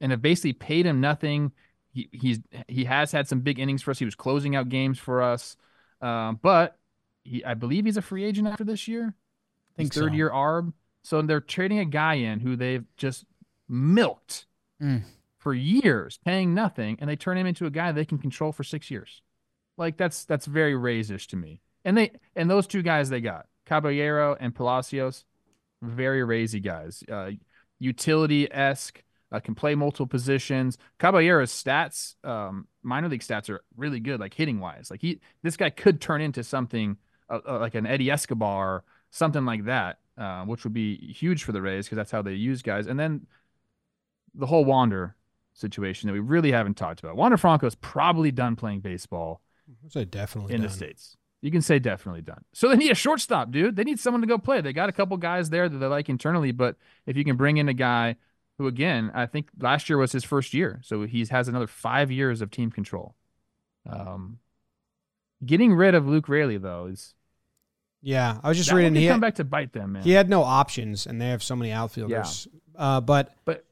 and 0.00 0.12
have 0.12 0.22
basically 0.22 0.52
paid 0.52 0.86
him 0.86 1.00
nothing. 1.00 1.52
He 1.92 2.08
he's 2.12 2.40
he 2.68 2.84
has 2.84 3.10
had 3.12 3.26
some 3.28 3.40
big 3.40 3.58
innings 3.58 3.82
for 3.82 3.90
us. 3.90 3.98
He 3.98 4.04
was 4.04 4.14
closing 4.14 4.54
out 4.56 4.68
games 4.68 4.98
for 4.98 5.22
us. 5.22 5.56
Um, 6.00 6.38
but 6.42 6.78
he, 7.24 7.44
I 7.44 7.54
believe 7.54 7.84
he's 7.84 7.96
a 7.96 8.02
free 8.02 8.24
agent 8.24 8.48
after 8.48 8.64
this 8.64 8.86
year. 8.88 9.14
think 9.76 9.92
third 9.92 10.12
so. 10.12 10.16
year 10.16 10.30
ARB. 10.30 10.72
So 11.04 11.20
they're 11.22 11.40
trading 11.40 11.78
a 11.80 11.84
guy 11.84 12.14
in 12.14 12.40
who 12.40 12.54
they've 12.56 12.84
just 12.96 13.24
milked 13.68 14.46
Mm. 14.80 15.02
for 15.38 15.54
years, 15.54 16.18
paying 16.24 16.54
nothing, 16.54 16.96
and 17.00 17.08
they 17.08 17.14
turn 17.16 17.38
him 17.38 17.46
into 17.46 17.66
a 17.66 17.70
guy 17.70 17.92
they 17.92 18.04
can 18.04 18.18
control 18.18 18.50
for 18.52 18.64
six 18.64 18.90
years. 18.90 19.22
Like 19.78 19.96
that's 19.96 20.24
that's 20.24 20.46
very 20.46 20.74
Rays-ish 20.74 21.28
to 21.28 21.36
me. 21.36 21.60
And 21.84 21.96
they 21.96 22.10
and 22.36 22.50
those 22.50 22.66
two 22.66 22.82
guys 22.82 23.08
they 23.08 23.20
got 23.20 23.46
Caballero 23.66 24.36
and 24.40 24.54
Palacios, 24.54 25.24
very 25.82 26.20
Raysy 26.20 26.62
guys. 26.62 27.04
Uh, 27.10 27.32
utility 27.78 28.50
esque, 28.52 29.02
uh, 29.32 29.40
can 29.40 29.54
play 29.54 29.74
multiple 29.74 30.06
positions. 30.06 30.78
Caballero's 30.98 31.50
stats, 31.50 32.14
um, 32.24 32.68
minor 32.82 33.08
league 33.08 33.22
stats 33.22 33.48
are 33.48 33.64
really 33.76 33.98
good, 33.98 34.20
like 34.20 34.34
hitting 34.34 34.60
wise. 34.60 34.90
Like 34.90 35.00
he, 35.00 35.20
this 35.42 35.56
guy 35.56 35.70
could 35.70 36.00
turn 36.00 36.20
into 36.20 36.44
something 36.44 36.96
uh, 37.28 37.40
uh, 37.48 37.58
like 37.58 37.74
an 37.74 37.86
Eddie 37.86 38.10
Escobar, 38.10 38.84
something 39.10 39.44
like 39.44 39.64
that, 39.64 39.98
uh, 40.18 40.44
which 40.44 40.64
would 40.64 40.74
be 40.74 40.96
huge 41.12 41.44
for 41.44 41.52
the 41.52 41.62
Rays 41.62 41.86
because 41.86 41.96
that's 41.96 42.10
how 42.10 42.22
they 42.22 42.34
use 42.34 42.62
guys. 42.62 42.86
And 42.86 43.00
then 43.00 43.26
the 44.34 44.46
whole 44.46 44.64
Wander 44.64 45.16
situation 45.54 46.06
that 46.06 46.12
we 46.12 46.20
really 46.20 46.52
haven't 46.52 46.76
talked 46.76 47.00
about. 47.00 47.16
Wander 47.16 47.36
Franco 47.36 47.66
is 47.66 47.74
probably 47.74 48.30
done 48.30 48.56
playing 48.56 48.80
baseball 48.80 49.40
So 49.88 50.04
definitely 50.04 50.54
in 50.54 50.60
done. 50.60 50.68
the 50.68 50.74
states. 50.74 51.16
You 51.42 51.50
can 51.50 51.60
say 51.60 51.80
definitely 51.80 52.22
done. 52.22 52.44
So 52.52 52.68
they 52.68 52.76
need 52.76 52.92
a 52.92 52.94
shortstop, 52.94 53.50
dude. 53.50 53.74
They 53.74 53.82
need 53.82 53.98
someone 53.98 54.20
to 54.20 54.28
go 54.28 54.38
play. 54.38 54.60
They 54.60 54.72
got 54.72 54.88
a 54.88 54.92
couple 54.92 55.16
guys 55.16 55.50
there 55.50 55.68
that 55.68 55.76
they 55.76 55.86
like 55.86 56.08
internally, 56.08 56.52
but 56.52 56.76
if 57.04 57.16
you 57.16 57.24
can 57.24 57.36
bring 57.36 57.56
in 57.56 57.68
a 57.68 57.74
guy 57.74 58.16
who, 58.58 58.68
again, 58.68 59.10
I 59.12 59.26
think 59.26 59.48
last 59.58 59.88
year 59.88 59.98
was 59.98 60.12
his 60.12 60.22
first 60.22 60.54
year, 60.54 60.80
so 60.84 61.02
he 61.02 61.26
has 61.26 61.48
another 61.48 61.66
five 61.66 62.12
years 62.12 62.40
of 62.40 62.52
team 62.52 62.70
control. 62.70 63.16
Um, 63.90 64.38
getting 65.44 65.74
rid 65.74 65.96
of 65.96 66.06
Luke 66.06 66.28
Raley 66.28 66.58
though 66.58 66.86
is 66.86 67.14
Yeah, 68.00 68.38
I 68.40 68.48
was 68.48 68.56
just 68.56 68.70
reading. 68.70 68.94
He 68.94 69.08
come 69.08 69.14
had, 69.14 69.20
back 69.20 69.34
to 69.36 69.44
bite 69.44 69.72
them, 69.72 69.94
man. 69.94 70.04
he 70.04 70.12
had 70.12 70.30
no 70.30 70.44
options, 70.44 71.06
and 71.06 71.20
they 71.20 71.28
have 71.30 71.42
so 71.42 71.56
many 71.56 71.72
outfielders. 71.72 72.46
Uh, 72.76 73.00
but 73.00 73.34
but 73.44 73.64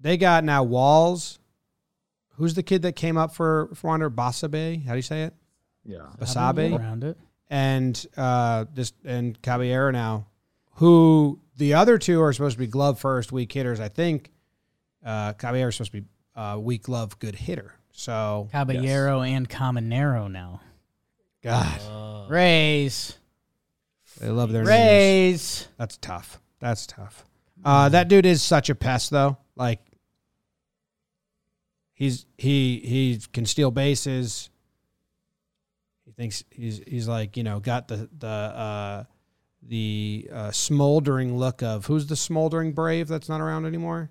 they 0.00 0.16
got 0.16 0.42
now 0.42 0.64
Walls. 0.64 1.38
Who's 2.36 2.54
the 2.54 2.62
kid 2.64 2.82
that 2.82 2.96
came 2.96 3.16
up 3.16 3.32
for 3.32 3.70
for 3.74 3.88
Wander? 3.88 4.10
Basabe? 4.10 4.84
How 4.84 4.92
do 4.92 4.98
you 4.98 5.02
say 5.02 5.22
it? 5.22 5.34
Yeah, 5.84 6.06
Basabe. 6.18 6.78
around 6.78 7.04
it. 7.04 7.16
and 7.50 8.06
uh 8.16 8.64
this 8.74 8.92
and 9.04 9.40
Caballero 9.42 9.90
now, 9.90 10.26
who 10.76 11.40
the 11.56 11.74
other 11.74 11.98
two 11.98 12.20
are 12.22 12.32
supposed 12.32 12.54
to 12.54 12.58
be 12.58 12.66
glove 12.66 12.98
first, 12.98 13.32
weak 13.32 13.52
hitters. 13.52 13.80
I 13.80 13.88
think 13.88 14.30
uh 15.04 15.32
Caballero 15.34 15.68
is 15.68 15.76
supposed 15.76 15.92
to 15.92 16.00
be 16.02 16.06
uh 16.36 16.58
weak 16.58 16.84
glove, 16.84 17.18
good 17.18 17.34
hitter. 17.34 17.74
So 17.92 18.48
Caballero 18.52 19.20
and 19.22 19.48
Caminero 19.48 20.30
now. 20.30 20.60
God, 21.42 21.80
Uh, 21.82 22.26
Rays. 22.30 23.18
they 24.20 24.28
love 24.28 24.52
their 24.52 24.62
names. 24.64 24.70
Rays. 24.70 25.68
That's 25.76 25.96
tough. 25.98 26.40
That's 26.60 26.86
tough. 26.86 27.24
Uh 27.64 27.88
that 27.90 28.08
dude 28.08 28.24
is 28.26 28.42
such 28.42 28.70
a 28.70 28.74
pest 28.74 29.10
though. 29.10 29.36
Like 29.56 29.80
he's 31.92 32.26
he 32.38 32.80
he 32.84 33.20
can 33.32 33.44
steal 33.46 33.70
bases. 33.70 34.48
He 36.04 36.12
thinks 36.12 36.44
he's 36.50 36.80
he's 36.86 37.08
like, 37.08 37.36
you 37.36 37.42
know, 37.42 37.60
got 37.60 37.88
the 37.88 38.08
the 38.16 38.26
uh 38.26 39.04
the 39.62 40.28
uh, 40.32 40.50
smoldering 40.50 41.36
look 41.36 41.62
of 41.62 41.86
who's 41.86 42.06
the 42.08 42.16
smoldering 42.16 42.72
brave 42.72 43.06
that's 43.08 43.28
not 43.28 43.40
around 43.40 43.64
anymore? 43.64 44.10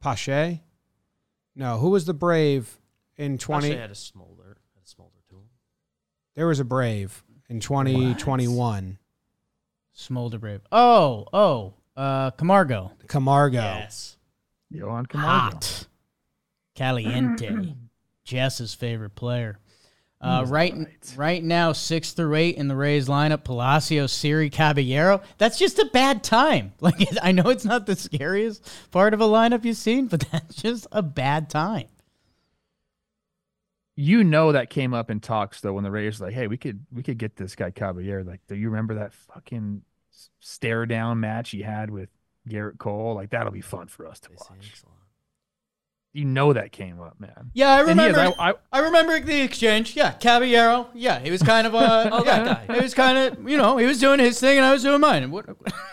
Pache? 0.00 0.62
No, 1.56 1.78
who 1.78 1.90
was 1.90 2.04
the 2.04 2.14
brave 2.14 2.78
in 3.16 3.38
Twenty 3.38 3.68
20 3.68 3.80
had 3.80 3.90
a 3.90 3.94
smolder. 3.96 4.58
Had 4.74 4.84
a 4.84 4.88
smolder 4.88 5.16
to 5.30 5.34
him. 5.36 5.48
There 6.36 6.46
was 6.46 6.60
a 6.60 6.64
brave 6.64 7.24
in 7.48 7.58
2021. 7.60 8.98
Smolder 9.92 10.38
Brave. 10.38 10.60
Oh, 10.70 11.26
oh. 11.32 11.74
Uh, 11.96 12.30
Camargo. 12.30 12.92
Camargo. 13.08 13.58
Yes. 13.58 14.16
Johan 14.70 15.06
Camargo. 15.06 15.56
Hot. 15.56 15.86
Caliente. 16.76 17.74
Jess's 18.24 18.74
favorite 18.74 19.16
player. 19.16 19.58
Uh, 20.20 20.44
right, 20.48 20.74
right 21.16 21.44
now, 21.44 21.72
six 21.72 22.10
through 22.12 22.34
eight 22.34 22.56
in 22.56 22.66
the 22.66 22.74
Rays 22.74 23.06
lineup: 23.06 23.44
Palacio, 23.44 24.06
Siri, 24.08 24.50
Caballero. 24.50 25.20
That's 25.38 25.56
just 25.58 25.78
a 25.78 25.84
bad 25.92 26.24
time. 26.24 26.72
Like 26.80 27.06
I 27.22 27.30
know 27.32 27.50
it's 27.50 27.64
not 27.64 27.86
the 27.86 27.94
scariest 27.94 28.68
part 28.90 29.14
of 29.14 29.20
a 29.20 29.24
lineup 29.28 29.64
you've 29.64 29.76
seen, 29.76 30.06
but 30.08 30.24
that's 30.32 30.56
just 30.56 30.86
a 30.90 31.02
bad 31.02 31.48
time. 31.48 31.86
you 33.96 34.22
know 34.22 34.52
that 34.52 34.70
came 34.70 34.94
up 34.94 35.10
in 35.10 35.20
talks 35.20 35.60
though 35.60 35.72
when 35.72 35.84
the 35.84 35.90
Rays 35.90 36.20
were 36.20 36.26
like, 36.26 36.34
hey, 36.34 36.46
we 36.46 36.56
could 36.56 36.84
we 36.92 37.02
could 37.02 37.18
get 37.18 37.36
this 37.36 37.54
guy 37.54 37.70
Caballero. 37.70 38.22
Like, 38.24 38.40
do 38.48 38.54
you 38.56 38.70
remember 38.70 38.94
that 38.94 39.12
fucking 39.12 39.82
stare 40.40 40.86
down 40.86 41.20
match 41.20 41.50
he 41.50 41.62
had 41.62 41.90
with 41.90 42.08
Gerrit 42.48 42.78
Cole? 42.78 43.14
Like, 43.14 43.30
that'll 43.30 43.52
be 43.52 43.60
fun 43.60 43.86
for 43.88 44.06
us 44.06 44.20
to 44.20 44.30
They 44.30 44.36
say 44.36 44.54
watch. 44.54 44.82
Excellent. 46.18 46.28
You 46.28 46.32
know 46.34 46.52
that 46.52 46.72
came 46.72 47.00
up, 47.00 47.18
man. 47.20 47.50
Yeah, 47.54 47.70
I 47.74 47.80
And 47.90 48.00
he 48.00 48.06
is, 48.06 48.12
remember. 48.16 48.36
I, 48.40 48.50
I, 48.50 48.54
I 48.72 48.78
remember 48.80 49.20
the 49.20 49.40
exchange. 49.42 49.94
Yeah, 49.96 50.12
Caballero. 50.12 50.88
Yeah, 50.94 51.18
he 51.20 51.30
was 51.30 51.42
kind 51.42 51.66
of 51.66 51.74
uh, 51.74 52.08
Oh, 52.12 52.24
yeah, 52.24 52.44
that 52.44 52.68
guy. 52.68 52.74
He 52.74 52.80
was 52.80 52.94
kind 52.94 53.18
of, 53.18 53.48
you 53.48 53.56
know, 53.56 53.76
he 53.76 53.86
was 53.86 54.00
doing 54.00 54.18
his 54.20 54.38
thing 54.40 54.56
and 54.58 54.66
I 54.66 54.72
was 54.72 54.82
doing 54.82 55.00
mine. 55.00 55.22
And 55.24 55.32
what? 55.32 55.46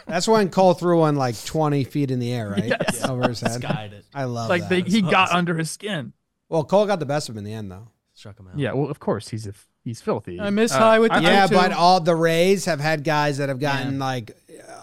That's 0.08 0.28
when 0.28 0.50
Cole 0.50 0.74
threw 0.74 1.00
one 1.00 1.16
like 1.16 1.36
20 1.46 1.84
feet 1.86 2.12
in 2.12 2.20
the 2.20 2.32
air, 2.34 2.50
right? 2.50 2.74
Over 3.10 3.30
his 3.30 3.42
head. 3.42 3.62
Skied 3.62 3.94
it. 3.94 4.06
I 4.14 4.24
love 4.26 4.50
like 4.50 4.64
that. 4.64 4.70
they, 4.70 4.82
he 4.82 5.02
got 5.02 5.32
under 5.32 5.56
his 5.58 5.72
skin. 5.72 6.14
well, 6.50 6.64
Cole 6.64 6.86
got 6.86 7.00
the 7.00 7.06
best 7.06 7.30
of 7.30 7.36
him 7.36 7.40
in 7.40 7.44
the 7.44 7.54
end, 7.54 7.72
though. 7.72 7.88
Struck 8.14 8.40
him 8.40 8.48
out. 8.48 8.58
Yeah, 8.58 8.72
well, 8.74 8.90
of 8.90 9.00
course 9.00 9.28
he's 9.28 9.46
a, 9.46 9.54
he's 9.84 10.00
filthy. 10.02 10.40
I 10.40 10.50
miss 10.50 10.72
Uh, 10.72 10.78
high 10.80 11.00
with 11.00 11.12
the 11.12 11.22
Yeah, 11.22 11.48
but 11.48 11.74
all 11.74 12.00
the 12.00 12.16
Rays 12.16 12.64
have 12.66 12.80
had 12.80 13.04
guys 13.04 13.38
that 13.40 13.50
have 13.50 13.60
gotten 13.60 14.00
like 14.00 14.32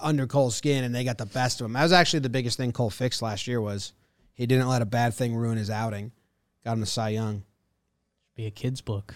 under 0.03 0.27
Cole's 0.27 0.55
skin, 0.55 0.85
and 0.85 0.95
they 0.95 1.03
got 1.03 1.17
the 1.17 1.25
best 1.27 1.61
of 1.61 1.65
him. 1.65 1.73
That 1.73 1.83
was 1.83 1.93
actually 1.93 2.21
the 2.21 2.29
biggest 2.29 2.59
thing 2.59 2.73
Cole 2.73 2.91
fixed 2.91 3.23
last 3.23 3.47
year 3.47 3.61
was 3.61 3.95
he 4.43 4.47
didn't 4.47 4.67
let 4.67 4.83
a 4.83 4.87
bad 4.87 5.15
thing 5.15 5.37
ruin 5.37 5.57
his 5.57 5.71
outing. 5.71 6.11
Got 6.65 6.73
him 6.73 6.81
to 6.81 6.87
Cy 6.87 7.11
Young. 7.11 7.45
Should 8.27 8.35
be 8.35 8.47
a 8.47 8.51
kid's 8.51 8.81
book. 8.81 9.15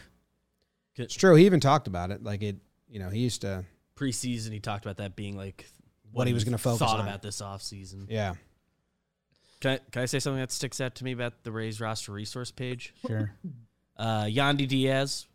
It's 0.95 1.17
true. 1.17 1.35
He 1.35 1.47
even 1.47 1.59
talked 1.59 1.89
about 1.89 2.13
it. 2.13 2.23
Like 2.23 2.43
it, 2.43 2.59
you 2.89 3.01
know, 3.01 3.11
he 3.11 3.19
used 3.19 3.41
to. 3.41 3.65
Preseason, 3.97 4.53
he 4.53 4.61
talked 4.61 4.85
about 4.85 4.99
that 4.99 5.17
being 5.17 5.37
like 5.37 5.67
What 6.13 6.29
he 6.29 6.33
was 6.33 6.45
gonna 6.45 6.59
focus 6.59 6.79
thought 6.79 7.01
on. 7.01 7.09
about 7.09 7.23
this 7.23 7.41
offseason. 7.43 8.07
Yeah. 8.09 8.35
Can 9.61 9.73
I, 9.73 9.79
can 9.91 10.03
I 10.03 10.07
say 10.07 10.21
something 10.21 10.39
that 10.39 10.53
sticks 10.53 10.81
out 10.81 10.95
to 10.95 11.05
me 11.05 11.11
about 11.11 11.43
the 11.43 11.51
Rays 11.51 11.81
roster 11.81 12.13
resource 12.13 12.53
page? 12.53 12.95
Sure. 13.07 13.33
Uh, 13.99 14.25
Yandy 14.25 14.69
Diaz, 14.69 15.27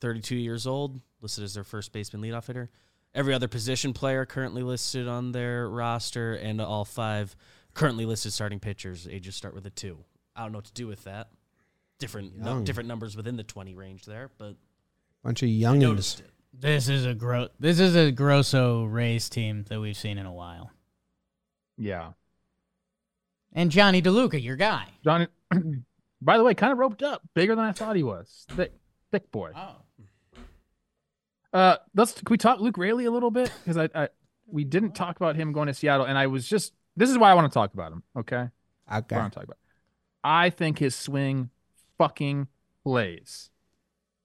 32 0.00 0.34
years 0.34 0.66
old, 0.66 0.98
listed 1.20 1.44
as 1.44 1.52
their 1.52 1.62
first 1.62 1.92
baseman 1.92 2.22
leadoff 2.22 2.46
hitter. 2.46 2.70
Every 3.14 3.34
other 3.34 3.48
position 3.48 3.92
player 3.92 4.24
currently 4.24 4.62
listed 4.62 5.06
on 5.06 5.32
their 5.32 5.68
roster, 5.68 6.32
and 6.32 6.58
all 6.58 6.86
five 6.86 7.36
currently 7.74 8.04
listed 8.06 8.32
starting 8.32 8.60
pitchers. 8.60 9.06
Ages 9.10 9.36
start 9.36 9.54
with 9.54 9.66
a 9.66 9.70
two. 9.70 10.04
I 10.36 10.42
don't 10.42 10.52
know 10.52 10.58
what 10.58 10.64
to 10.66 10.72
do 10.72 10.86
with 10.86 11.04
that. 11.04 11.28
Different 11.98 12.36
no, 12.38 12.62
different 12.62 12.88
numbers 12.88 13.16
within 13.16 13.36
the 13.36 13.42
20 13.42 13.74
range 13.74 14.04
there, 14.04 14.30
but 14.38 14.54
Bunch 15.24 15.42
of 15.42 15.48
I 15.48 15.52
youngins. 15.52 15.78
noticed 15.80 16.20
it. 16.20 16.30
This 16.52 16.88
is 16.88 17.04
a 17.04 17.12
gro- 17.14 17.48
This 17.58 17.80
is 17.80 17.96
a 17.96 18.12
Grosso 18.12 18.84
Rays 18.84 19.28
team 19.28 19.64
that 19.68 19.80
we've 19.80 19.96
seen 19.96 20.16
in 20.18 20.26
a 20.26 20.32
while. 20.32 20.70
yeah. 21.76 22.12
And 23.52 23.70
Jonny 23.70 24.00
DeLuca, 24.02 24.40
your 24.42 24.56
guy. 24.56 24.86
Johnny, 25.02 25.26
by 26.22 26.36
the 26.36 26.44
way, 26.44 26.54
kind 26.54 26.70
of 26.72 26.78
roped 26.78 27.02
up, 27.02 27.22
bigger 27.34 27.56
than 27.56 27.64
I 27.64 27.72
thought 27.72 27.96
he 27.96 28.02
was. 28.02 28.46
Thick, 28.50 28.72
thick 29.10 29.30
boy. 29.32 29.52
Oh. 29.56 29.76
Uh, 31.52 31.76
let's 31.96 32.12
can 32.12 32.26
we 32.30 32.36
talk 32.36 32.60
Luke 32.60 32.76
Raley 32.76 33.06
a 33.06 33.10
little 33.10 33.30
bit 33.30 33.50
because 33.64 33.78
I, 33.78 33.88
I 34.02 34.08
we 34.46 34.64
didn't 34.64 34.92
talk 34.94 35.16
about 35.16 35.34
him 35.34 35.52
going 35.52 35.66
to 35.68 35.74
Seattle, 35.74 36.04
and 36.06 36.18
I 36.18 36.26
was 36.26 36.46
just 36.46 36.74
this 36.98 37.10
is 37.10 37.18
why 37.18 37.30
I 37.30 37.34
want 37.34 37.50
to 37.50 37.54
talk 37.54 37.72
about 37.74 37.92
him. 37.92 38.02
Okay, 38.16 38.48
Okay. 38.92 39.16
what 39.16 39.22
I'm 39.24 39.30
talking 39.30 39.48
about. 39.48 39.58
I 40.24 40.50
think 40.50 40.78
his 40.78 40.94
swing 40.94 41.50
fucking 41.96 42.48
plays. 42.84 43.50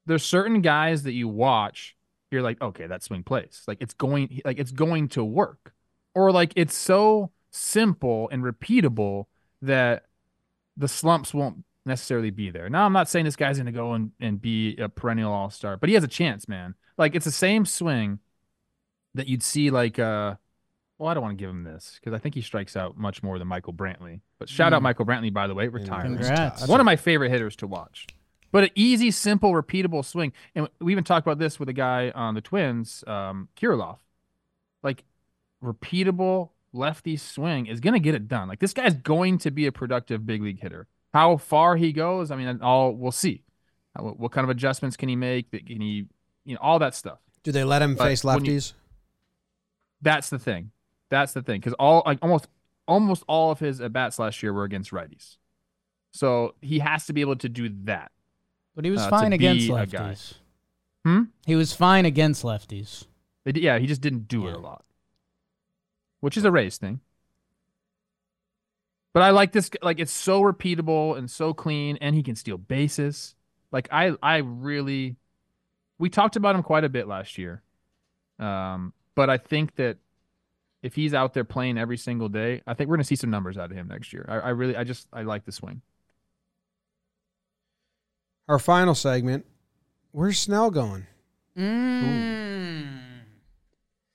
There's 0.06 0.24
certain 0.24 0.62
guys 0.62 1.04
that 1.04 1.14
you 1.14 1.28
watch 1.28 1.96
you're 2.34 2.42
like, 2.42 2.60
okay, 2.62 2.88
that 2.88 3.04
swing 3.04 3.24
plays. 3.24 3.62
Like 3.68 3.78
it's 3.80 3.94
going 3.94 4.42
like 4.44 4.60
it's 4.60 4.72
going 4.72 5.08
to 5.10 5.24
work. 5.24 5.74
Or 6.16 6.32
like 6.32 6.52
it's 6.56 6.76
so 6.76 7.32
simple 7.52 8.28
and 8.32 8.44
repeatable 8.44 9.26
that 9.62 10.06
the 10.76 10.88
slumps 10.88 11.34
won't 11.34 11.64
necessarily 11.86 12.32
be 12.32 12.50
there. 12.50 12.70
Now 12.70 12.86
I'm 12.86 12.94
not 12.94 13.08
saying 13.08 13.26
this 13.26 13.36
guy's 13.36 13.58
gonna 13.58 13.72
go 13.72 13.94
and, 13.94 14.12
and 14.20 14.42
be 14.42 14.76
a 14.78 14.90
perennial 14.90 15.32
all 15.32 15.52
star, 15.52 15.78
but 15.78 15.90
he 15.90 15.96
has 15.96 16.04
a 16.04 16.08
chance, 16.08 16.48
man. 16.48 16.74
Like 16.98 17.16
it's 17.16 17.26
the 17.26 17.32
same 17.32 17.66
swing 17.66 18.20
that 19.14 19.28
you'd 19.28 19.44
see 19.44 19.70
like 19.70 20.00
uh 20.00 20.36
well, 20.98 21.10
I 21.10 21.14
don't 21.14 21.24
want 21.24 21.38
to 21.38 21.41
give 21.41 21.50
him 21.50 21.64
this 21.64 22.00
because 22.00 22.14
I 22.14 22.20
think 22.20 22.36
he 22.36 22.41
strikes 22.41 22.76
out 22.76 22.98
much 22.98 23.24
more 23.24 23.39
than 23.39 23.48
Michael 23.48 23.74
Brantley. 23.74 24.22
But 24.39 24.50
shout 24.50 24.74
out 24.74 24.82
Michael 24.82 25.06
Brantley, 25.06 25.34
by 25.34 25.48
the 25.48 25.56
way, 25.56 25.68
retired. 25.68 26.04
Congrats. 26.04 26.68
One 26.68 26.80
of 26.80 26.86
my 26.86 26.96
favorite 26.96 27.30
hitters 27.32 27.56
to 27.58 27.68
watch. 27.68 28.08
But 28.52 28.66
an 28.66 28.70
easy, 28.76 29.10
simple, 29.10 29.52
repeatable 29.54 30.06
swing. 30.06 30.32
And 30.54 30.68
we 30.80 30.91
even 30.91 31.04
talked 31.04 31.26
about 31.26 31.39
this 31.39 31.60
with 31.60 31.70
a 31.70 31.74
guy 31.74 32.12
on 32.14 32.36
the 32.36 32.41
Twins, 32.41 33.04
um, 33.08 33.50
Kirilloff. 33.58 33.98
Like 34.84 35.04
repeatable 35.64 36.50
lefty 36.72 37.18
swing 37.18 37.66
is 37.66 37.80
going 37.80 37.94
to 37.94 38.00
get 38.00 38.14
it 38.14 38.28
done. 38.28 38.48
Like 38.48 38.60
this 38.60 38.74
guy's 38.74 38.94
going 38.94 39.39
to 39.39 39.52
be 39.52 39.66
a 39.66 39.72
productive 39.72 40.26
big 40.26 40.41
league 40.44 40.60
hitter. 40.60 40.88
How 41.14 41.38
far 41.38 41.76
he 41.76 41.91
goes, 41.94 42.30
I 42.32 42.36
mean, 42.36 42.60
all 42.62 42.94
we'll 42.94 43.12
see. 43.12 43.44
What, 43.96 44.20
what 44.20 44.32
kind 44.32 44.44
of 44.44 44.50
adjustments 44.50 44.98
can 44.98 45.10
he 45.10 45.16
make? 45.16 45.52
Can 45.52 45.82
he, 45.82 46.06
you 46.46 46.54
know, 46.56 46.60
all 46.62 46.80
that 46.80 46.96
stuff. 46.96 47.20
Do 47.44 47.52
they 47.52 47.64
let 47.64 47.82
him 47.82 47.96
But 47.96 48.06
face 48.06 48.24
when 48.24 48.46
you- 48.46 48.54
lefties? 48.54 48.74
That's 50.02 50.30
the 50.30 50.39
thing. 50.39 50.72
That's 51.14 51.34
the 51.34 51.43
thing. 51.43 51.59
Because 51.59 51.74
all 51.74 52.01
like 52.07 52.18
almost 52.24 52.47
almost 52.88 53.24
all 53.28 53.51
of 53.51 53.59
his 53.59 53.80
at 53.80 53.93
bats 53.93 54.18
last 54.18 54.41
year 54.41 54.51
were 54.51 54.64
against 54.64 54.89
righties. 54.89 55.38
So 56.11 56.55
he 56.59 56.80
has 56.80 57.05
to 57.05 57.14
be 57.14 57.22
able 57.22 57.36
to 57.36 57.49
do 57.49 57.70
that. 57.84 58.11
But 58.76 58.84
he 58.84 58.89
was 58.89 59.01
uh, 59.01 59.09
fine 59.11 59.32
against 59.32 59.68
be 59.68 59.74
a 59.74 59.86
guy. 59.86 59.99
lefties. 59.99 60.34
Hmm? 61.05 61.22
He 61.45 61.55
was 61.55 61.72
fine 61.72 62.07
against 62.07 62.41
lefties. 62.43 63.05
They 63.45 63.51
did- 63.51 63.61
yeah, 63.64 63.78
he 63.78 63.86
just 63.86 64.01
didn't 64.01 64.28
do 64.28 64.47
it 64.47 64.55
a 64.55 64.57
lot, 64.57 64.84
which 66.22 66.36
is 66.36 66.45
a 66.45 66.51
race 66.51 66.80
thing. 66.80 66.99
But 69.14 69.22
I 69.22 69.30
like 69.30 69.51
this. 69.51 69.70
Like 69.84 69.99
it's 69.99 70.11
so 70.11 70.41
repeatable 70.41 71.16
and 71.16 71.30
so 71.30 71.53
clean, 71.53 71.97
and 72.01 72.16
he 72.16 72.24
can 72.24 72.36
steal 72.36 72.57
bases. 72.57 73.36
Like 73.72 73.88
I, 73.91 74.14
I 74.24 74.38
really, 74.38 75.18
we 75.99 76.09
talked 76.09 76.36
about 76.36 76.55
him 76.55 76.64
quite 76.64 76.84
a 76.84 76.89
bit 76.89 77.07
last 77.07 77.38
year. 77.38 77.61
Um, 78.39 78.93
but 79.14 79.30
I 79.30 79.38
think 79.38 79.76
that 79.76 79.97
if 80.84 80.94
he's 80.96 81.14
out 81.14 81.34
there 81.34 81.46
playing 81.46 81.78
every 81.78 81.98
single 81.98 82.30
day, 82.30 82.62
I 82.68 82.74
think 82.74 82.90
we're 82.90 82.98
gonna 82.98 83.06
see 83.06 83.16
some 83.16 83.32
numbers 83.32 83.58
out 83.58 83.72
of 83.72 83.78
him 83.78 83.88
next 83.88 84.14
year. 84.14 84.26
I, 84.28 84.36
I 84.36 84.50
really, 84.50 84.76
I 84.76 84.84
just, 84.84 85.08
I 85.12 85.24
like 85.24 85.46
the 85.46 85.52
swing. 85.52 85.82
Our 88.48 88.60
final 88.60 88.94
segment. 88.94 89.46
Where's 90.12 90.38
Snell 90.38 90.70
going? 90.70 91.08
Mm. 91.58 92.90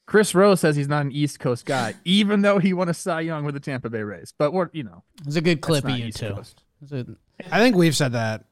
Chris 0.07 0.35
Rose 0.35 0.61
says 0.61 0.77
he's 0.77 0.89
not 0.89 1.05
an 1.05 1.12
East 1.12 1.41
Coast 1.41 1.64
guy, 1.64 1.95
even 2.05 2.43
though 2.43 2.59
he 2.59 2.73
won 2.73 2.89
a 2.89 2.95
Cy 2.95 3.23
Young 3.23 3.45
with 3.45 3.55
the 3.55 3.61
Tampa 3.61 3.91
Bay 3.91 4.03
Rays. 4.03 4.33
But 4.37 4.53
we're, 4.53 4.69
you 4.73 4.85
know, 4.85 5.03
it's 5.27 5.37
a 5.37 5.41
good 5.41 5.61
clip 5.61 5.85
of 5.85 5.91
not 5.91 5.99
you 5.99 6.07
East 6.07 6.19
too. 6.19 6.35
Coast. 6.35 6.62
A, 6.93 7.07
I 7.51 7.59
think 7.59 7.77
we've 7.77 7.97
said 7.97 8.12
that. 8.12 8.45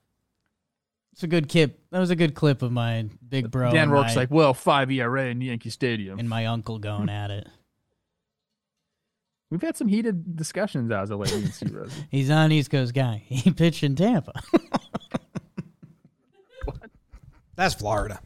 it's 1.12 1.22
a 1.22 1.26
good 1.26 1.48
clip. 1.48 1.78
That 1.90 2.00
was 2.00 2.10
a 2.10 2.16
good 2.16 2.34
clip 2.34 2.62
of 2.62 2.72
my 2.72 3.08
big 3.28 3.50
bro 3.50 3.70
Dan 3.70 3.90
Rourke's 3.90 4.14
my, 4.14 4.22
like, 4.22 4.30
well, 4.30 4.54
five 4.54 4.90
ERA 4.90 5.26
in 5.26 5.40
Yankee 5.40 5.70
Stadium. 5.70 6.18
and 6.18 6.28
my 6.28 6.46
uncle 6.46 6.78
going 6.78 7.08
at 7.08 7.30
it. 7.30 7.48
We've 9.50 9.62
had 9.62 9.76
some 9.76 9.86
heated 9.88 10.36
discussions 10.36 10.90
as 10.90 11.10
of 11.10 11.20
late. 11.20 11.32
You 11.32 11.42
can 11.42 11.52
see 11.52 11.66
He's 12.10 12.28
not 12.28 12.46
an 12.46 12.52
East 12.52 12.70
Coast 12.70 12.94
guy. 12.94 13.22
He 13.28 13.50
pitched 13.52 13.82
in 13.84 13.94
Tampa. 13.94 14.32
That's 17.54 17.74
Florida. 17.74 18.20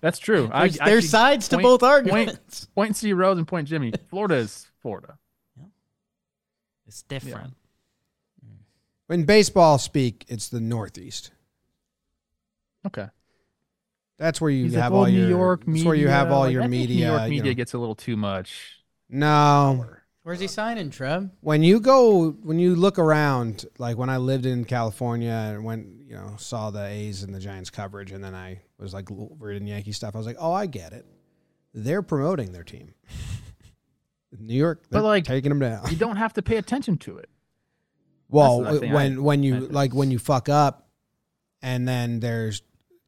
That's 0.00 0.18
true. 0.18 0.50
There's, 0.52 0.78
I 0.80 0.86
there's 0.90 1.04
could 1.04 1.10
sides 1.10 1.48
to 1.48 1.58
both 1.58 1.82
arguments. 1.82 2.66
point 2.74 2.96
C 2.96 3.12
Rose 3.12 3.38
and 3.38 3.46
point 3.46 3.68
Jimmy. 3.68 3.92
Florida 4.08 4.34
is 4.36 4.68
Florida. 4.82 5.18
It's 6.86 7.02
different. 7.02 7.54
When 9.06 9.24
baseball 9.24 9.78
speak, 9.78 10.24
it's 10.28 10.48
the 10.48 10.60
Northeast. 10.60 11.30
Okay. 12.86 13.06
That's 14.18 14.40
where 14.40 14.50
you 14.50 14.64
He's 14.64 14.74
have 14.74 14.92
like, 14.92 14.98
all 14.98 15.04
"Oh, 15.04 15.06
your. 15.06 15.22
New 15.24 15.28
York 15.28 15.62
that's 15.66 15.84
where 15.84 15.94
you 15.94 16.08
have 16.08 16.26
media." 16.28 16.34
all 16.36 16.42
Like, 16.44 16.52
your 16.52 16.62
I 16.62 16.64
think 16.64 16.70
media. 16.72 16.96
New 17.06 17.12
York 17.12 17.22
you 17.24 17.28
media 17.30 17.50
know. 17.52 17.54
gets 17.54 17.72
a 17.74 17.78
little 17.78 17.94
too 17.94 18.16
much. 18.16 18.77
No, 19.08 19.86
Where's 20.22 20.40
he 20.40 20.46
signing, 20.46 20.90
Trev? 20.90 21.30
when 21.40 21.62
you 21.62 21.80
go 21.80 22.30
when 22.42 22.58
you 22.58 22.74
look 22.76 22.98
around 22.98 23.64
like 23.78 23.96
when 23.96 24.10
i 24.10 24.18
lived 24.18 24.44
in 24.44 24.64
california 24.66 25.30
and 25.54 25.64
when 25.64 26.02
you 26.06 26.14
know 26.14 26.34
saw 26.36 26.70
the 26.70 26.84
a's 26.84 27.22
and 27.22 27.34
the 27.34 27.38
giants 27.40 27.70
coverage 27.70 28.12
and 28.12 28.22
then 28.22 28.34
i 28.34 28.60
was 28.78 28.92
like 28.92 29.08
reading 29.38 29.66
yankee 29.66 29.92
stuff 29.92 30.14
i 30.14 30.18
was 30.18 30.26
like 30.26 30.36
oh 30.38 30.52
i 30.52 30.66
get 30.66 30.92
it. 30.92 31.06
They're 31.74 32.02
promoting 32.02 32.52
their 32.52 32.64
team. 32.64 32.92
New 34.38 34.54
york 34.54 34.82
But, 34.90 34.98
they're 34.98 35.02
like, 35.02 35.24
taking 35.24 35.48
them 35.48 35.60
down. 35.60 35.86
You 35.90 35.96
don't 35.96 36.16
have 36.16 36.34
to 36.34 36.42
pay 36.42 36.56
attention 36.56 36.98
to 36.98 37.16
it. 37.18 37.30
well 38.28 38.60
That's 38.60 38.74
the 38.74 38.80
thing 38.80 38.92
when 38.92 39.16
I- 39.16 39.20
when 39.20 39.42
you 39.42 39.54
I 39.56 39.58
like 39.60 39.94
when 39.94 40.10
you 40.10 40.18
fuck 40.18 40.48
up 40.50 40.88
and 41.62 41.88
then 41.88 42.20
there's 42.20 42.62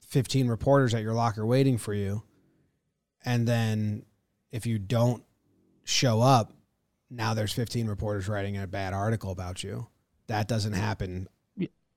15 0.09 0.48
reporters 0.48 0.94
at 0.94 1.03
your 1.03 1.12
locker 1.14 1.44
waiting 1.44 1.76
for 1.78 1.92
you 1.92 2.22
and 3.24 3.46
then 3.46 4.05
if 4.51 4.64
you 4.66 4.78
don't 4.78 5.22
show 5.84 6.20
up 6.20 6.52
now 7.10 7.34
there's 7.34 7.52
15 7.52 7.88
reporters 7.88 8.28
writing 8.28 8.56
a 8.56 8.66
bad 8.66 8.92
article 8.94 9.30
about 9.32 9.62
you 9.64 9.86
that 10.26 10.48
doesn't 10.48 10.74
happen 10.74 11.28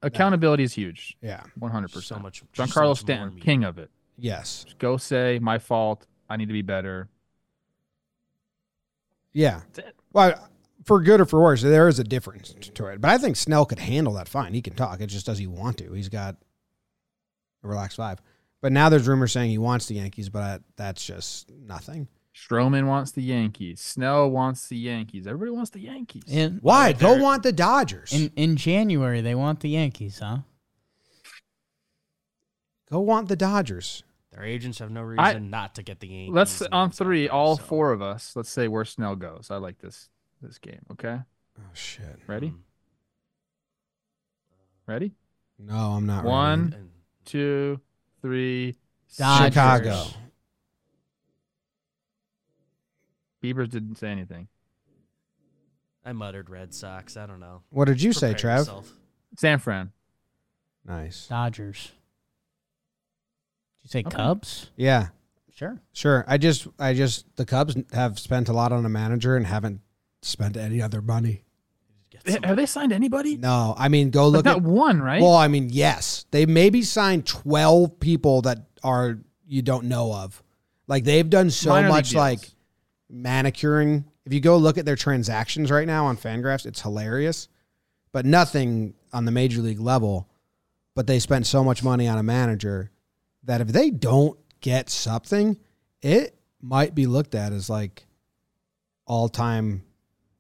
Accountability 0.02 0.64
is 0.64 0.74
huge. 0.74 1.16
yeah 1.22 1.44
100%. 1.62 2.04
So 2.04 2.20
much. 2.20 2.44
Giancarlo 2.54 2.74
so 2.74 2.88
much 2.90 3.00
Stanton, 3.00 3.40
king 3.40 3.64
of 3.64 3.78
it. 3.78 3.90
yes 4.18 4.64
Just 4.66 4.78
go 4.80 4.98
say, 4.98 5.40
my 5.42 5.58
fault. 5.60 6.06
I 6.30 6.36
need 6.36 6.48
to 6.48 6.54
be 6.54 6.62
better. 6.62 7.08
yeah 9.34 9.62
That's 9.74 9.88
it. 9.90 9.96
well 10.12 10.50
for 10.86 11.02
good 11.02 11.22
or 11.22 11.26
for 11.26 11.42
worse 11.42 11.62
there 11.62 11.88
is 11.88 12.00
a 12.00 12.04
difference 12.04 12.54
to 12.74 12.86
it 12.88 13.00
but 13.02 13.10
i 13.10 13.18
think 13.18 13.36
snell 13.38 13.66
could 13.66 13.80
handle 13.80 14.14
that 14.14 14.28
fine 14.28 14.54
he 14.54 14.62
can 14.62 14.74
talk 14.74 15.00
it 15.00 15.08
just 15.08 15.26
does 15.26 15.38
he 15.38 15.48
want 15.48 15.78
to 15.78 15.94
he's 15.94 16.10
got 16.10 16.36
a 17.64 17.68
relaxed 17.68 17.98
five 17.98 18.20
but 18.62 18.72
now 18.74 18.90
there's 18.90 19.08
rumors 19.08 19.32
saying 19.32 19.50
he 19.50 19.58
wants 19.58 19.86
the 19.86 19.96
yankees 19.96 20.28
but 20.30 20.62
that's 20.76 21.06
just 21.06 21.50
nothing 21.52 22.08
Stroman 22.36 22.88
wants 22.88 23.12
the 23.12 23.22
Yankees. 23.22 23.80
Snell 23.80 24.30
wants 24.30 24.68
the 24.68 24.78
Yankees. 24.78 25.28
Everybody 25.28 25.52
wants 25.52 25.70
the 25.70 25.80
Yankees. 25.82 26.24
In, 26.28 26.58
why 26.62 26.88
Right 26.88 27.00
go 27.00 27.18
want 27.18 27.44
the 27.44 27.52
dodgers 27.52 28.12
in 28.12 28.32
in 28.36 28.56
January, 28.56 29.22
they 29.22 29.36
want 29.36 29.60
the 29.60 29.70
Yankees, 29.70 30.20
huh? 30.20 30.40
go 32.92 33.00
want 33.00 33.28
the 33.28 33.36
dodgers 33.36 34.04
Their 34.32 34.44
agents 34.44 34.80
have 34.80 34.90
no 34.92 35.02
reason 35.02 35.20
I- 35.24 35.34
not 35.40 35.76
to 35.76 35.84
get 35.84 36.00
the 36.00 36.08
Yankees. 36.08 36.34
Let's 36.34 36.62
names 36.62 36.70
on 36.72 36.90
three, 36.92 37.30
all 37.30 37.58
so. 37.58 37.64
four 37.64 37.92
of 37.92 38.02
us. 38.02 38.36
Let's 38.36 38.50
say 38.50 38.68
where 38.68 38.86
Snell 38.86 39.16
goes. 39.16 39.50
I 39.52 39.58
like 39.58 39.78
this 39.80 40.10
this 40.42 40.58
game. 40.58 40.82
Okay, 40.92 41.20
oh 41.60 41.64
shit 41.74 42.20
ready? 42.28 42.50
Mm. 42.50 42.58
Ready? 44.88 45.14
no 45.60 45.76
i'm 45.94 46.06
not 46.06 46.26
One. 46.26 46.72
ready. 46.72 46.84
Two, 47.26 47.80
three. 48.22 48.76
Dodgers. 49.18 49.54
chicago 49.54 50.04
Beavers 53.44 53.68
didn't 53.68 53.98
say 53.98 54.08
anything. 54.08 54.48
I 56.06 56.14
muttered 56.14 56.50
Red 56.50 56.74
Sox. 56.74 57.18
I 57.18 57.26
don't 57.26 57.42
know. 57.42 57.62
what 57.72 57.86
did 57.90 58.02
you 58.02 58.14
say 58.14 58.28
Prepare 58.32 58.40
trev 58.40 58.60
yourself. 58.60 58.92
San 59.38 59.60
Fran. 59.60 59.92
nice 60.86 61.28
Dodgers. 61.28 61.92
Did 63.82 63.84
you 63.84 63.90
say 63.90 64.00
Okay. 64.08 64.16
Cubs? 64.16 64.70
yeah 64.78 65.08
Sure. 65.56 65.78
Sure. 65.92 66.24
I 66.28 66.38
just, 66.40 66.68
I 66.80 66.94
just, 66.96 67.26
the 67.36 67.46
Cubs 67.46 67.76
have 67.92 68.18
spent 68.18 68.50
a 68.50 68.54
lot 68.54 68.72
on 68.72 68.84
a 68.86 68.90
manager 68.90 69.36
and 69.36 69.46
haven't 69.46 69.82
spent 70.24 70.58
any 70.58 70.82
other 70.82 71.00
money. 71.02 71.44
Get 72.10 72.28
some- 72.28 72.44
Have 72.44 72.56
they 72.56 72.66
signed 72.66 72.92
anybody? 72.94 73.36
No, 73.38 73.76
I 73.78 73.88
mean, 73.90 74.10
go 74.10 74.28
Like 74.30 74.46
look 74.46 74.48
at. 74.48 74.62
not 74.64 74.72
one, 74.72 75.00
right? 75.02 75.22
Well, 75.22 75.36
I 75.36 75.50
mean, 75.50 75.68
yes, 75.70 76.26
they 76.32 76.46
maybe 76.48 76.82
signed 76.82 77.28
twelve 77.28 78.00
people 78.00 78.42
that 78.44 78.60
are 78.84 79.20
you 79.46 79.62
don't 79.62 79.86
know 79.86 80.12
of. 80.14 80.42
Like 80.88 81.04
they've 81.04 81.30
done 81.30 81.50
so 81.52 81.70
Minor 81.70 81.88
league 81.90 81.94
much, 81.98 82.10
deals. 82.12 82.20
like 82.20 82.40
manicuring. 83.14 84.06
If 84.26 84.34
you 84.34 84.40
go 84.40 84.58
look 84.58 84.78
at 84.78 84.86
their 84.86 84.96
transactions 84.96 85.70
right 85.72 85.88
now 85.88 86.06
on 86.08 86.18
Fangraphs, 86.18 86.66
it's 86.66 86.82
hilarious, 86.82 87.48
but 88.12 88.26
nothing 88.26 88.96
on 89.14 89.26
the 89.26 89.32
major 89.32 89.62
league 89.62 89.80
level. 89.80 90.28
But 90.96 91.08
they 91.08 91.20
spent 91.20 91.46
so 91.48 91.64
much 91.64 91.84
money 91.84 92.08
on 92.08 92.18
a 92.18 92.24
manager 92.24 92.92
that 93.44 93.62
if 93.62 93.68
they 93.70 93.90
don't 93.90 94.38
get 94.62 94.90
something, 94.90 95.58
it 96.02 96.36
might 96.62 96.96
be 96.96 97.06
looked 97.08 97.36
at 97.36 97.52
as 97.52 97.70
like 97.70 98.06
all 99.06 99.28
time 99.30 99.84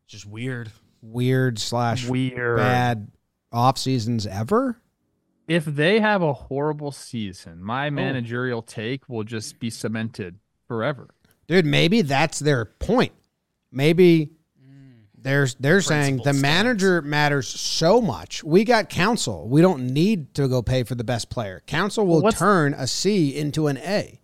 Just 0.08 0.26
weird. 0.26 0.72
weird 1.02 1.60
slash 1.60 2.08
weird. 2.08 2.58
bad 2.58 3.12
off 3.52 3.78
seasons 3.78 4.26
ever. 4.26 4.78
If 5.48 5.66
they 5.66 6.00
have 6.00 6.22
a 6.22 6.32
horrible 6.34 6.92
season, 6.92 7.60
Oh. 7.62 7.66
my 7.66 7.90
managerial 7.90 8.62
take 8.62 9.10
will 9.10 9.26
just 9.26 9.60
be 9.60 9.70
cemented 9.70 10.38
forever. 10.68 11.10
Dude, 11.48 11.66
maybe 11.66 12.02
that's 12.02 12.40
their 12.40 12.66
point. 12.66 13.12
Maybe 13.72 14.32
they're 15.18 15.48
they're 15.60 15.82
saying 15.82 16.18
the 16.18 16.24
Principle 16.24 16.42
manager 16.42 17.02
matters 17.02 17.48
so 17.48 18.02
much. 18.02 18.44
We 18.44 18.64
got 18.66 18.90
Counsell. 18.90 19.48
We 19.48 19.62
don't 19.62 19.88
need 19.88 20.34
to 20.36 20.48
go 20.48 20.62
pay 20.62 20.84
for 20.84 20.96
the 20.96 21.04
best 21.04 21.30
player. 21.30 21.62
Counsell 21.66 22.06
will 22.06 22.22
what's- 22.22 22.38
turn 22.40 22.74
a 22.74 22.88
C 22.88 23.36
into 23.36 23.68
an 23.68 23.78
A. 23.78 24.20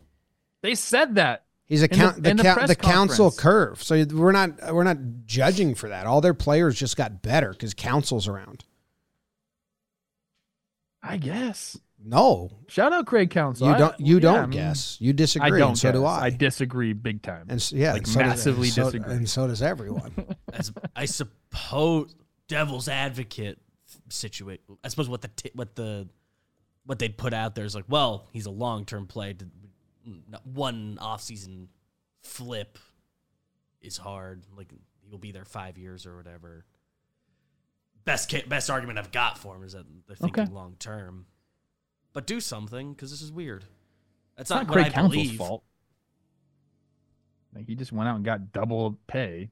They 0.61 0.76
said 0.76 1.15
that. 1.15 1.45
He's 1.65 1.84
a 1.84 1.86
In 1.86 1.89
the- 1.91 1.95
count, 1.95 2.24
the, 2.24 2.30
in 2.32 2.38
the 2.38 2.43
cou- 2.43 2.67
the 2.67 2.76
Counsell 2.76 3.32
curve. 3.32 3.82
So 3.84 4.03
we're 4.11 4.32
not 4.32 4.74
we're 4.74 4.84
not 4.84 4.97
judging 5.26 5.76
for 5.76 5.88
that. 5.89 6.05
All 6.07 6.20
their 6.20 6.34
players 6.34 6.76
just 6.78 6.97
got 6.97 7.22
better 7.22 7.51
because 7.51 7.74
Counsell's 7.74 8.28
around. 8.28 8.65
I 11.01 11.17
guess. 11.17 11.78
No, 12.02 12.50
Shout 12.68 12.93
out 12.93 13.06
Craig 13.06 13.30
Counsell. 13.30 13.70
you 13.72 13.78
don't. 13.78 14.00
You 14.00 14.16
yeah, 14.16 14.20
don't 14.22 14.38
I 14.38 14.41
mean, 14.43 14.52
guess. 14.52 14.97
You 15.02 15.10
I 15.10 15.14
disagree. 15.14 15.60
don't. 15.60 15.70
and 15.70 15.78
so 15.78 15.91
do. 15.91 16.06
I. 16.06 16.26
I 16.26 16.30
disagree 16.30 16.93
big 16.93 17.22
time. 17.22 17.47
and 17.50 17.60
s- 17.60 17.74
yeah, 17.74 17.91
like, 17.93 18.04
and 18.04 18.08
so 18.08 18.20
does- 18.22 18.30
massively 18.30 18.68
and 18.70 18.74
so, 18.74 18.84
disagree. 18.86 19.14
And 19.16 19.30
so 19.30 19.47
does 19.47 19.62
everyone. 19.62 20.14
As 20.54 20.72
I 20.95 21.06
suppose, 21.06 22.16
devil's 22.47 22.88
advocate 22.88 23.60
situation. 24.10 24.64
I 24.84 24.88
suppose 24.88 25.10
what 25.10 25.22
the 25.22 25.28
t- 25.28 25.52
what 25.54 25.76
the 25.76 26.08
what 26.86 27.00
they'd 27.00 27.18
put 27.18 27.34
out 27.34 27.54
there 27.56 27.66
is 27.66 27.76
like, 27.76 27.86
well, 27.89 28.28
he's 28.32 28.45
a 28.45 28.52
long 28.52 28.86
term 28.86 29.06
play. 29.06 29.34
To, 29.34 29.45
one 30.43 30.97
off 31.02 31.22
season 31.22 31.68
flip 32.24 32.80
is 33.82 33.97
hard. 33.97 34.43
Like 34.56 34.72
he'll 35.08 35.18
be 35.18 35.32
there 35.34 35.45
five 35.45 35.78
years 35.78 36.06
or 36.06 36.16
whatever. 36.16 36.66
Best 38.06 38.32
ca- 38.32 38.45
best 38.47 38.70
argument 38.70 38.97
I've 39.00 39.12
got 39.12 39.38
for 39.38 39.56
him 39.56 39.64
is 39.64 39.74
that 39.74 39.86
they're 40.08 40.16
thinking 40.16 40.45
Okay. 40.45 40.54
long 40.54 40.76
term. 40.80 41.26
But 42.14 42.26
do 42.28 42.39
something 42.39 42.93
because 42.93 43.12
this 43.12 43.22
is 43.22 43.32
weird. 43.32 43.66
That's 44.36 44.49
it's 44.49 44.49
not 44.49 44.68
not, 44.68 44.74
Craig 44.74 44.86
what 44.86 44.91
I 44.91 44.95
Counsell's 44.95 45.24
believe. 45.24 45.38
fault. 45.38 45.64
Like 47.53 47.68
he 47.68 47.76
just 47.76 47.91
went 47.91 48.10
out 48.10 48.16
and 48.16 48.26
got 48.26 48.51
double 48.51 48.97
pay. 49.07 49.49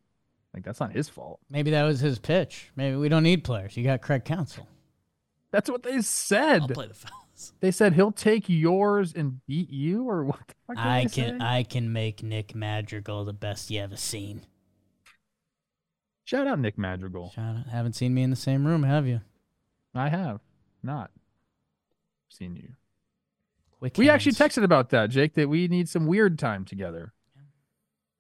Like 0.54 0.64
that's 0.64 0.80
not 0.80 0.92
his 0.92 1.10
fault. 1.10 1.40
Maybe 1.50 1.72
that 1.72 1.84
was 1.84 2.00
his 2.00 2.20
pitch. 2.20 2.72
Maybe 2.76 2.96
we 2.96 3.10
don't 3.10 3.24
need 3.24 3.44
players. 3.44 3.76
You 3.78 3.84
got 3.84 4.02
Craig 4.02 4.24
Counsell. 4.26 4.68
That's 5.52 5.70
what 5.70 5.84
they 5.84 6.02
said. 6.02 6.62
I'll 6.62 6.68
said. 6.68 6.74
play 6.74 6.88
the 6.88 6.94
fellas. 6.94 7.14
They 7.60 7.70
said 7.70 7.94
he'll 7.94 8.12
take 8.12 8.46
yours 8.48 9.14
and 9.14 9.46
beat 9.46 9.70
you, 9.70 10.10
or 10.10 10.26
what 10.26 10.40
the 10.48 10.56
fuck? 10.66 10.78
I 10.84 11.02
can 11.04 11.40
say? 11.40 11.46
I 11.46 11.62
can 11.62 11.94
make 11.94 12.24
Nick 12.24 12.56
Madrigal 12.56 13.26
the 13.26 13.34
best 13.34 13.70
you 13.70 13.80
ever 13.80 13.96
seen. 13.96 14.42
Shout 16.24 16.48
out 16.48 16.58
Nick 16.58 16.80
Madrigal. 16.80 17.30
Shout 17.36 17.58
out. 17.58 17.68
Haven't 17.68 17.94
seen 17.94 18.16
me 18.16 18.24
in 18.24 18.32
the 18.32 18.36
same 18.36 18.66
room, 18.66 18.82
have 18.82 19.06
you? 19.06 19.22
I 19.94 20.10
have 20.10 20.40
not 20.82 21.12
seen 22.30 22.56
you. 22.56 22.70
Quick 23.80 23.98
We 23.98 24.10
actually 24.10 24.34
texted 24.34 24.64
about 24.64 24.90
that, 24.90 25.10
Jake, 25.10 25.34
that 25.36 25.50
we 25.50 25.68
need 25.68 25.88
some 25.88 26.08
weird 26.08 26.40
time 26.40 26.66
together. 26.66 27.14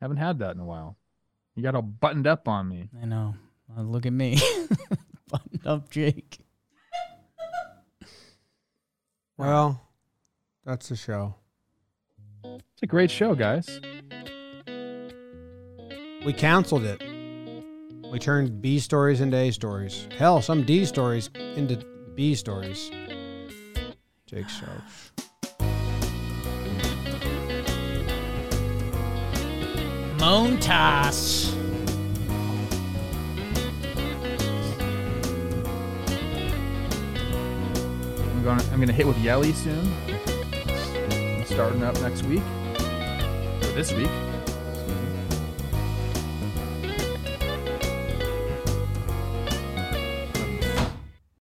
Haven't 0.01 0.17
had 0.17 0.39
that 0.39 0.55
in 0.55 0.59
a 0.61 0.65
while. 0.65 0.97
You 1.55 1.63
got 1.63 1.73
all 1.73 1.81
buttoned 1.81 2.27
up 2.27 2.47
on 2.47 2.69
me. 2.69 2.89
I 3.01 3.05
know. 3.05 3.35
Uh, 3.75 3.81
look 3.81 4.05
at 4.05 4.13
me. 4.13 4.39
Buttoned 5.29 5.65
up 5.65 5.89
Jake. 5.89 6.37
well, 9.37 9.81
that's 10.63 10.87
the 10.87 10.95
show. 10.95 11.35
It's 12.43 12.83
a 12.83 12.87
great 12.87 13.11
show, 13.11 13.35
guys. 13.35 13.81
We 16.25 16.33
canceled 16.33 16.83
it. 16.83 17.01
We 18.11 18.19
turned 18.19 18.61
B 18.61 18.79
stories 18.79 19.19
into 19.19 19.35
A 19.35 19.51
stories. 19.51 20.07
Hell, 20.17 20.41
some 20.41 20.63
D 20.63 20.85
stories 20.85 21.29
into 21.35 21.83
B 22.15 22.35
stories. 22.35 22.91
Jake 24.27 24.49
Show. 24.49 24.65
Montas. 30.17 31.53
I'm 38.19 38.43
gonna 38.43 38.61
I'm 38.63 38.75
going 38.75 38.87
to 38.87 38.93
hit 38.93 39.07
with 39.07 39.17
Yelly 39.19 39.53
soon. 39.53 39.95
Starting 41.45 41.83
up 41.83 41.97
next 42.01 42.23
week. 42.23 42.41
Or 42.41 43.71
this 43.75 43.93
week. 43.93 44.09